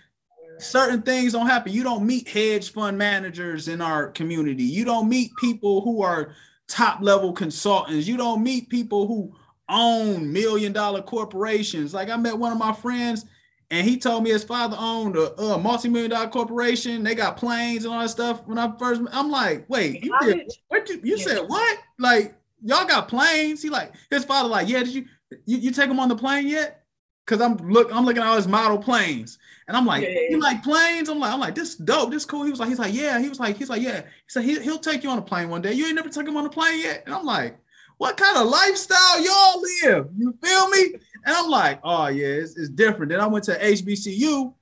[0.62, 1.72] Certain things don't happen.
[1.72, 4.64] You don't meet hedge fund managers in our community.
[4.64, 6.34] You don't meet people who are
[6.68, 8.06] top level consultants.
[8.06, 9.34] You don't meet people who
[9.68, 11.94] own million dollar corporations.
[11.94, 13.26] Like I met one of my friends
[13.70, 17.02] and he told me his father owned a, a multi-million dollar corporation.
[17.02, 18.46] They got planes and all that stuff.
[18.46, 20.88] When I first, I'm like, wait, you did what?
[20.88, 21.78] You, you said what?
[21.98, 23.62] Like y'all got planes?
[23.62, 24.80] He like his father like, yeah.
[24.80, 25.06] Did you
[25.46, 26.84] you, you take him on the plane yet?
[27.26, 29.38] Cause I'm look, I'm looking at all his model planes,
[29.72, 30.28] and I'm like, yeah.
[30.28, 31.08] you like planes?
[31.08, 32.44] I'm like, I'm like, this dope, this cool.
[32.44, 33.18] He was like, he's like, yeah.
[33.18, 34.02] He was like, he's like, yeah.
[34.02, 35.72] He said he, he'll take you on a plane one day.
[35.72, 37.04] You ain't never took him on a plane yet.
[37.06, 37.56] And I'm like,
[37.96, 40.08] what kind of lifestyle y'all live?
[40.14, 40.94] You feel me?
[41.24, 43.12] And I'm like, oh yeah, it's, it's different.
[43.12, 44.52] Then I went to HBCU,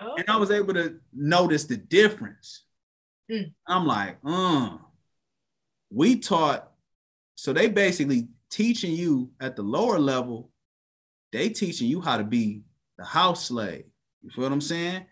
[0.00, 0.14] oh.
[0.16, 2.64] and I was able to notice the difference.
[3.30, 3.52] Mm.
[3.68, 4.78] I'm like, uh,
[5.88, 6.68] we taught.
[7.36, 10.50] So they basically teaching you at the lower level
[11.32, 12.62] they teaching you how to be
[12.96, 13.84] the house slave.
[14.22, 15.06] You feel what I'm saying?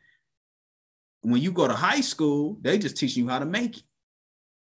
[1.23, 3.83] When you go to high school, they just teaching you how to make it.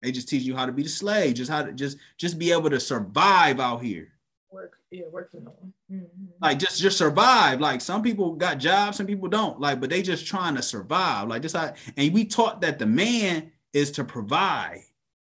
[0.02, 2.52] They just teach you how to be the slave, just how to just just be
[2.52, 4.08] able to survive out here.
[4.50, 5.72] Work, yeah, work for no one.
[5.92, 6.26] Mm-hmm.
[6.40, 7.60] Like just just survive.
[7.60, 9.60] Like some people got jobs, some people don't.
[9.60, 11.28] Like, but they just trying to survive.
[11.28, 14.80] Like just how, and we taught that the man is to provide.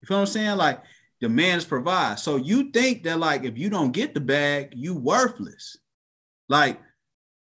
[0.01, 0.57] You feel what I'm saying?
[0.57, 0.81] Like
[1.21, 2.19] the man is provide.
[2.19, 5.77] So you think that like if you don't get the bag, you worthless.
[6.49, 6.81] Like,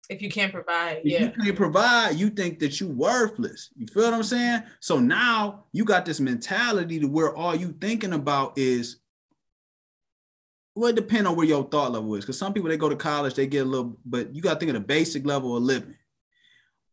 [0.09, 1.21] if you can't provide, yeah.
[1.21, 3.71] you can't provide, you think that you worthless.
[3.77, 4.63] You feel what I'm saying?
[4.81, 8.97] So now you got this mentality to where all you thinking about is
[10.75, 12.25] well, it depends on where your thought level is.
[12.25, 14.61] Because some people they go to college, they get a little, but you got to
[14.61, 15.97] think of the basic level of living.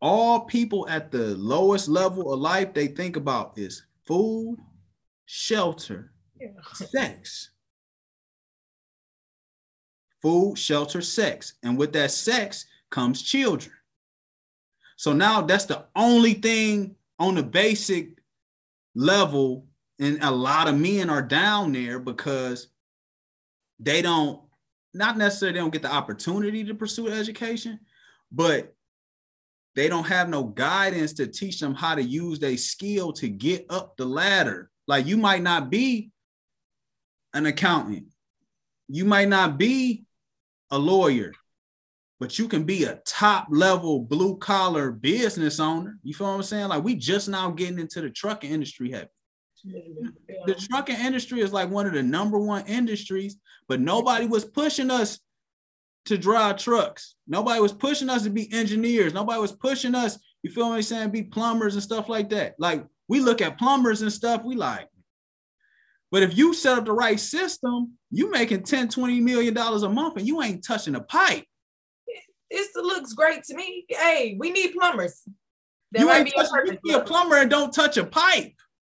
[0.02, 4.58] All people at the lowest level of life they think about is food,
[5.26, 6.48] shelter, yeah.
[6.74, 7.52] sex
[10.26, 11.54] food, shelter, sex.
[11.62, 12.66] And with that sex
[12.96, 13.74] comes children.
[14.96, 18.18] So now that's the only thing on the basic
[18.96, 19.68] level.
[20.00, 22.70] And a lot of men are down there because
[23.80, 24.42] they don't,
[24.94, 27.82] not necessarily they don't get the opportunity to pursue education,
[28.32, 28.74] but
[29.76, 33.66] they don't have no guidance to teach them how to use their skill to get
[33.70, 34.72] up the ladder.
[34.88, 36.12] Like you might not be
[37.34, 38.06] an accountant,
[38.88, 40.06] you might not be
[40.72, 41.34] a lawyer,
[42.20, 45.98] but you can be a top level blue collar business owner.
[46.04, 46.70] You feel what I'm saying?
[46.70, 49.08] Like we just now getting into the trucking industry heavy.
[50.46, 53.38] The trucking industry is like one of the number one industries,
[53.68, 55.20] but nobody was pushing us
[56.06, 57.16] to drive trucks.
[57.28, 59.14] Nobody was pushing us to be engineers.
[59.14, 62.56] Nobody was pushing us, you feel what I'm saying, be plumbers and stuff like that.
[62.60, 64.88] Like we look at plumbers and stuff, we like,
[66.12, 69.90] but if you set up the right system, you making 10, 20 million dollars a
[69.90, 71.46] month and you ain't touching a pipe.
[72.50, 73.86] This looks great to me.
[73.90, 75.22] Hey, we need plumbers.
[75.92, 78.54] That you ain't touch, you be a plumber and don't touch a pipe.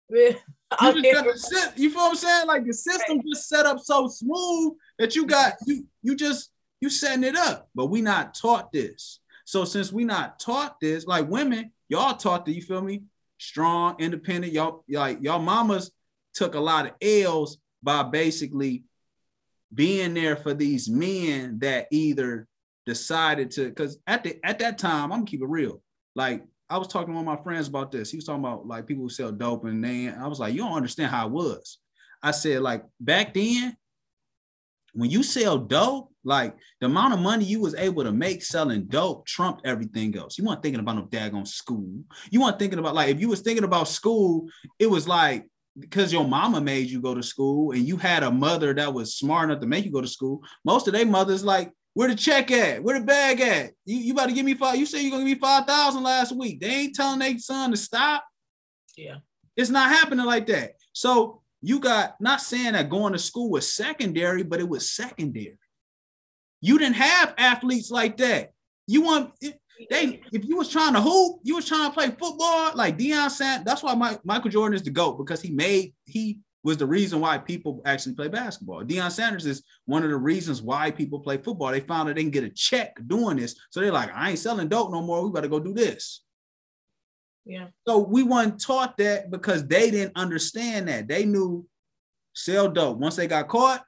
[0.08, 0.32] Yeah.
[0.80, 2.46] You, just you feel what I'm saying?
[2.46, 3.26] Like the system right.
[3.28, 7.68] just set up so smooth that you got you you just you setting it up.
[7.74, 9.18] But we not taught this.
[9.44, 13.02] So since we not taught this, like women, y'all taught that you feel me?
[13.38, 14.52] Strong, independent.
[14.52, 15.90] Y'all like y'all mamas
[16.34, 18.84] took a lot of L's by basically
[19.74, 22.46] being there for these men that either
[22.86, 25.82] decided to because at the at that time I'm gonna keep it real.
[26.14, 28.10] Like I was talking to one of my friends about this.
[28.10, 30.60] He was talking about like people who sell dope and then I was like, you
[30.60, 31.78] don't understand how it was.
[32.22, 33.76] I said like back then,
[34.92, 38.86] when you sell dope, like the amount of money you was able to make selling
[38.86, 40.36] dope trumped everything else.
[40.36, 42.04] You weren't thinking about no daggone school.
[42.30, 44.48] You weren't thinking about like if you was thinking about school,
[44.78, 45.46] it was like
[45.78, 49.14] because your mama made you go to school and you had a mother that was
[49.14, 50.42] smart enough to make you go to school.
[50.64, 52.82] Most of their mothers like, where the check at?
[52.82, 53.72] Where the bag at?
[53.84, 54.76] You, you about to give me five?
[54.76, 56.60] You say you're gonna give me five thousand last week.
[56.60, 58.24] They ain't telling their son to stop.
[58.96, 59.16] Yeah,
[59.56, 60.74] it's not happening like that.
[60.92, 65.58] So you got not saying that going to school was secondary, but it was secondary.
[66.60, 68.52] You didn't have athletes like that.
[68.86, 69.32] You want
[69.90, 73.30] they if you was trying to hoop, you was trying to play football like Deion
[73.30, 73.64] Sanders.
[73.64, 77.20] That's why my, Michael Jordan is the GOAT because he made he was the reason
[77.20, 78.84] why people actually play basketball.
[78.84, 81.70] Deion Sanders is one of the reasons why people play football.
[81.70, 83.56] They found that they can get a check doing this.
[83.70, 85.24] So they're like, I ain't selling dope no more.
[85.24, 86.22] We better go do this.
[87.46, 87.68] Yeah.
[87.86, 91.08] So we weren't taught that because they didn't understand that.
[91.08, 91.66] They knew
[92.34, 92.98] sell dope.
[92.98, 93.82] Once they got caught,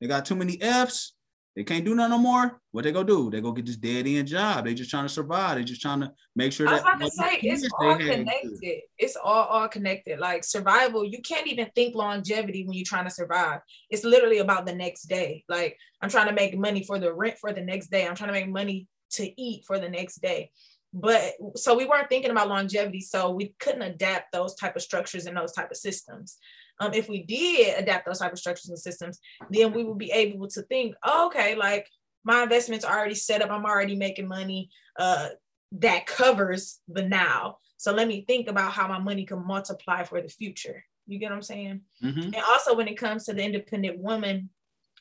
[0.00, 1.13] they got too many F's.
[1.56, 2.60] They can't do nothing no more.
[2.72, 3.30] What they go do?
[3.30, 4.64] They go get this dead end job.
[4.64, 5.56] They just trying to survive.
[5.56, 6.72] They just trying to make sure that.
[6.72, 8.80] I was about to say it's all connected.
[8.98, 10.18] It's all all connected.
[10.18, 13.60] Like survival, you can't even think longevity when you're trying to survive.
[13.88, 15.44] It's literally about the next day.
[15.48, 18.06] Like I'm trying to make money for the rent for the next day.
[18.06, 20.50] I'm trying to make money to eat for the next day.
[20.92, 25.26] But so we weren't thinking about longevity, so we couldn't adapt those type of structures
[25.26, 26.38] and those type of systems.
[26.80, 29.20] Um, if we did adapt those type of structures and systems,
[29.50, 31.88] then we would be able to think, oh, okay, like
[32.24, 33.50] my investments are already set up.
[33.50, 34.70] I'm already making money.
[34.98, 35.28] Uh,
[35.80, 37.58] that covers the now.
[37.76, 40.84] So let me think about how my money can multiply for the future.
[41.06, 41.80] You get what I'm saying?
[42.02, 42.22] Mm-hmm.
[42.22, 44.50] And also when it comes to the independent woman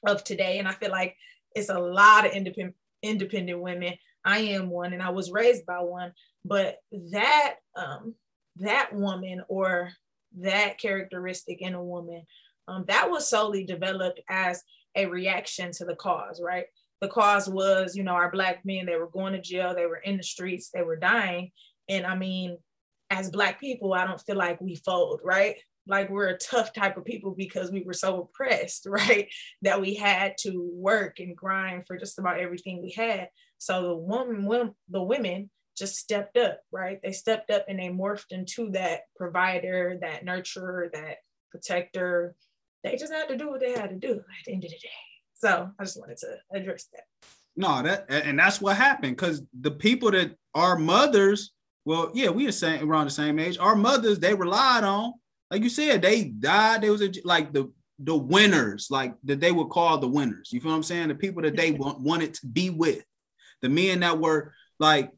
[0.05, 1.15] of today, and I feel like
[1.55, 3.93] it's a lot of independent independent women.
[4.25, 6.13] I am one, and I was raised by one.
[6.43, 6.77] But
[7.11, 8.15] that um,
[8.57, 9.91] that woman or
[10.39, 12.23] that characteristic in a woman,
[12.67, 14.63] um, that was solely developed as
[14.95, 16.65] a reaction to the cause, right?
[17.01, 19.97] The cause was, you know, our black men, they were going to jail, they were
[19.97, 21.51] in the streets, they were dying.
[21.89, 22.57] And I mean,
[23.09, 25.57] as black people, I don't feel like we fold, right?
[25.85, 29.27] Like we're a tough type of people because we were so oppressed, right?
[29.63, 33.29] That we had to work and grind for just about everything we had.
[33.57, 36.99] So the woman, the women just stepped up, right?
[37.01, 41.17] They stepped up and they morphed into that provider, that nurturer, that
[41.51, 42.35] protector.
[42.83, 44.77] They just had to do what they had to do at the end of the
[44.77, 44.89] day.
[45.35, 47.03] So I just wanted to address that.
[47.55, 51.51] No, that and that's what happened because the people that our mothers,
[51.85, 53.57] well, yeah, we are saying around the same age.
[53.59, 55.13] Our mothers, they relied on,
[55.51, 56.81] like you said, they died.
[56.81, 60.49] They was a, like the the winners, like that they would call the winners.
[60.51, 61.09] You feel what I'm saying?
[61.09, 63.03] The people that they want, wanted to be with,
[63.61, 65.11] the men that were like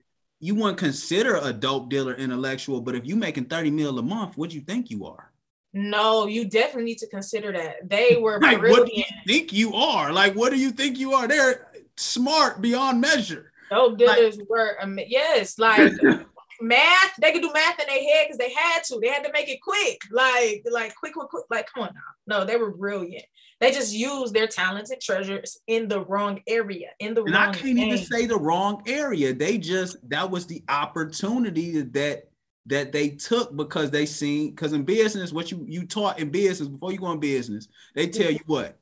[0.45, 4.37] you wouldn't consider a dope dealer intellectual, but if you making 30 mil a month,
[4.37, 5.31] what do you think you are?
[5.73, 7.89] No, you definitely need to consider that.
[7.89, 8.79] They were like, brilliant.
[8.79, 10.13] what do you think you are?
[10.13, 11.27] Like, what do you think you are?
[11.27, 13.51] They're smart beyond measure.
[13.71, 14.77] Dope dealers like, were
[15.07, 15.91] yes, like
[16.61, 17.15] math.
[17.21, 18.99] They could do math in their head because they had to.
[19.01, 21.45] They had to make it quick, like like quick, quick, quick.
[21.49, 22.39] Like, come on now.
[22.39, 23.25] No, they were brilliant.
[23.59, 26.89] They just used their talents and treasures in the wrong area.
[26.99, 27.49] In the and wrong.
[27.49, 29.33] I can't even say the wrong area.
[29.33, 32.29] They just that was the opportunity that
[32.67, 36.67] that they took because they seen because in business, what you you taught in business
[36.67, 38.77] before you go in business, they tell you what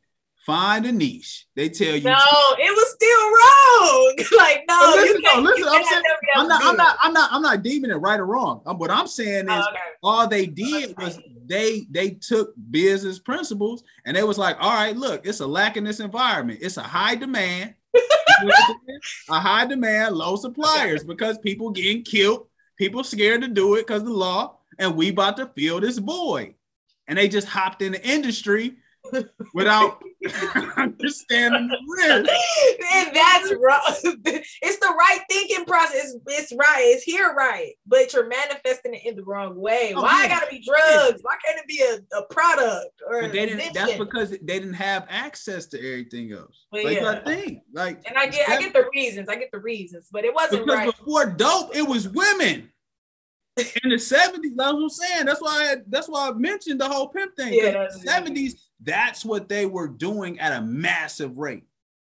[0.45, 1.47] find a niche.
[1.55, 4.15] They tell you no, it was still wrong.
[4.37, 6.03] like no, listen, you can't, no, listen, you I'm, saying,
[6.35, 8.61] I'm not, I'm not, I'm not, I'm not deeming it right or wrong.
[8.65, 9.79] Um, what I'm saying is, Oh, okay.
[10.01, 14.95] all they did was they they took business principles and they was like, all right,
[14.95, 16.59] look, it's a lack in this environment.
[16.61, 17.75] It's a high demand,
[19.29, 22.47] a high demand, low suppliers because people getting killed,
[22.77, 26.55] people scared to do it because the law, and we about to fill this void.
[27.07, 28.77] And they just hopped in the industry
[29.53, 30.01] without
[30.77, 32.31] understanding the risk.
[32.93, 34.15] and that's wrong.
[34.65, 36.15] It's the right thinking process.
[36.27, 36.83] It's right.
[36.85, 39.93] It's here right, but you're manifesting it in the wrong way.
[39.95, 40.25] Oh, Why yeah.
[40.25, 41.21] it gotta be drugs?
[41.21, 43.73] Why can't it be a, a product or But they didn't.
[43.73, 46.65] That's because they didn't have access to everything else.
[46.71, 47.09] Well, like yeah.
[47.09, 49.29] I think, like, And I get, I get the reasons.
[49.29, 50.97] I get the reasons, but it wasn't because right.
[50.97, 52.69] before dope, it was women.
[53.83, 55.25] In the seventies, that's what I'm saying.
[55.25, 55.73] That's why.
[55.73, 57.53] I, that's why I mentioned the whole pimp thing.
[57.53, 58.49] Yeah, In
[58.85, 61.63] that's- the seventies, that's what they were doing at a massive rate.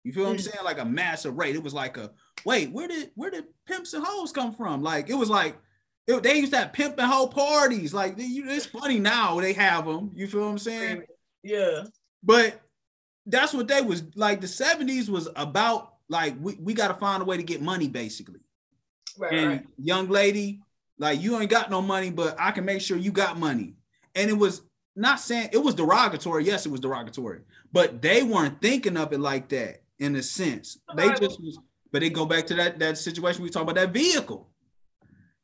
[0.05, 0.41] You feel what I'm Mm.
[0.41, 0.65] saying?
[0.65, 1.55] Like a massive rate.
[1.55, 2.11] It was like a
[2.45, 2.71] wait.
[2.71, 4.83] Where did where did pimps and hoes come from?
[4.83, 5.59] Like it was like
[6.07, 7.93] it, they used to have pimp and hoe parties.
[7.93, 10.13] Like you, it's funny now they have them.
[10.15, 11.03] You feel what I'm saying?
[11.43, 11.85] Yeah.
[12.23, 12.63] But
[13.27, 14.41] that's what they was like.
[14.41, 17.89] The 70s was about like we, we got to find a way to get money
[17.89, 18.41] basically.
[19.19, 19.33] Right.
[19.33, 19.67] And right.
[19.77, 20.63] young lady,
[20.99, 23.75] like you ain't got no money, but I can make sure you got money.
[24.15, 24.63] And it was
[24.99, 26.45] not saying it was derogatory.
[26.45, 27.41] Yes, it was derogatory,
[27.73, 30.79] but they weren't thinking of it like that in a sense.
[30.97, 31.59] They just was,
[31.93, 34.49] but they go back to that that situation we talk about that vehicle.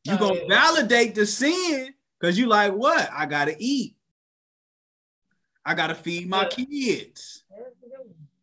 [0.05, 3.09] You gonna validate the sin because you like what?
[3.13, 3.97] I gotta eat.
[5.65, 7.45] I gotta feed my kids.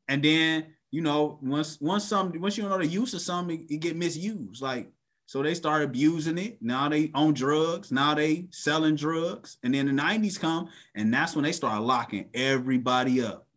[0.08, 3.76] And then you know, once once some once you know the use of something, it,
[3.76, 4.62] it get misused.
[4.62, 4.92] Like
[5.32, 6.58] so, they start abusing it.
[6.62, 7.90] Now they on drugs.
[7.90, 9.58] Now they selling drugs.
[9.64, 13.48] And then the '90s come, and that's when they start locking everybody up.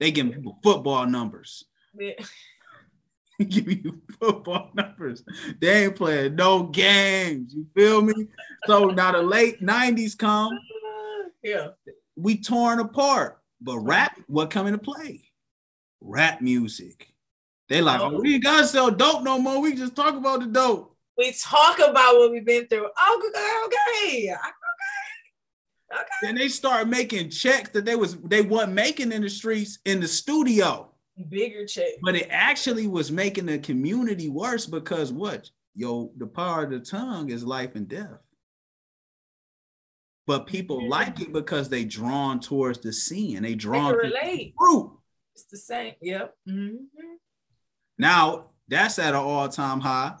[0.00, 1.64] They give people football numbers.
[2.00, 3.44] Yeah.
[3.48, 5.22] give you football numbers.
[5.60, 7.54] They ain't playing no games.
[7.54, 8.26] You feel me?
[8.66, 10.58] So now the late '90s come,
[11.44, 11.68] Yeah.
[12.16, 13.38] we torn apart.
[13.60, 15.30] But rap, what come into play?
[16.00, 17.12] Rap music.
[17.68, 19.60] They like, oh, we ain't gotta sell dope no more.
[19.60, 20.96] We just talk about the dope.
[21.18, 22.88] we talk about what we've been through.
[22.98, 24.34] Oh, okay, okay.
[25.90, 26.04] Okay.
[26.22, 30.00] Then they start making checks that they was they weren't making in the streets in
[30.00, 30.90] the studio.
[31.28, 31.88] Bigger check.
[32.02, 35.50] But it actually was making the community worse because what?
[35.74, 38.18] Yo, the power of the tongue is life and death.
[40.26, 40.90] But people mm-hmm.
[40.90, 43.42] like it because they drawn towards the scene.
[43.42, 44.54] They drawn they relate.
[44.58, 44.92] fruit.
[45.34, 45.94] It's the same.
[46.02, 46.34] Yep.
[46.48, 46.76] Mm-hmm.
[47.98, 50.14] Now that's at an all-time high.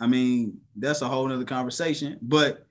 [0.00, 2.18] I mean, that's a whole nother conversation.
[2.20, 2.66] But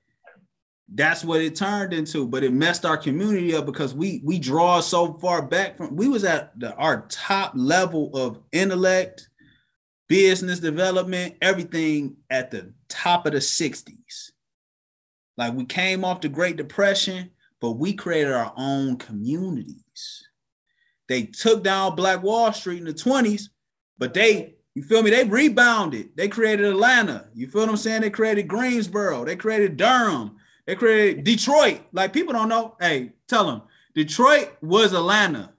[0.93, 4.81] that's what it turned into but it messed our community up because we we draw
[4.81, 9.29] so far back from we was at the, our top level of intellect
[10.09, 14.31] business development everything at the top of the 60s
[15.37, 17.29] like we came off the great depression
[17.61, 20.27] but we created our own communities
[21.07, 23.47] they took down black wall street in the 20s
[24.01, 28.01] but they you feel me they rebounded they created atlanta you feel what i'm saying
[28.01, 31.81] they created greensboro they created durham they created Detroit.
[31.91, 32.75] Like people don't know.
[32.79, 33.63] Hey, tell them
[33.95, 35.51] Detroit was Atlanta.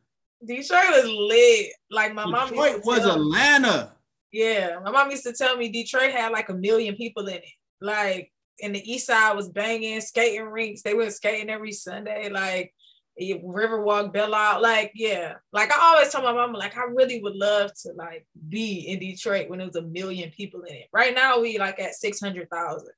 [0.47, 1.73] Detroit was lit.
[1.91, 2.49] Like my Detroit mom.
[2.49, 3.93] Detroit was Atlanta.
[4.33, 7.45] Yeah, my mom used to tell me Detroit had like a million people in it.
[7.81, 8.33] Like,
[8.63, 10.83] and the East Side was banging skating rinks.
[10.83, 12.29] They went skating every Sunday.
[12.31, 12.73] Like.
[13.21, 17.37] Riverwalk, Belle Isle, like yeah, like I always tell my mom, like I really would
[17.37, 20.89] love to like be in Detroit when there was a million people in it.
[20.93, 22.95] Right now we like at six hundred thousand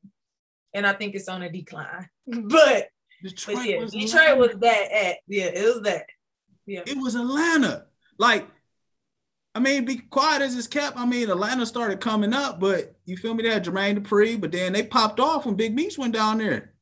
[0.74, 2.08] and I think it's on a decline.
[2.26, 2.88] But
[3.22, 6.06] Detroit, but yeah, was, Detroit was that at yeah, it was that.
[6.66, 7.86] Yeah, it was Atlanta.
[8.18, 8.46] Like,
[9.54, 10.96] I mean, be quiet as it's kept.
[10.96, 13.42] I mean, Atlanta started coming up, but you feel me?
[13.42, 16.74] They had Jermaine Dupri, but then they popped off when Big Meech went down there.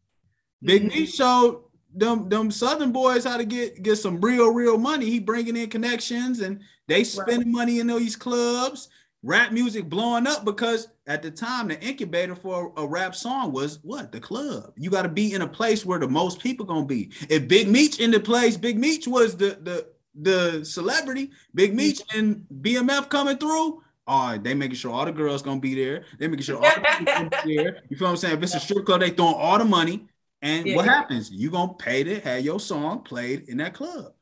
[0.62, 1.00] Big mm-hmm.
[1.00, 1.64] Meech showed
[1.94, 5.06] them them Southern boys how to get get some real real money.
[5.06, 7.58] He bringing in connections and they spending right.
[7.58, 8.88] money in these clubs
[9.24, 13.78] rap music blowing up because at the time the incubator for a rap song was
[13.82, 16.84] what the club you got to be in a place where the most people gonna
[16.84, 19.86] be if big meech in the place big meech was the the
[20.22, 21.76] the celebrity big mm-hmm.
[21.76, 25.76] meech and bmf coming through all right, they making sure all the girls gonna be
[25.76, 26.04] there.
[26.18, 27.82] They making sure all the people there.
[27.88, 28.36] You feel what I'm saying?
[28.36, 30.08] If it's a strip club, they throwing all the money.
[30.42, 30.76] And yeah.
[30.76, 31.30] what happens?
[31.30, 34.12] You gonna pay to have your song played in that club.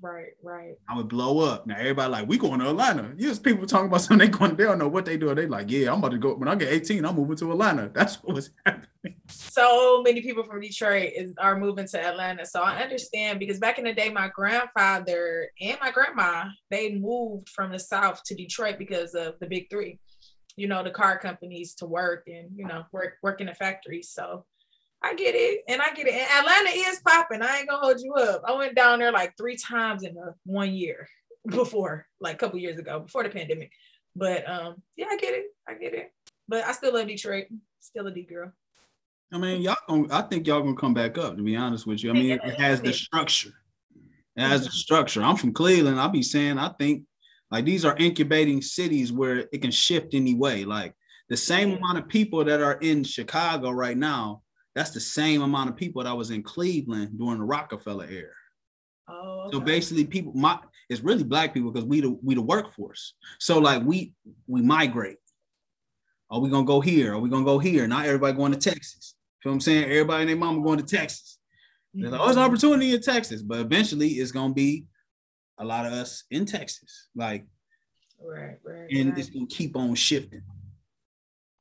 [0.00, 0.74] Right, right.
[0.88, 1.66] I would blow up.
[1.66, 3.12] Now everybody like, we going to Atlanta.
[3.16, 5.34] Yes, people talking about something they going, they don't know what they do.
[5.34, 6.34] They like, yeah, I'm about to go.
[6.34, 7.88] When I get 18, I'm moving to Atlanta.
[7.94, 9.16] That's what was happening.
[9.28, 12.46] So many people from Detroit is are moving to Atlanta.
[12.46, 17.48] So I understand because back in the day, my grandfather and my grandma, they moved
[17.48, 19.98] from the South to Detroit because of the big three,
[20.56, 24.10] you know, the car companies to work and, you know, work work in the factories.
[24.10, 24.44] So
[25.02, 26.14] I get it, and I get it.
[26.14, 27.42] And Atlanta is popping.
[27.42, 28.42] I ain't gonna hold you up.
[28.44, 31.08] I went down there like three times in a, one year
[31.46, 33.70] before, like a couple years ago, before the pandemic.
[34.16, 35.46] But um, yeah, I get it.
[35.68, 36.12] I get it.
[36.48, 37.46] But I still love Detroit.
[37.80, 38.52] Still a D girl.
[39.32, 41.36] I mean, y'all gonna, I think y'all gonna come back up.
[41.36, 43.52] To be honest with you, I mean, it has the structure.
[44.36, 45.22] It has the structure.
[45.22, 46.00] I'm from Cleveland.
[46.00, 47.04] I'll be saying, I think
[47.50, 50.64] like these are incubating cities where it can shift anyway.
[50.64, 50.94] Like
[51.28, 54.42] the same amount of people that are in Chicago right now
[54.78, 58.30] that's the same amount of people that was in Cleveland during the Rockefeller era.
[59.08, 59.56] Oh, okay.
[59.56, 60.56] So basically, people, my
[60.88, 63.14] it's really black people because we the we the workforce.
[63.40, 64.12] So like we
[64.46, 65.16] we migrate.
[66.30, 67.14] Are we gonna go here?
[67.14, 67.88] Are we gonna go here?
[67.88, 69.16] Not everybody going to Texas.
[69.44, 69.84] You know what I'm saying?
[69.84, 71.38] Everybody and their mama going to Texas.
[71.92, 74.86] There's always an opportunity in Texas, but eventually it's gonna be
[75.58, 77.08] a lot of us in Texas.
[77.16, 77.46] Like,
[78.22, 78.88] right, right.
[78.92, 79.18] And right.
[79.18, 80.42] it's gonna keep on shifting.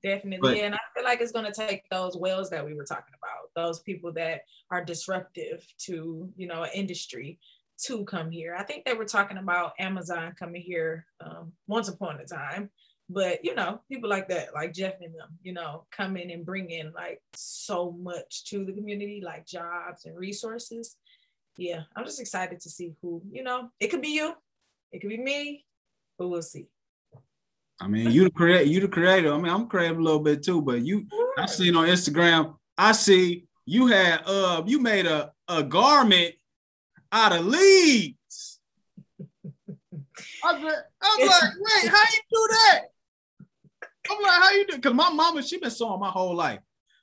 [0.04, 0.56] Definitely.
[0.56, 3.14] But, and I feel like it's going to take those whales that we were talking
[3.16, 4.42] about, those people that
[4.72, 7.40] are disruptive to, you know, industry
[7.86, 8.56] to come here.
[8.56, 12.70] I think they were talking about Amazon coming here um, once upon a time.
[13.10, 16.46] But, you know, people like that, like Jeff and them, you know, come in and
[16.46, 20.98] bring in like so much to the community, like jobs and resources.
[21.56, 24.34] Yeah, I'm just excited to see who, you know, it could be you,
[24.92, 25.66] it could be me,
[26.18, 26.68] but we'll see.
[27.80, 29.32] I mean, you the create, you the creator.
[29.34, 31.06] I mean, I'm creative a little bit too, but you,
[31.38, 36.36] I seen on Instagram, I see you had, uh, you made a a garment
[37.12, 38.60] out of leaves.
[40.44, 42.82] I was, I was like, wait, how you do that?
[44.10, 44.80] I'm like, how you do?
[44.80, 46.60] Cause my mama, she been sewing my whole life.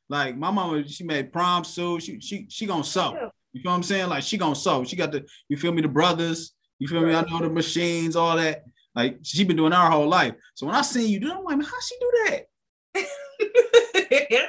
[0.09, 2.05] Like my mama, she made prom suits.
[2.05, 3.31] She she she gonna sew.
[3.53, 4.09] You feel what I'm saying?
[4.09, 4.85] Like she gonna sew.
[4.85, 6.53] She got the, you feel me, the brothers.
[6.79, 7.15] You feel me?
[7.15, 8.65] I know the machines, all that.
[8.95, 10.35] Like she's been doing our whole life.
[10.55, 12.47] So when I seen you do that, I'm like, how she do that?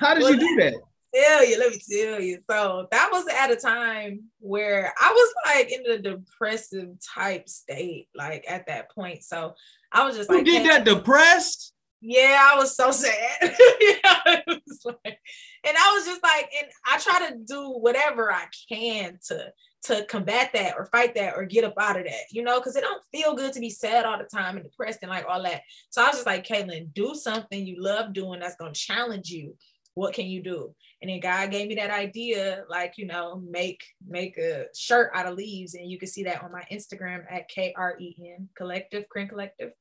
[0.00, 0.74] how did well, you do that?
[1.14, 2.38] Tell you, let me tell you.
[2.48, 8.08] So that was at a time where I was like in a depressive type state,
[8.14, 9.22] like at that point.
[9.22, 9.54] So
[9.92, 11.72] I was just you like, get that depressed?
[12.00, 13.38] Yeah, I was so sad.
[13.42, 15.18] yeah, was like,
[15.64, 19.52] and I was just like, and I try to do whatever I can to
[19.84, 22.74] to combat that or fight that or get up out of that, you know, because
[22.74, 25.42] it don't feel good to be sad all the time and depressed and like all
[25.42, 25.62] that.
[25.90, 29.54] So I was just like, Kaylyn, do something you love doing that's gonna challenge you.
[29.94, 30.74] What can you do?
[31.02, 35.26] And then God gave me that idea, like, you know, make make a shirt out
[35.26, 35.74] of leaves.
[35.74, 39.72] And you can see that on my Instagram at K-R-E-N collective, Kren Collective.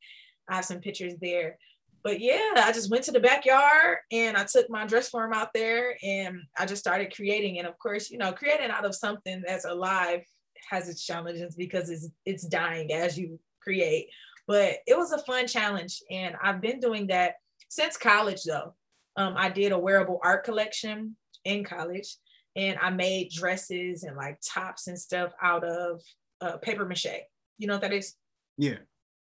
[0.49, 1.57] I have some pictures there
[2.03, 5.53] but yeah, I just went to the backyard and I took my dress form out
[5.53, 7.59] there and I just started creating.
[7.59, 10.21] And of course, you know, creating out of something that's alive
[10.69, 14.07] has its challenges because it's it's dying as you create.
[14.47, 17.35] But it was a fun challenge, and I've been doing that
[17.69, 18.43] since college.
[18.43, 18.73] Though
[19.15, 21.15] um, I did a wearable art collection
[21.45, 22.17] in college,
[22.55, 26.01] and I made dresses and like tops and stuff out of
[26.41, 27.23] uh, paper mache.
[27.57, 28.15] You know what that is?
[28.57, 28.79] Yeah.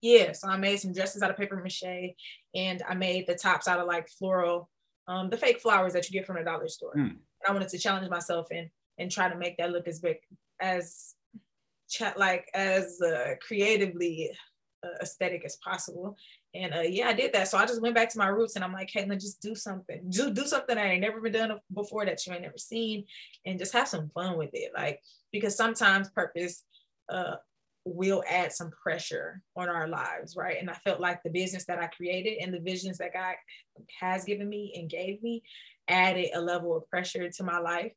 [0.02, 2.16] Yeah, so I made some dresses out of paper mache
[2.56, 4.70] and I made the tops out of like floral,
[5.08, 6.96] um, the fake flowers that you get from the dollar store.
[6.96, 7.10] Mm.
[7.10, 10.18] And I wanted to challenge myself and and try to make that look as big
[10.60, 11.16] as
[11.90, 14.32] chat like as uh, creatively
[14.84, 16.16] uh, aesthetic as possible.
[16.54, 17.48] And uh, yeah, I did that.
[17.48, 20.02] So I just went back to my roots and I'm like, Kaylyn, just do something.
[20.10, 23.06] Do, do something that I ain't never been done before that you ain't never seen
[23.46, 24.72] and just have some fun with it.
[24.76, 25.02] Like,
[25.32, 26.64] because sometimes purpose
[27.10, 27.36] uh,
[27.86, 30.58] will add some pressure on our lives, right?
[30.60, 33.36] And I felt like the business that I created and the visions that God
[34.00, 35.44] has given me and gave me
[35.88, 37.94] added a level of pressure to my life.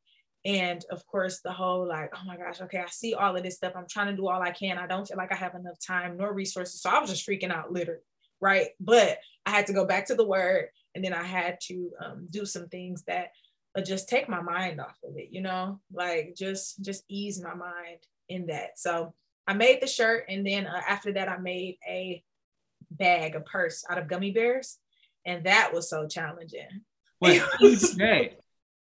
[0.46, 3.56] And of course, the whole like, oh my gosh, okay, I see all of this
[3.56, 3.72] stuff.
[3.76, 4.78] I'm trying to do all I can.
[4.78, 6.82] I don't feel like I have enough time nor resources.
[6.82, 8.00] So I was just freaking out, literally,
[8.40, 8.68] right?
[8.80, 12.26] But I had to go back to the word and then I had to um,
[12.30, 13.30] do some things that
[13.76, 17.54] uh, just take my mind off of it, you know, like just just ease my
[17.54, 17.98] mind
[18.28, 18.78] in that.
[18.78, 19.14] So
[19.46, 22.22] I made the shirt, and then uh, after that, I made a
[22.90, 24.78] bag, a purse out of gummy bears,
[25.26, 26.82] and that was so challenging.
[27.18, 27.32] What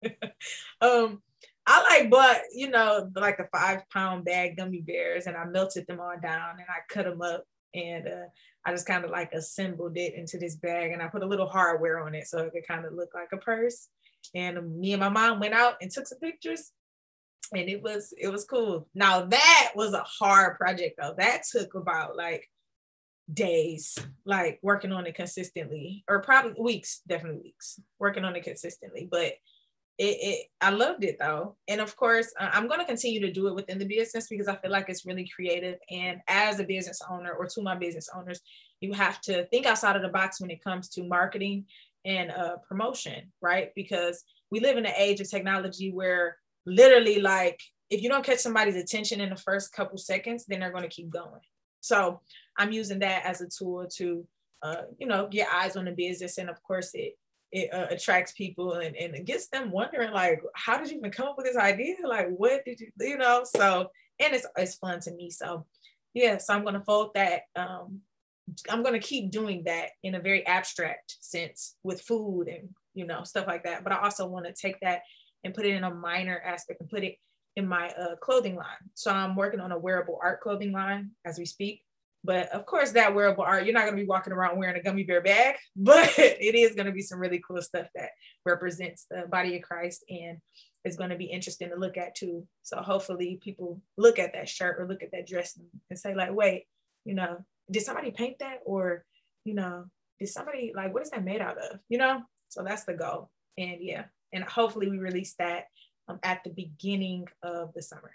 [0.82, 1.22] um,
[1.66, 5.88] I like but you know like a five pound bag gummy bears, and I melted
[5.88, 8.26] them all down, and I cut them up, and uh,
[8.66, 11.48] I just kind of like assembled it into this bag, and I put a little
[11.48, 13.90] hardware on it so it could kind of look like a purse.
[14.34, 16.72] And me and my mom went out and took some pictures,
[17.52, 18.88] and it was it was cool.
[18.94, 21.14] Now that was a hard project though.
[21.18, 22.50] That took about like
[23.32, 29.08] days, like working on it consistently, or probably weeks, definitely weeks, working on it consistently.
[29.10, 29.34] But
[30.00, 33.48] it, it I loved it though, and of course I'm going to continue to do
[33.48, 35.78] it within the business because I feel like it's really creative.
[35.92, 38.42] And as a business owner, or to my business owners,
[38.82, 41.66] you have to think outside of the box when it comes to marketing
[42.06, 43.70] and uh, promotion, right?
[43.76, 47.60] Because we live in an age of technology where literally like
[47.90, 50.90] if you don't catch somebody's attention in the first couple seconds, then they're going to
[50.90, 51.42] keep going.
[51.82, 52.22] So
[52.58, 54.26] I'm using that as a tool to,
[54.64, 57.14] uh, you know, get eyes on the business, and of course it
[57.52, 61.12] it uh, attracts people and, and it gets them wondering like, how did you even
[61.12, 61.96] come up with this idea?
[62.04, 63.44] Like, what did you, you know?
[63.46, 65.30] So and it's it's fun to me.
[65.30, 65.66] So
[66.14, 67.42] yeah, so I'm going to fold that.
[67.56, 68.02] Um,
[68.70, 73.06] I'm going to keep doing that in a very abstract sense with food and you
[73.06, 73.84] know stuff like that.
[73.84, 75.02] But I also want to take that
[75.44, 77.18] and put it in a minor aspect and put it
[77.56, 78.66] in my uh, clothing line.
[78.94, 81.82] So I'm working on a wearable art clothing line as we speak.
[82.24, 84.84] But of course, that wearable art, you're not going to be walking around wearing a
[84.84, 88.12] gummy bear bag, but it is going to be some really cool stuff that
[88.46, 90.38] represents the body of Christ and
[90.86, 92.48] is going to be interesting to look at too.
[92.62, 95.58] So hopefully, people look at that shirt or look at that dress
[95.90, 96.66] and say, like, wait,
[97.06, 98.60] you know, did somebody paint that?
[98.66, 99.06] Or,
[99.44, 99.86] you know,
[100.20, 101.80] did somebody, like, what is that made out of?
[101.90, 102.22] You know?
[102.50, 103.30] So that's the goal.
[103.58, 105.66] And yeah, and hopefully we release that
[106.08, 108.12] um, at the beginning of the summer.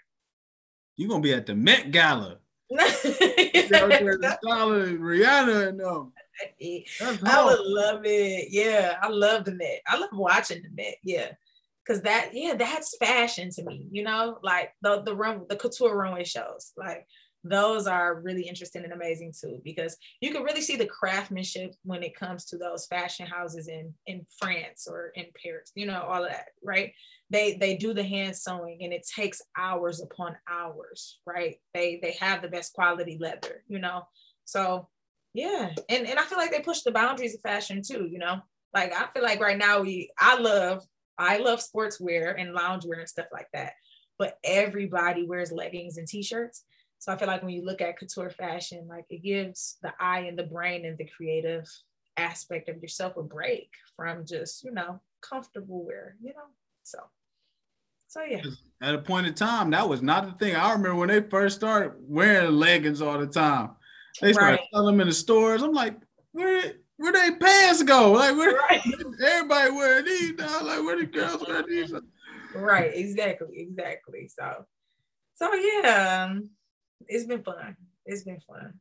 [0.95, 2.37] You're gonna be at the Met Gala.
[2.71, 4.09] Rihanna
[5.69, 6.13] and them.
[7.25, 8.49] I would love it.
[8.51, 9.81] Yeah, I love the Met.
[9.87, 10.97] I love watching the Met.
[11.03, 11.31] Yeah,
[11.83, 13.87] because that yeah, that's fashion to me.
[13.91, 16.73] You know, like the the run the couture runway shows.
[16.77, 17.07] Like
[17.43, 22.03] those are really interesting and amazing too because you can really see the craftsmanship when
[22.03, 26.23] it comes to those fashion houses in in France or in Paris you know all
[26.23, 26.93] of that right?
[27.29, 31.55] They they do the hand sewing and it takes hours upon hours right?
[31.73, 34.03] They they have the best quality leather you know?
[34.43, 34.89] So
[35.33, 38.41] yeah and and I feel like they push the boundaries of fashion too you know?
[38.73, 40.83] Like I feel like right now we I love
[41.17, 43.73] I love sportswear and loungewear and stuff like that
[44.17, 46.65] but everybody wears leggings and t-shirts
[46.99, 50.19] so I feel like when you look at couture fashion, like it gives the eye
[50.19, 51.67] and the brain and the creative
[52.17, 56.49] aspect of yourself a break from just, you know, comfortable wear, you know.
[56.83, 56.99] So
[58.09, 58.41] so yeah.
[58.81, 60.55] At a point in time, that was not the thing.
[60.55, 63.71] I remember when they first started wearing leggings all the time.
[64.19, 64.67] They started right.
[64.73, 65.61] selling them in the stores.
[65.61, 65.95] I'm like,
[66.31, 68.13] where where they pants go?
[68.13, 68.81] Like where right.
[69.23, 70.63] everybody wearing these now?
[70.63, 71.93] Like where the girls wear these?
[72.55, 74.27] Right, exactly, exactly.
[74.27, 74.65] So,
[75.35, 76.49] so yeah, um,
[77.07, 77.75] it's been fun.
[78.05, 78.73] It's been fun.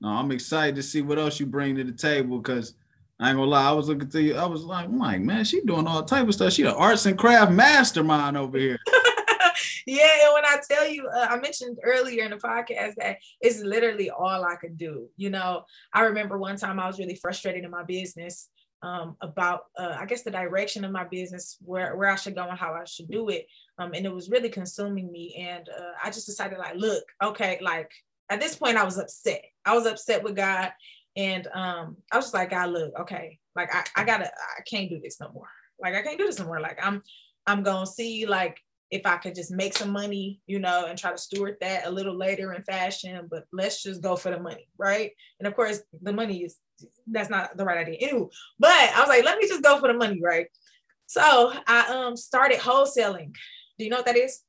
[0.00, 2.74] No, I'm excited to see what else you bring to the table because
[3.20, 4.36] I ain't gonna lie, I was looking through you.
[4.36, 6.52] I was like, I'm like, man, she doing all type of stuff.
[6.52, 8.78] She an arts and craft mastermind over here.
[9.86, 13.60] yeah, and when I tell you, uh, I mentioned earlier in the podcast that it's
[13.60, 15.08] literally all I could do.
[15.16, 18.48] You know, I remember one time I was really frustrated in my business
[18.82, 22.48] um, about, uh, I guess, the direction of my business, where where I should go
[22.48, 23.46] and how I should do it,
[23.78, 25.34] um, and it was really consuming me.
[25.38, 27.90] And uh, I just decided, like, look, okay, like
[28.30, 29.44] at this point, I was upset.
[29.64, 30.72] I was upset with God,
[31.16, 34.88] and um, I was just like, God, look, okay, like I, I gotta, I can't
[34.88, 35.48] do this no more.
[35.80, 36.60] Like I can't do this no more.
[36.60, 37.02] Like I'm,
[37.46, 38.58] I'm gonna see like
[38.90, 41.90] if I could just make some money, you know, and try to steward that a
[41.90, 45.12] little later in fashion, but let's just go for the money, right?
[45.40, 46.56] And of course, the money is
[47.06, 47.96] that's not the right idea.
[48.00, 48.28] Anyway,
[48.58, 50.46] but I was like, let me just go for the money, right?
[51.06, 53.34] So I um started wholesaling.
[53.78, 54.40] Do you know what that is?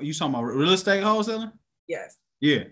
[0.00, 1.52] You talking about real estate wholesaling?
[1.86, 2.16] Yes.
[2.40, 2.64] Yeah.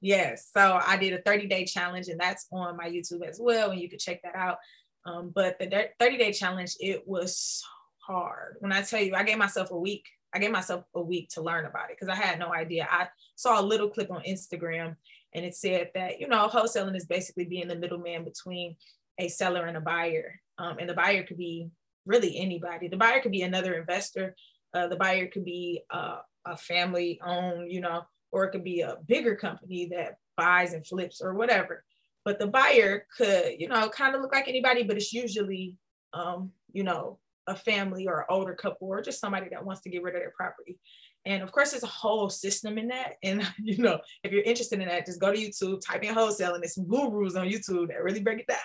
[0.00, 0.48] Yes.
[0.54, 3.80] So I did a 30 day challenge, and that's on my YouTube as well, and
[3.80, 4.58] you can check that out.
[5.04, 7.66] Um, but the 30 day challenge, it was so
[7.98, 8.56] hard.
[8.60, 11.42] When I tell you, I gave myself a week I gave myself a week to
[11.42, 12.88] learn about it because I had no idea.
[12.90, 14.96] I saw a little clip on Instagram
[15.34, 18.76] and it said that, you know, wholesaling is basically being the middleman between
[19.18, 20.40] a seller and a buyer.
[20.58, 21.68] Um, and the buyer could be
[22.06, 22.88] really anybody.
[22.88, 24.34] The buyer could be another investor.
[24.72, 28.02] Uh, the buyer could be uh, a family owned, you know,
[28.32, 31.84] or it could be a bigger company that buys and flips or whatever.
[32.24, 35.76] But the buyer could, you know, kind of look like anybody, but it's usually,
[36.12, 39.90] um, you know, a family or an older couple or just somebody that wants to
[39.90, 40.78] get rid of their property.
[41.26, 43.14] And of course, there's a whole system in that.
[43.22, 46.54] And you know, if you're interested in that, just go to YouTube, type in wholesale,
[46.54, 48.58] and there's some gurus on YouTube that really break it down.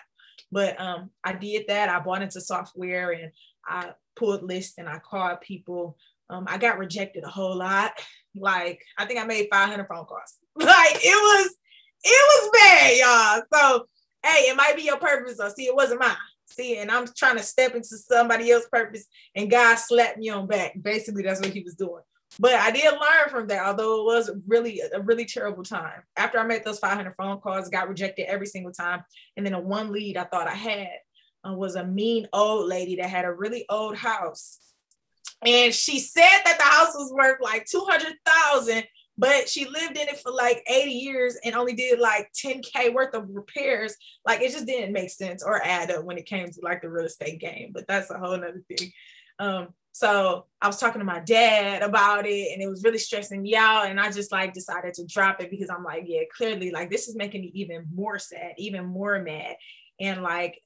[0.52, 1.90] But um, I did that.
[1.90, 3.32] I bought into software and
[3.66, 5.98] I pulled lists and I called people.
[6.30, 7.92] Um, I got rejected a whole lot.
[8.38, 10.40] Like I think I made 500 phone calls.
[10.58, 11.56] Like it was,
[12.04, 13.42] it was bad, y'all.
[13.54, 13.86] So
[14.26, 15.40] hey, it might be your purpose.
[15.40, 19.06] Or see, it wasn't mine see, and I'm trying to step into somebody else's purpose,
[19.36, 20.74] and God slapped me on back.
[20.82, 22.04] Basically, that's what he was doing.
[22.40, 26.02] But I did learn from that, although it was really a really terrible time.
[26.18, 29.04] After I made those 500 phone calls, got rejected every single time.
[29.38, 30.90] And then a one lead I thought I had
[31.48, 34.60] uh, was a mean old lady that had a really old house.
[35.46, 38.84] And she said that the house was worth like 200,000
[39.18, 43.14] but she lived in it for like 80 years and only did like 10k worth
[43.14, 43.96] of repairs.
[44.26, 46.90] Like it just didn't make sense or add up when it came to like the
[46.90, 48.92] real estate game but that's a whole nother thing.
[49.40, 53.42] Um so i was talking to my dad about it and it was really stressing
[53.42, 56.70] me out and i just like decided to drop it because i'm like yeah clearly
[56.70, 59.56] like this is making me even more sad even more mad
[60.00, 60.62] and like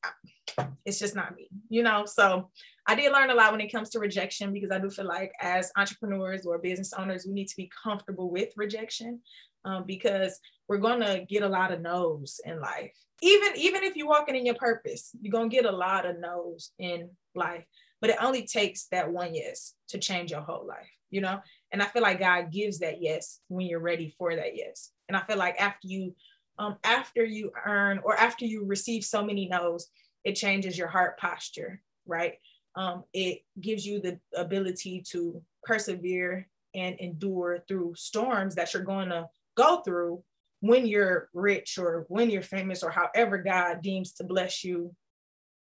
[0.85, 2.49] it's just not me you know so
[2.89, 5.31] I did learn a lot when it comes to rejection because I do feel like
[5.39, 9.19] as entrepreneurs or business owners, we need to be comfortable with rejection
[9.63, 12.91] um, because we're gonna get a lot of no's in life.
[13.21, 16.71] Even even if you're walking in your purpose, you're gonna get a lot of no's
[16.79, 17.63] in life.
[18.01, 21.41] But it only takes that one yes to change your whole life, you know.
[21.71, 24.89] And I feel like God gives that yes when you're ready for that yes.
[25.07, 26.15] And I feel like after you
[26.59, 29.89] um, after you earn or after you receive so many no's,
[30.23, 32.35] it changes your heart posture, right?
[32.75, 39.09] um, it gives you the ability to persevere and endure through storms that you're going
[39.09, 40.23] to go through
[40.61, 44.95] when you're rich or when you're famous or however God deems to bless you,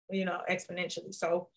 [0.10, 1.14] you know, exponentially.
[1.14, 1.48] So,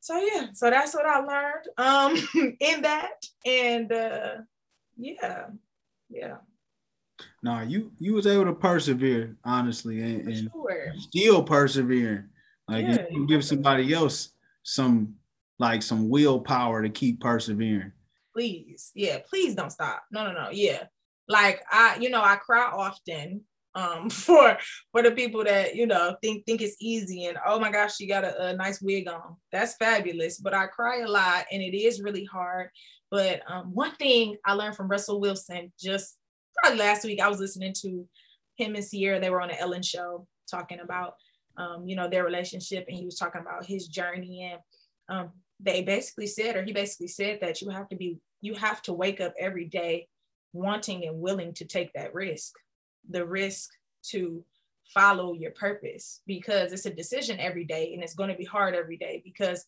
[0.00, 3.24] so yeah, so that's what I learned um in that.
[3.46, 4.34] And uh
[4.96, 5.46] yeah,
[6.10, 6.36] yeah.
[7.42, 10.92] No, you you was able to persevere, honestly, and, and sure.
[10.98, 12.28] still persevering.
[12.68, 14.30] Like yeah, you give somebody else
[14.62, 15.14] some
[15.58, 17.92] like some willpower to keep persevering.
[18.34, 20.02] Please, yeah, please don't stop.
[20.10, 20.84] No, no, no, yeah.
[21.28, 23.42] Like I, you know, I cry often
[23.74, 24.56] um for
[24.90, 28.06] for the people that you know think think it's easy and oh my gosh she
[28.06, 31.76] got a, a, nice wig on that's fabulous but i cry a lot and it
[31.76, 32.68] is really hard
[33.10, 36.18] but um one thing i learned from russell wilson just
[36.62, 38.06] probably last week i was listening to
[38.56, 39.20] him and Ciara.
[39.20, 41.14] they were on the ellen show talking about
[41.56, 44.52] um, you know, their relationship, and he was talking about his journey.
[44.52, 44.60] And
[45.08, 45.30] um,
[45.60, 48.92] they basically said, or he basically said that you have to be, you have to
[48.92, 50.08] wake up every day
[50.52, 52.54] wanting and willing to take that risk,
[53.08, 53.70] the risk
[54.10, 54.44] to
[54.92, 58.74] follow your purpose, because it's a decision every day, and it's going to be hard
[58.74, 59.22] every day.
[59.24, 59.64] Because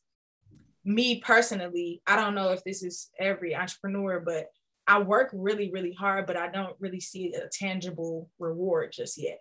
[0.85, 4.49] me personally, I don't know if this is every entrepreneur, but
[4.87, 9.41] I work really, really hard, but I don't really see a tangible reward just yet,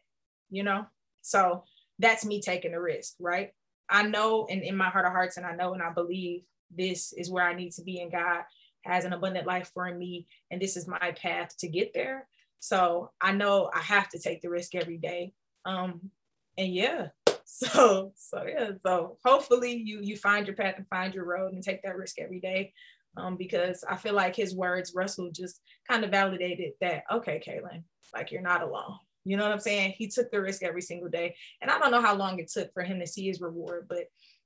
[0.50, 0.86] you know?
[1.22, 1.64] So
[2.00, 3.52] that's me taking the risk, right?
[3.90, 6.44] I know and in my heart of hearts, and I know and I believe
[6.76, 8.44] this is where I need to be, and God
[8.84, 12.28] has an abundant life for me, and this is my path to get there.
[12.60, 15.34] So I know I have to take the risk every day.
[15.66, 16.12] Um,
[16.58, 17.08] and yeah,
[17.46, 21.64] so so yeah, so hopefully you you find your path and find your road and
[21.64, 22.74] take that risk every day.
[23.16, 27.84] Um, because I feel like his words, Russell, just kind of validated that, okay, Kaylyn,
[28.14, 28.98] like you're not alone.
[29.24, 29.94] You know what I'm saying?
[29.98, 31.36] He took the risk every single day.
[31.62, 34.06] And I don't know how long it took for him to see his reward, but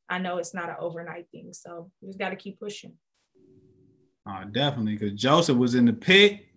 [0.09, 1.53] I know it's not an overnight thing.
[1.53, 2.93] So you just got to keep pushing.
[4.29, 6.47] Uh, definitely, because Joseph was in the pit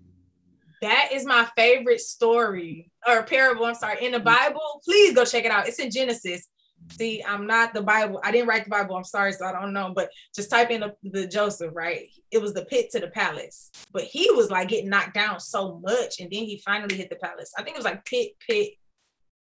[0.80, 3.66] that is my favorite story or parable.
[3.66, 4.80] I'm sorry, in the Bible.
[4.84, 5.68] Please go check it out.
[5.68, 6.48] It's in Genesis.
[6.90, 8.20] See, I'm not the Bible.
[8.24, 8.96] I didn't write the Bible.
[8.96, 9.92] I'm sorry, so I don't know.
[9.94, 12.08] But just type in the, the Joseph, right?
[12.30, 13.70] It was the pit to the palace.
[13.92, 17.16] But he was like getting knocked down so much, and then he finally hit the
[17.16, 17.52] palace.
[17.56, 18.72] I think it was like pit, pit,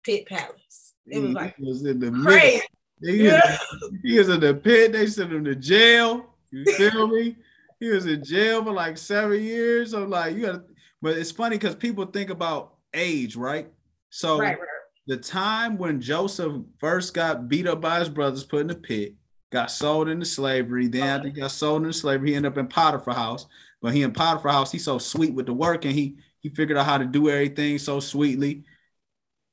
[0.03, 0.93] pit palace.
[1.07, 2.61] It was like he was in the crazy.
[3.01, 3.57] He, yeah.
[4.03, 4.93] he was in the pit.
[4.93, 6.25] They sent him to jail.
[6.51, 7.35] You feel me?
[7.79, 9.91] He was in jail for like seven years.
[9.91, 10.63] So like you gotta
[11.01, 13.71] but it's funny because people think about age, right?
[14.09, 14.67] So right, right.
[15.07, 19.15] The time when Joseph first got beat up by his brothers, put in the pit,
[19.51, 20.87] got sold into slavery.
[20.87, 23.45] Then after he got sold into slavery, he ended up in Potiphar house.
[23.81, 26.77] But he in Potiphar house, he's so sweet with the work, and he he figured
[26.77, 28.63] out how to do everything so sweetly.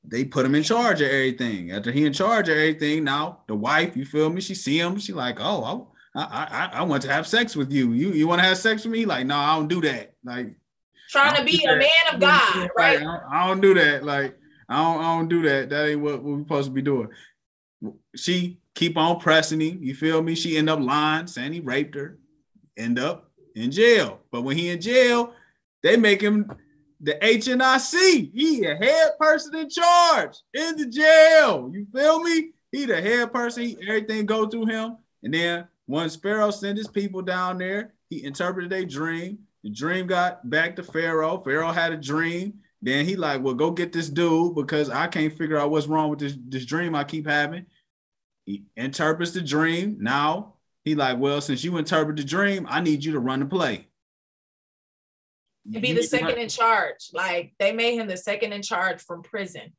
[0.05, 1.71] They put him in charge of everything.
[1.71, 4.41] After he in charge of everything, now the wife, you feel me?
[4.41, 7.93] She see him, she like, oh, I, I, I want to have sex with you.
[7.93, 9.05] You, you want to have sex with me?
[9.05, 10.13] Like, no, I don't do that.
[10.23, 10.55] Like,
[11.09, 13.01] trying to be a man of God, right?
[13.31, 14.03] I don't do that.
[14.03, 14.37] Like
[14.69, 15.69] I don't, I don't do that.
[15.69, 17.09] That ain't what, what we're supposed to be doing.
[18.15, 19.79] She keep on pressing him.
[19.81, 20.35] You feel me?
[20.35, 22.17] She end up lying, saying he raped her.
[22.77, 24.19] End up in jail.
[24.31, 25.33] But when he in jail,
[25.83, 26.51] they make him
[27.01, 28.31] the HNIC.
[28.33, 31.69] He a head person in charge in the jail.
[31.73, 32.51] You feel me?
[32.71, 33.63] He the head person.
[33.63, 34.97] He, everything go through him.
[35.21, 39.39] And then when Pharaoh sent his people down there, he interpreted a dream.
[39.63, 41.41] The dream got back to Pharaoh.
[41.43, 42.59] Pharaoh had a dream.
[42.83, 46.09] Then he like, well, go get this dude because I can't figure out what's wrong
[46.09, 47.65] with this, this dream I keep having.
[48.45, 49.99] He interprets the dream.
[50.01, 53.45] Now he like, well, since you interpret the dream, I need you to run the
[53.45, 53.87] play.
[55.71, 57.07] To be the second in charge.
[57.13, 59.71] Like they made him the second in charge from prison.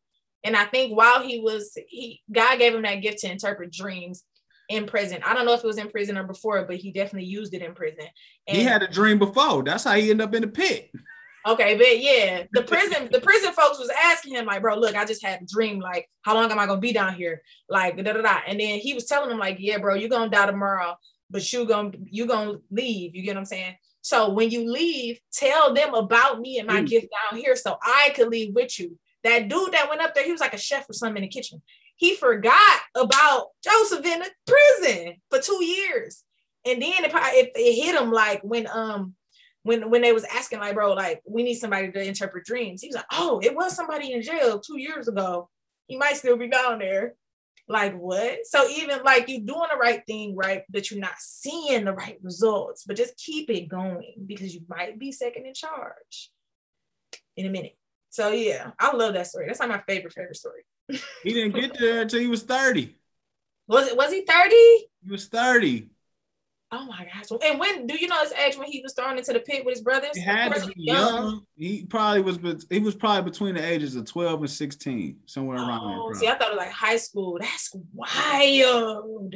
[0.43, 4.25] And I think while he was, he God gave him that gift to interpret dreams
[4.71, 5.21] in prison.
[5.27, 7.61] I don't know if it was in prison or before, but he definitely used it
[7.61, 8.07] in prison.
[8.49, 9.63] And he had a dream before.
[9.63, 10.91] That's how he ended up in the pit.
[11.47, 15.05] Okay, but yeah, the prison, the prison folks was asking him like, bro, look, I
[15.05, 15.79] just had a dream.
[15.79, 17.43] Like, how long am I gonna be down here?
[17.69, 18.39] Like, da da da.
[18.47, 20.97] And then he was telling him like, yeah, bro, you're gonna die tomorrow,
[21.31, 23.15] but you gonna you gonna leave.
[23.15, 23.75] You get what I'm saying?
[24.01, 26.89] So when you leave, tell them about me and my mm.
[26.89, 28.99] gift down here, so I could leave with you.
[29.23, 31.29] That dude that went up there, he was like a chef or something in the
[31.29, 31.63] kitchen
[31.97, 36.25] he forgot about Joseph in the prison for two years.
[36.67, 39.15] And then it, it, it hit him like when um
[39.65, 42.81] when when they was asking like bro like we need somebody to interpret dreams.
[42.81, 45.51] He was like, oh, it was somebody in jail two years ago.
[45.89, 47.15] He might still be down there.
[47.67, 48.47] Like what?
[48.47, 50.63] So even like you doing the right thing, right?
[50.71, 52.85] But you're not seeing the right results.
[52.85, 56.31] But just keep it going because you might be second in charge
[57.37, 57.77] in a minute.
[58.11, 59.47] So yeah, I love that story.
[59.47, 62.95] That's like my favorite favorite story he didn't get there until he was 30.
[63.67, 64.55] Was it was he 30?
[64.55, 65.91] He was 30.
[66.73, 67.39] Oh my gosh.
[67.45, 69.75] And when do you know his age when he was thrown into the pit with
[69.75, 70.11] his brothers?
[70.15, 71.15] He had to be young.
[71.15, 71.47] young.
[71.57, 75.59] He probably was but he was probably between the ages of 12 and 16, somewhere
[75.59, 76.21] around oh, there.
[76.21, 77.39] See, I thought it was like high school.
[77.41, 79.35] That's wild.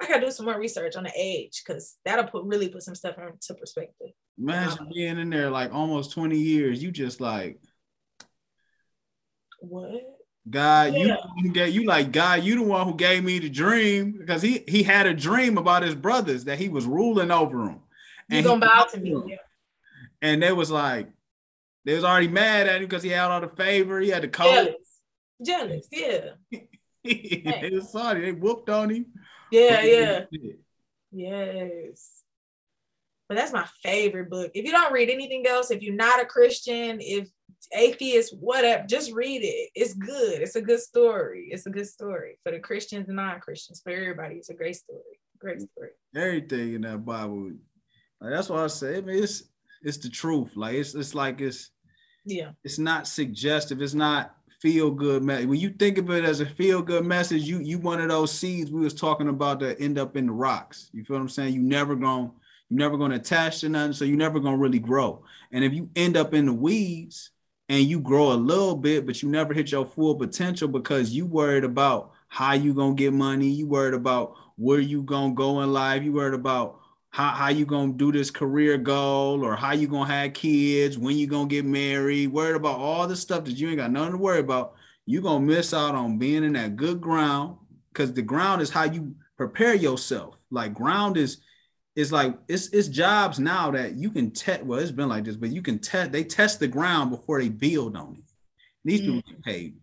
[0.00, 2.94] I gotta do some more research on the age because that'll put really put some
[2.94, 4.10] stuff into perspective.
[4.38, 6.82] Imagine um, being in there like almost 20 years.
[6.82, 7.58] You just like
[9.60, 10.17] what?
[10.50, 11.16] God, yeah.
[11.36, 14.64] you get you like God, you the one who gave me the dream because he
[14.68, 17.80] he had a dream about his brothers that he was ruling over them.
[18.30, 19.22] And you gonna bow to me.
[19.26, 19.36] Yeah.
[20.22, 21.08] And they was like,
[21.84, 24.28] they was already mad at him because he had all the favor, he had the
[24.28, 24.76] coat.
[25.44, 26.60] Jealous, Jealous yeah.
[27.60, 29.06] they was sorry, they whooped on him.
[29.50, 30.24] Yeah, yeah.
[31.10, 32.22] Yes.
[33.28, 34.50] But that's my favorite book.
[34.54, 37.28] If you don't read anything else, if you're not a Christian, if
[37.72, 39.70] atheist, whatever, just read it.
[39.74, 40.40] It's good.
[40.40, 41.48] It's a good story.
[41.50, 44.36] It's a good story for the Christians and non-Christians, for everybody.
[44.36, 45.02] It's a great story.
[45.38, 45.90] Great story.
[46.16, 47.52] Everything in that Bible.
[48.20, 49.44] Like, that's why I say, I mean, it's
[49.82, 50.56] it's the truth.
[50.56, 51.70] Like it's it's like it's
[52.24, 55.46] yeah, it's not suggestive, it's not feel good message.
[55.46, 58.32] When you think of it as a feel good message, you you one of those
[58.32, 60.90] seeds we was talking about that end up in the rocks.
[60.92, 61.54] You feel what I'm saying?
[61.54, 62.32] You never gonna
[62.68, 65.22] you never gonna attach to nothing, so you never gonna really grow.
[65.52, 67.30] And if you end up in the weeds,
[67.68, 71.26] and you grow a little bit, but you never hit your full potential because you
[71.26, 75.72] worried about how you gonna get money, you worried about where you gonna go in
[75.72, 76.80] life, you worried about
[77.10, 81.16] how, how you gonna do this career goal or how you gonna have kids, when
[81.16, 84.18] you gonna get married, worried about all the stuff that you ain't got nothing to
[84.18, 84.74] worry about.
[85.06, 87.56] you gonna miss out on being in that good ground
[87.92, 90.36] because the ground is how you prepare yourself.
[90.50, 91.38] Like ground is
[91.98, 94.62] is like it's it's jobs now that you can test.
[94.62, 96.12] Well, it's been like this, but you can test.
[96.12, 98.32] They test the ground before they build on it.
[98.84, 99.16] These mm-hmm.
[99.16, 99.76] people get paid.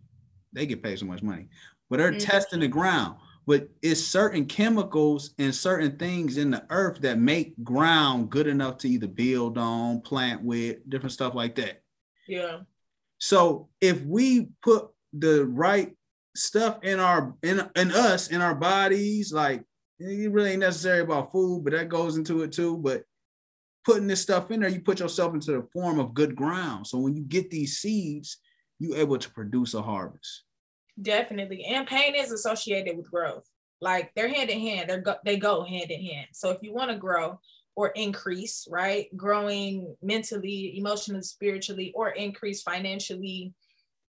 [0.54, 1.48] They get paid so much money,
[1.90, 2.18] but they're mm-hmm.
[2.20, 3.16] testing the ground.
[3.46, 8.78] But it's certain chemicals and certain things in the earth that make ground good enough
[8.78, 11.82] to either build on, plant with, different stuff like that.
[12.26, 12.60] Yeah.
[13.18, 15.94] So if we put the right
[16.34, 19.64] stuff in our in in us in our bodies, like
[19.98, 22.76] it really ain't necessary about food, but that goes into it too.
[22.76, 23.04] But
[23.84, 26.86] putting this stuff in there, you put yourself into the form of good ground.
[26.86, 28.38] So when you get these seeds,
[28.78, 30.44] you able to produce a harvest.
[31.00, 31.64] Definitely.
[31.64, 33.48] And pain is associated with growth.
[33.80, 34.88] Like they're hand in hand.
[34.88, 36.28] They're go- they go hand in hand.
[36.32, 37.38] So if you want to grow
[37.74, 39.14] or increase, right?
[39.16, 43.52] Growing mentally, emotionally, spiritually, or increase financially,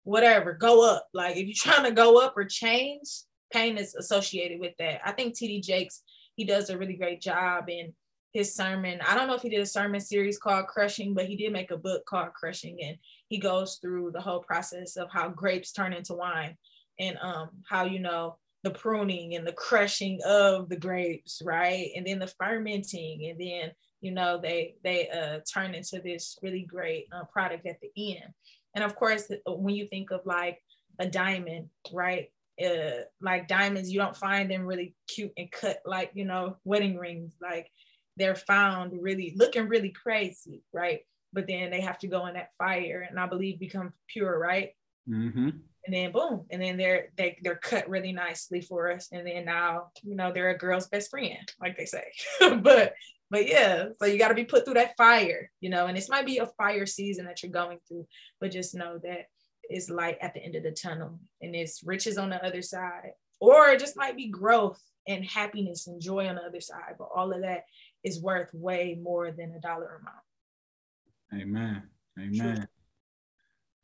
[0.04, 1.08] whatever, go up.
[1.14, 3.10] Like if you're trying to go up or change,
[3.54, 5.02] pain is associated with that.
[5.06, 6.02] I think TD Jakes,
[6.36, 7.94] he does a really great job in
[8.34, 9.00] his sermon.
[9.08, 11.72] I don't know if he did a sermon series called Crushing, but he did make
[11.72, 12.80] a book called Crushing.
[12.84, 12.98] And
[13.28, 16.58] he goes through the whole process of how grapes turn into wine
[17.00, 21.92] and um, how, you know, the pruning and the crushing of the grapes, right?
[21.96, 23.72] And then the fermenting, and then
[24.02, 28.34] you know they they uh, turn into this really great uh, product at the end.
[28.74, 30.60] And of course, when you think of like
[30.98, 32.30] a diamond, right?
[32.64, 36.98] Uh, like diamonds, you don't find them really cute and cut like, you know, wedding
[36.98, 37.34] rings.
[37.42, 37.70] Like
[38.18, 41.02] they're found really looking really crazy, right?
[41.32, 44.72] But then they have to go in that fire and I believe become pure, right?
[45.10, 45.50] Mm-hmm.
[45.86, 49.10] And then boom, and then they're they, they're cut really nicely for us.
[49.12, 52.06] And then now, you know, they're a girl's best friend, like they say.
[52.62, 52.94] but
[53.30, 56.08] but yeah, so you got to be put through that fire, you know, and this
[56.08, 58.06] might be a fire season that you're going through,
[58.40, 59.26] but just know that
[59.70, 63.12] is light at the end of the tunnel and it's riches on the other side
[63.40, 67.10] or it just might be growth and happiness and joy on the other side but
[67.16, 67.64] all of that
[68.04, 71.84] is worth way more than a dollar amount amen.
[72.20, 72.68] Amen.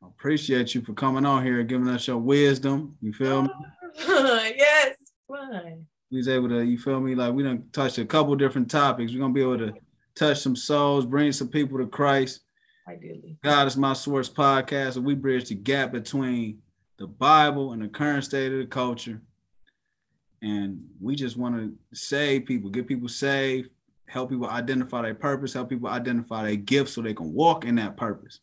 [0.02, 2.96] I appreciate you for coming on here and giving us your wisdom.
[3.00, 3.50] You feel me?
[3.98, 4.96] Yes
[5.30, 5.86] fun.
[6.10, 7.14] We was able to you feel me?
[7.14, 9.12] Like we done touched a couple different topics.
[9.12, 9.74] We're gonna be able to
[10.14, 12.40] touch some souls bring some people to christ
[12.90, 13.38] ideally.
[13.42, 16.58] God is my source podcast, and we bridge the gap between
[16.98, 19.20] the Bible and the current state of the culture.
[20.42, 23.70] And we just want to save people, get people saved,
[24.06, 27.76] help people identify their purpose, help people identify their gifts so they can walk in
[27.76, 28.40] that purpose.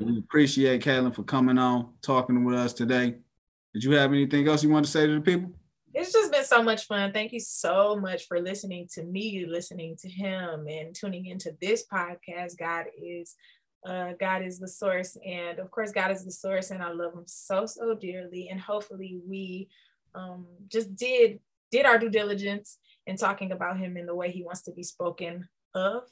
[0.00, 3.16] We appreciate Kaylyn for coming on, talking with us today.
[3.72, 5.50] Did you have anything else you want to say to the people?
[5.94, 7.12] It's just been so much fun.
[7.12, 11.84] Thank you so much for listening to me, listening to him, and tuning into this
[11.86, 12.58] podcast.
[12.58, 13.34] God is
[13.84, 15.16] uh, God is the source.
[15.26, 18.48] And of course, God is the source, and I love him so, so dearly.
[18.50, 19.68] And hopefully, we
[20.14, 21.40] um, just did
[21.70, 24.82] did our due diligence in talking about him in the way he wants to be
[24.82, 26.04] spoken of.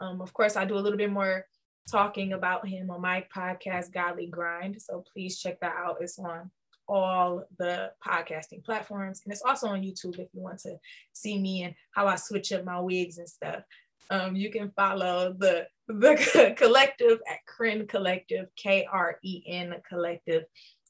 [0.00, 1.46] Um, of course, I do a little bit more
[1.90, 4.80] talking about him on my podcast, Godly Grind.
[4.80, 5.98] So please check that out.
[6.00, 6.50] It's on
[6.88, 9.22] all the podcasting platforms.
[9.24, 10.76] And it's also on YouTube if you want to
[11.12, 13.62] see me and how I switch up my wigs and stuff.
[14.10, 20.44] Um, you can follow the the collective at Kren Collective, K R E N Collective.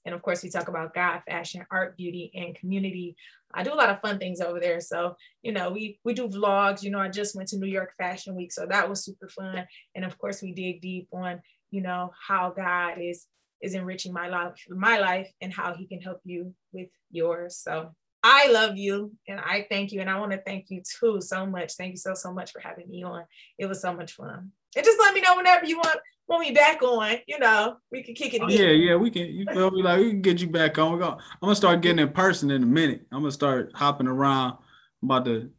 [0.05, 3.17] And of course, we talk about God, fashion, art, beauty, and community.
[3.55, 4.81] I do a lot of fun things over there.
[4.81, 6.83] So, you know, we we do vlogs.
[6.83, 9.67] You know, I just went to New York Fashion Week, so that was super fun.
[9.95, 11.41] And of course, we dig deep on,
[11.71, 13.27] you know, how God is
[13.61, 17.57] is enriching my life, my life, and how He can help you with yours.
[17.57, 20.01] So I love you and I thank you.
[20.01, 21.75] And I want to thank you too so much.
[21.75, 23.25] Thank you so, so much for having me on.
[23.59, 24.53] It was so much fun.
[24.77, 28.03] And just let me know whenever you want want me back on, you know, we
[28.03, 28.43] can kick it.
[28.43, 29.27] Oh, yeah, yeah, we can.
[29.27, 29.83] You feel me?
[29.83, 30.93] Like we can get you back on.
[30.93, 33.07] We're gonna, I'm gonna start getting in person in a minute.
[33.11, 34.57] I'm gonna start hopping around.
[35.03, 35.51] I'm about to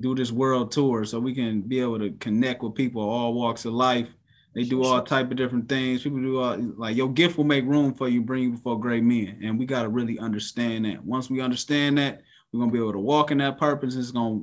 [0.00, 3.64] do this world tour so we can be able to connect with people all walks
[3.64, 4.08] of life
[4.54, 6.02] they do all type of different things.
[6.02, 9.02] People do all like your gift will make room for you, bring you before great
[9.02, 11.04] men, and we got to really understand that.
[11.04, 12.22] Once we understand that,
[12.52, 13.96] we're gonna be able to walk in that purpose.
[13.96, 14.42] It's gonna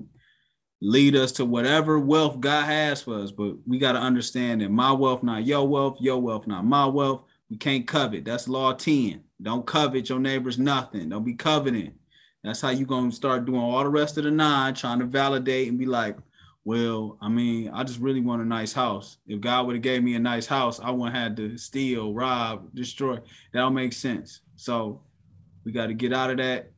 [0.81, 3.31] lead us to whatever wealth God has for us.
[3.31, 6.85] But we got to understand that my wealth not your wealth, your wealth not my
[6.85, 7.23] wealth.
[7.49, 8.25] We can't covet.
[8.25, 9.21] That's law 10.
[9.41, 11.09] Don't covet your neighbor's nothing.
[11.09, 11.93] Don't be coveting.
[12.43, 15.67] That's how you're gonna start doing all the rest of the nine, trying to validate
[15.67, 16.17] and be like,
[16.63, 19.17] well, I mean, I just really want a nice house.
[19.25, 22.73] If God would have gave me a nice house, I wouldn't have to steal, rob,
[22.75, 23.15] destroy.
[23.15, 24.41] That don't make sense.
[24.55, 25.01] So
[25.65, 26.71] we got to get out of that.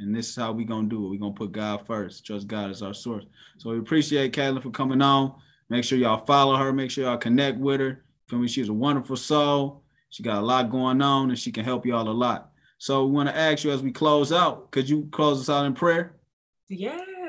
[0.00, 1.10] And this is how we gonna do it.
[1.10, 2.26] We're gonna put God first.
[2.26, 3.24] Trust God as our source.
[3.58, 5.34] So we appreciate Kaylyn for coming on.
[5.70, 6.72] Make sure y'all follow her.
[6.72, 8.04] Make sure y'all connect with her.
[8.28, 8.48] Feel me?
[8.48, 9.84] She's a wonderful soul.
[10.10, 12.50] She got a lot going on, and she can help y'all a lot.
[12.78, 15.64] So we want to ask you as we close out, could you close us out
[15.64, 16.16] in prayer?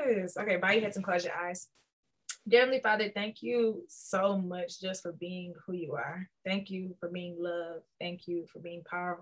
[0.08, 0.36] Yes.
[0.36, 1.68] Okay, bow your heads and close your eyes.
[2.50, 6.28] Heavenly Father, thank you so much just for being who you are.
[6.44, 7.82] Thank you for being love.
[8.00, 9.18] Thank you for being power.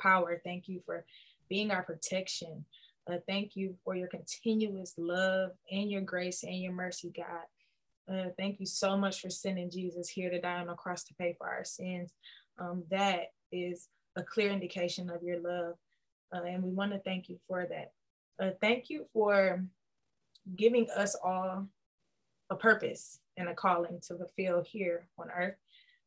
[0.00, 0.40] Power.
[0.42, 1.04] Thank you for
[1.50, 2.64] being our protection.
[3.10, 8.12] Uh, thank you for your continuous love and your grace and your mercy, God.
[8.12, 11.14] Uh, thank you so much for sending Jesus here to die on the cross to
[11.14, 12.12] pay for our sins.
[12.58, 15.74] Um, that is a clear indication of your love.
[16.34, 17.92] Uh, and we want to thank you for that.
[18.42, 19.62] Uh, thank you for
[20.56, 21.66] giving us all
[22.50, 25.56] a purpose and a calling to fulfill here on earth.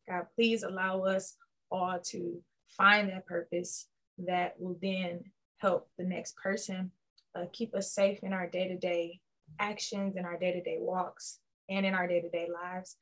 [0.08, 1.36] God, please allow us
[1.72, 2.42] all to
[2.78, 3.88] find that purpose
[4.20, 5.24] that will then
[5.58, 6.92] help the next person
[7.36, 9.20] uh, keep us safe in our day to day
[9.60, 11.40] actions, in our day to day walks,
[11.70, 12.98] and in our day to day lives.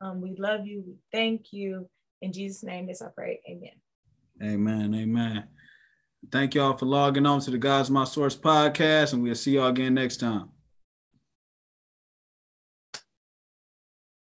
[0.00, 0.82] Um, we love you.
[0.86, 1.88] We thank you.
[2.22, 3.40] In Jesus' name, this I pray.
[3.48, 3.70] Amen.
[4.42, 4.94] Amen.
[4.94, 5.44] Amen.
[6.30, 9.68] Thank y'all for logging on to the God's My Source podcast, and we'll see y'all
[9.68, 10.50] again next time.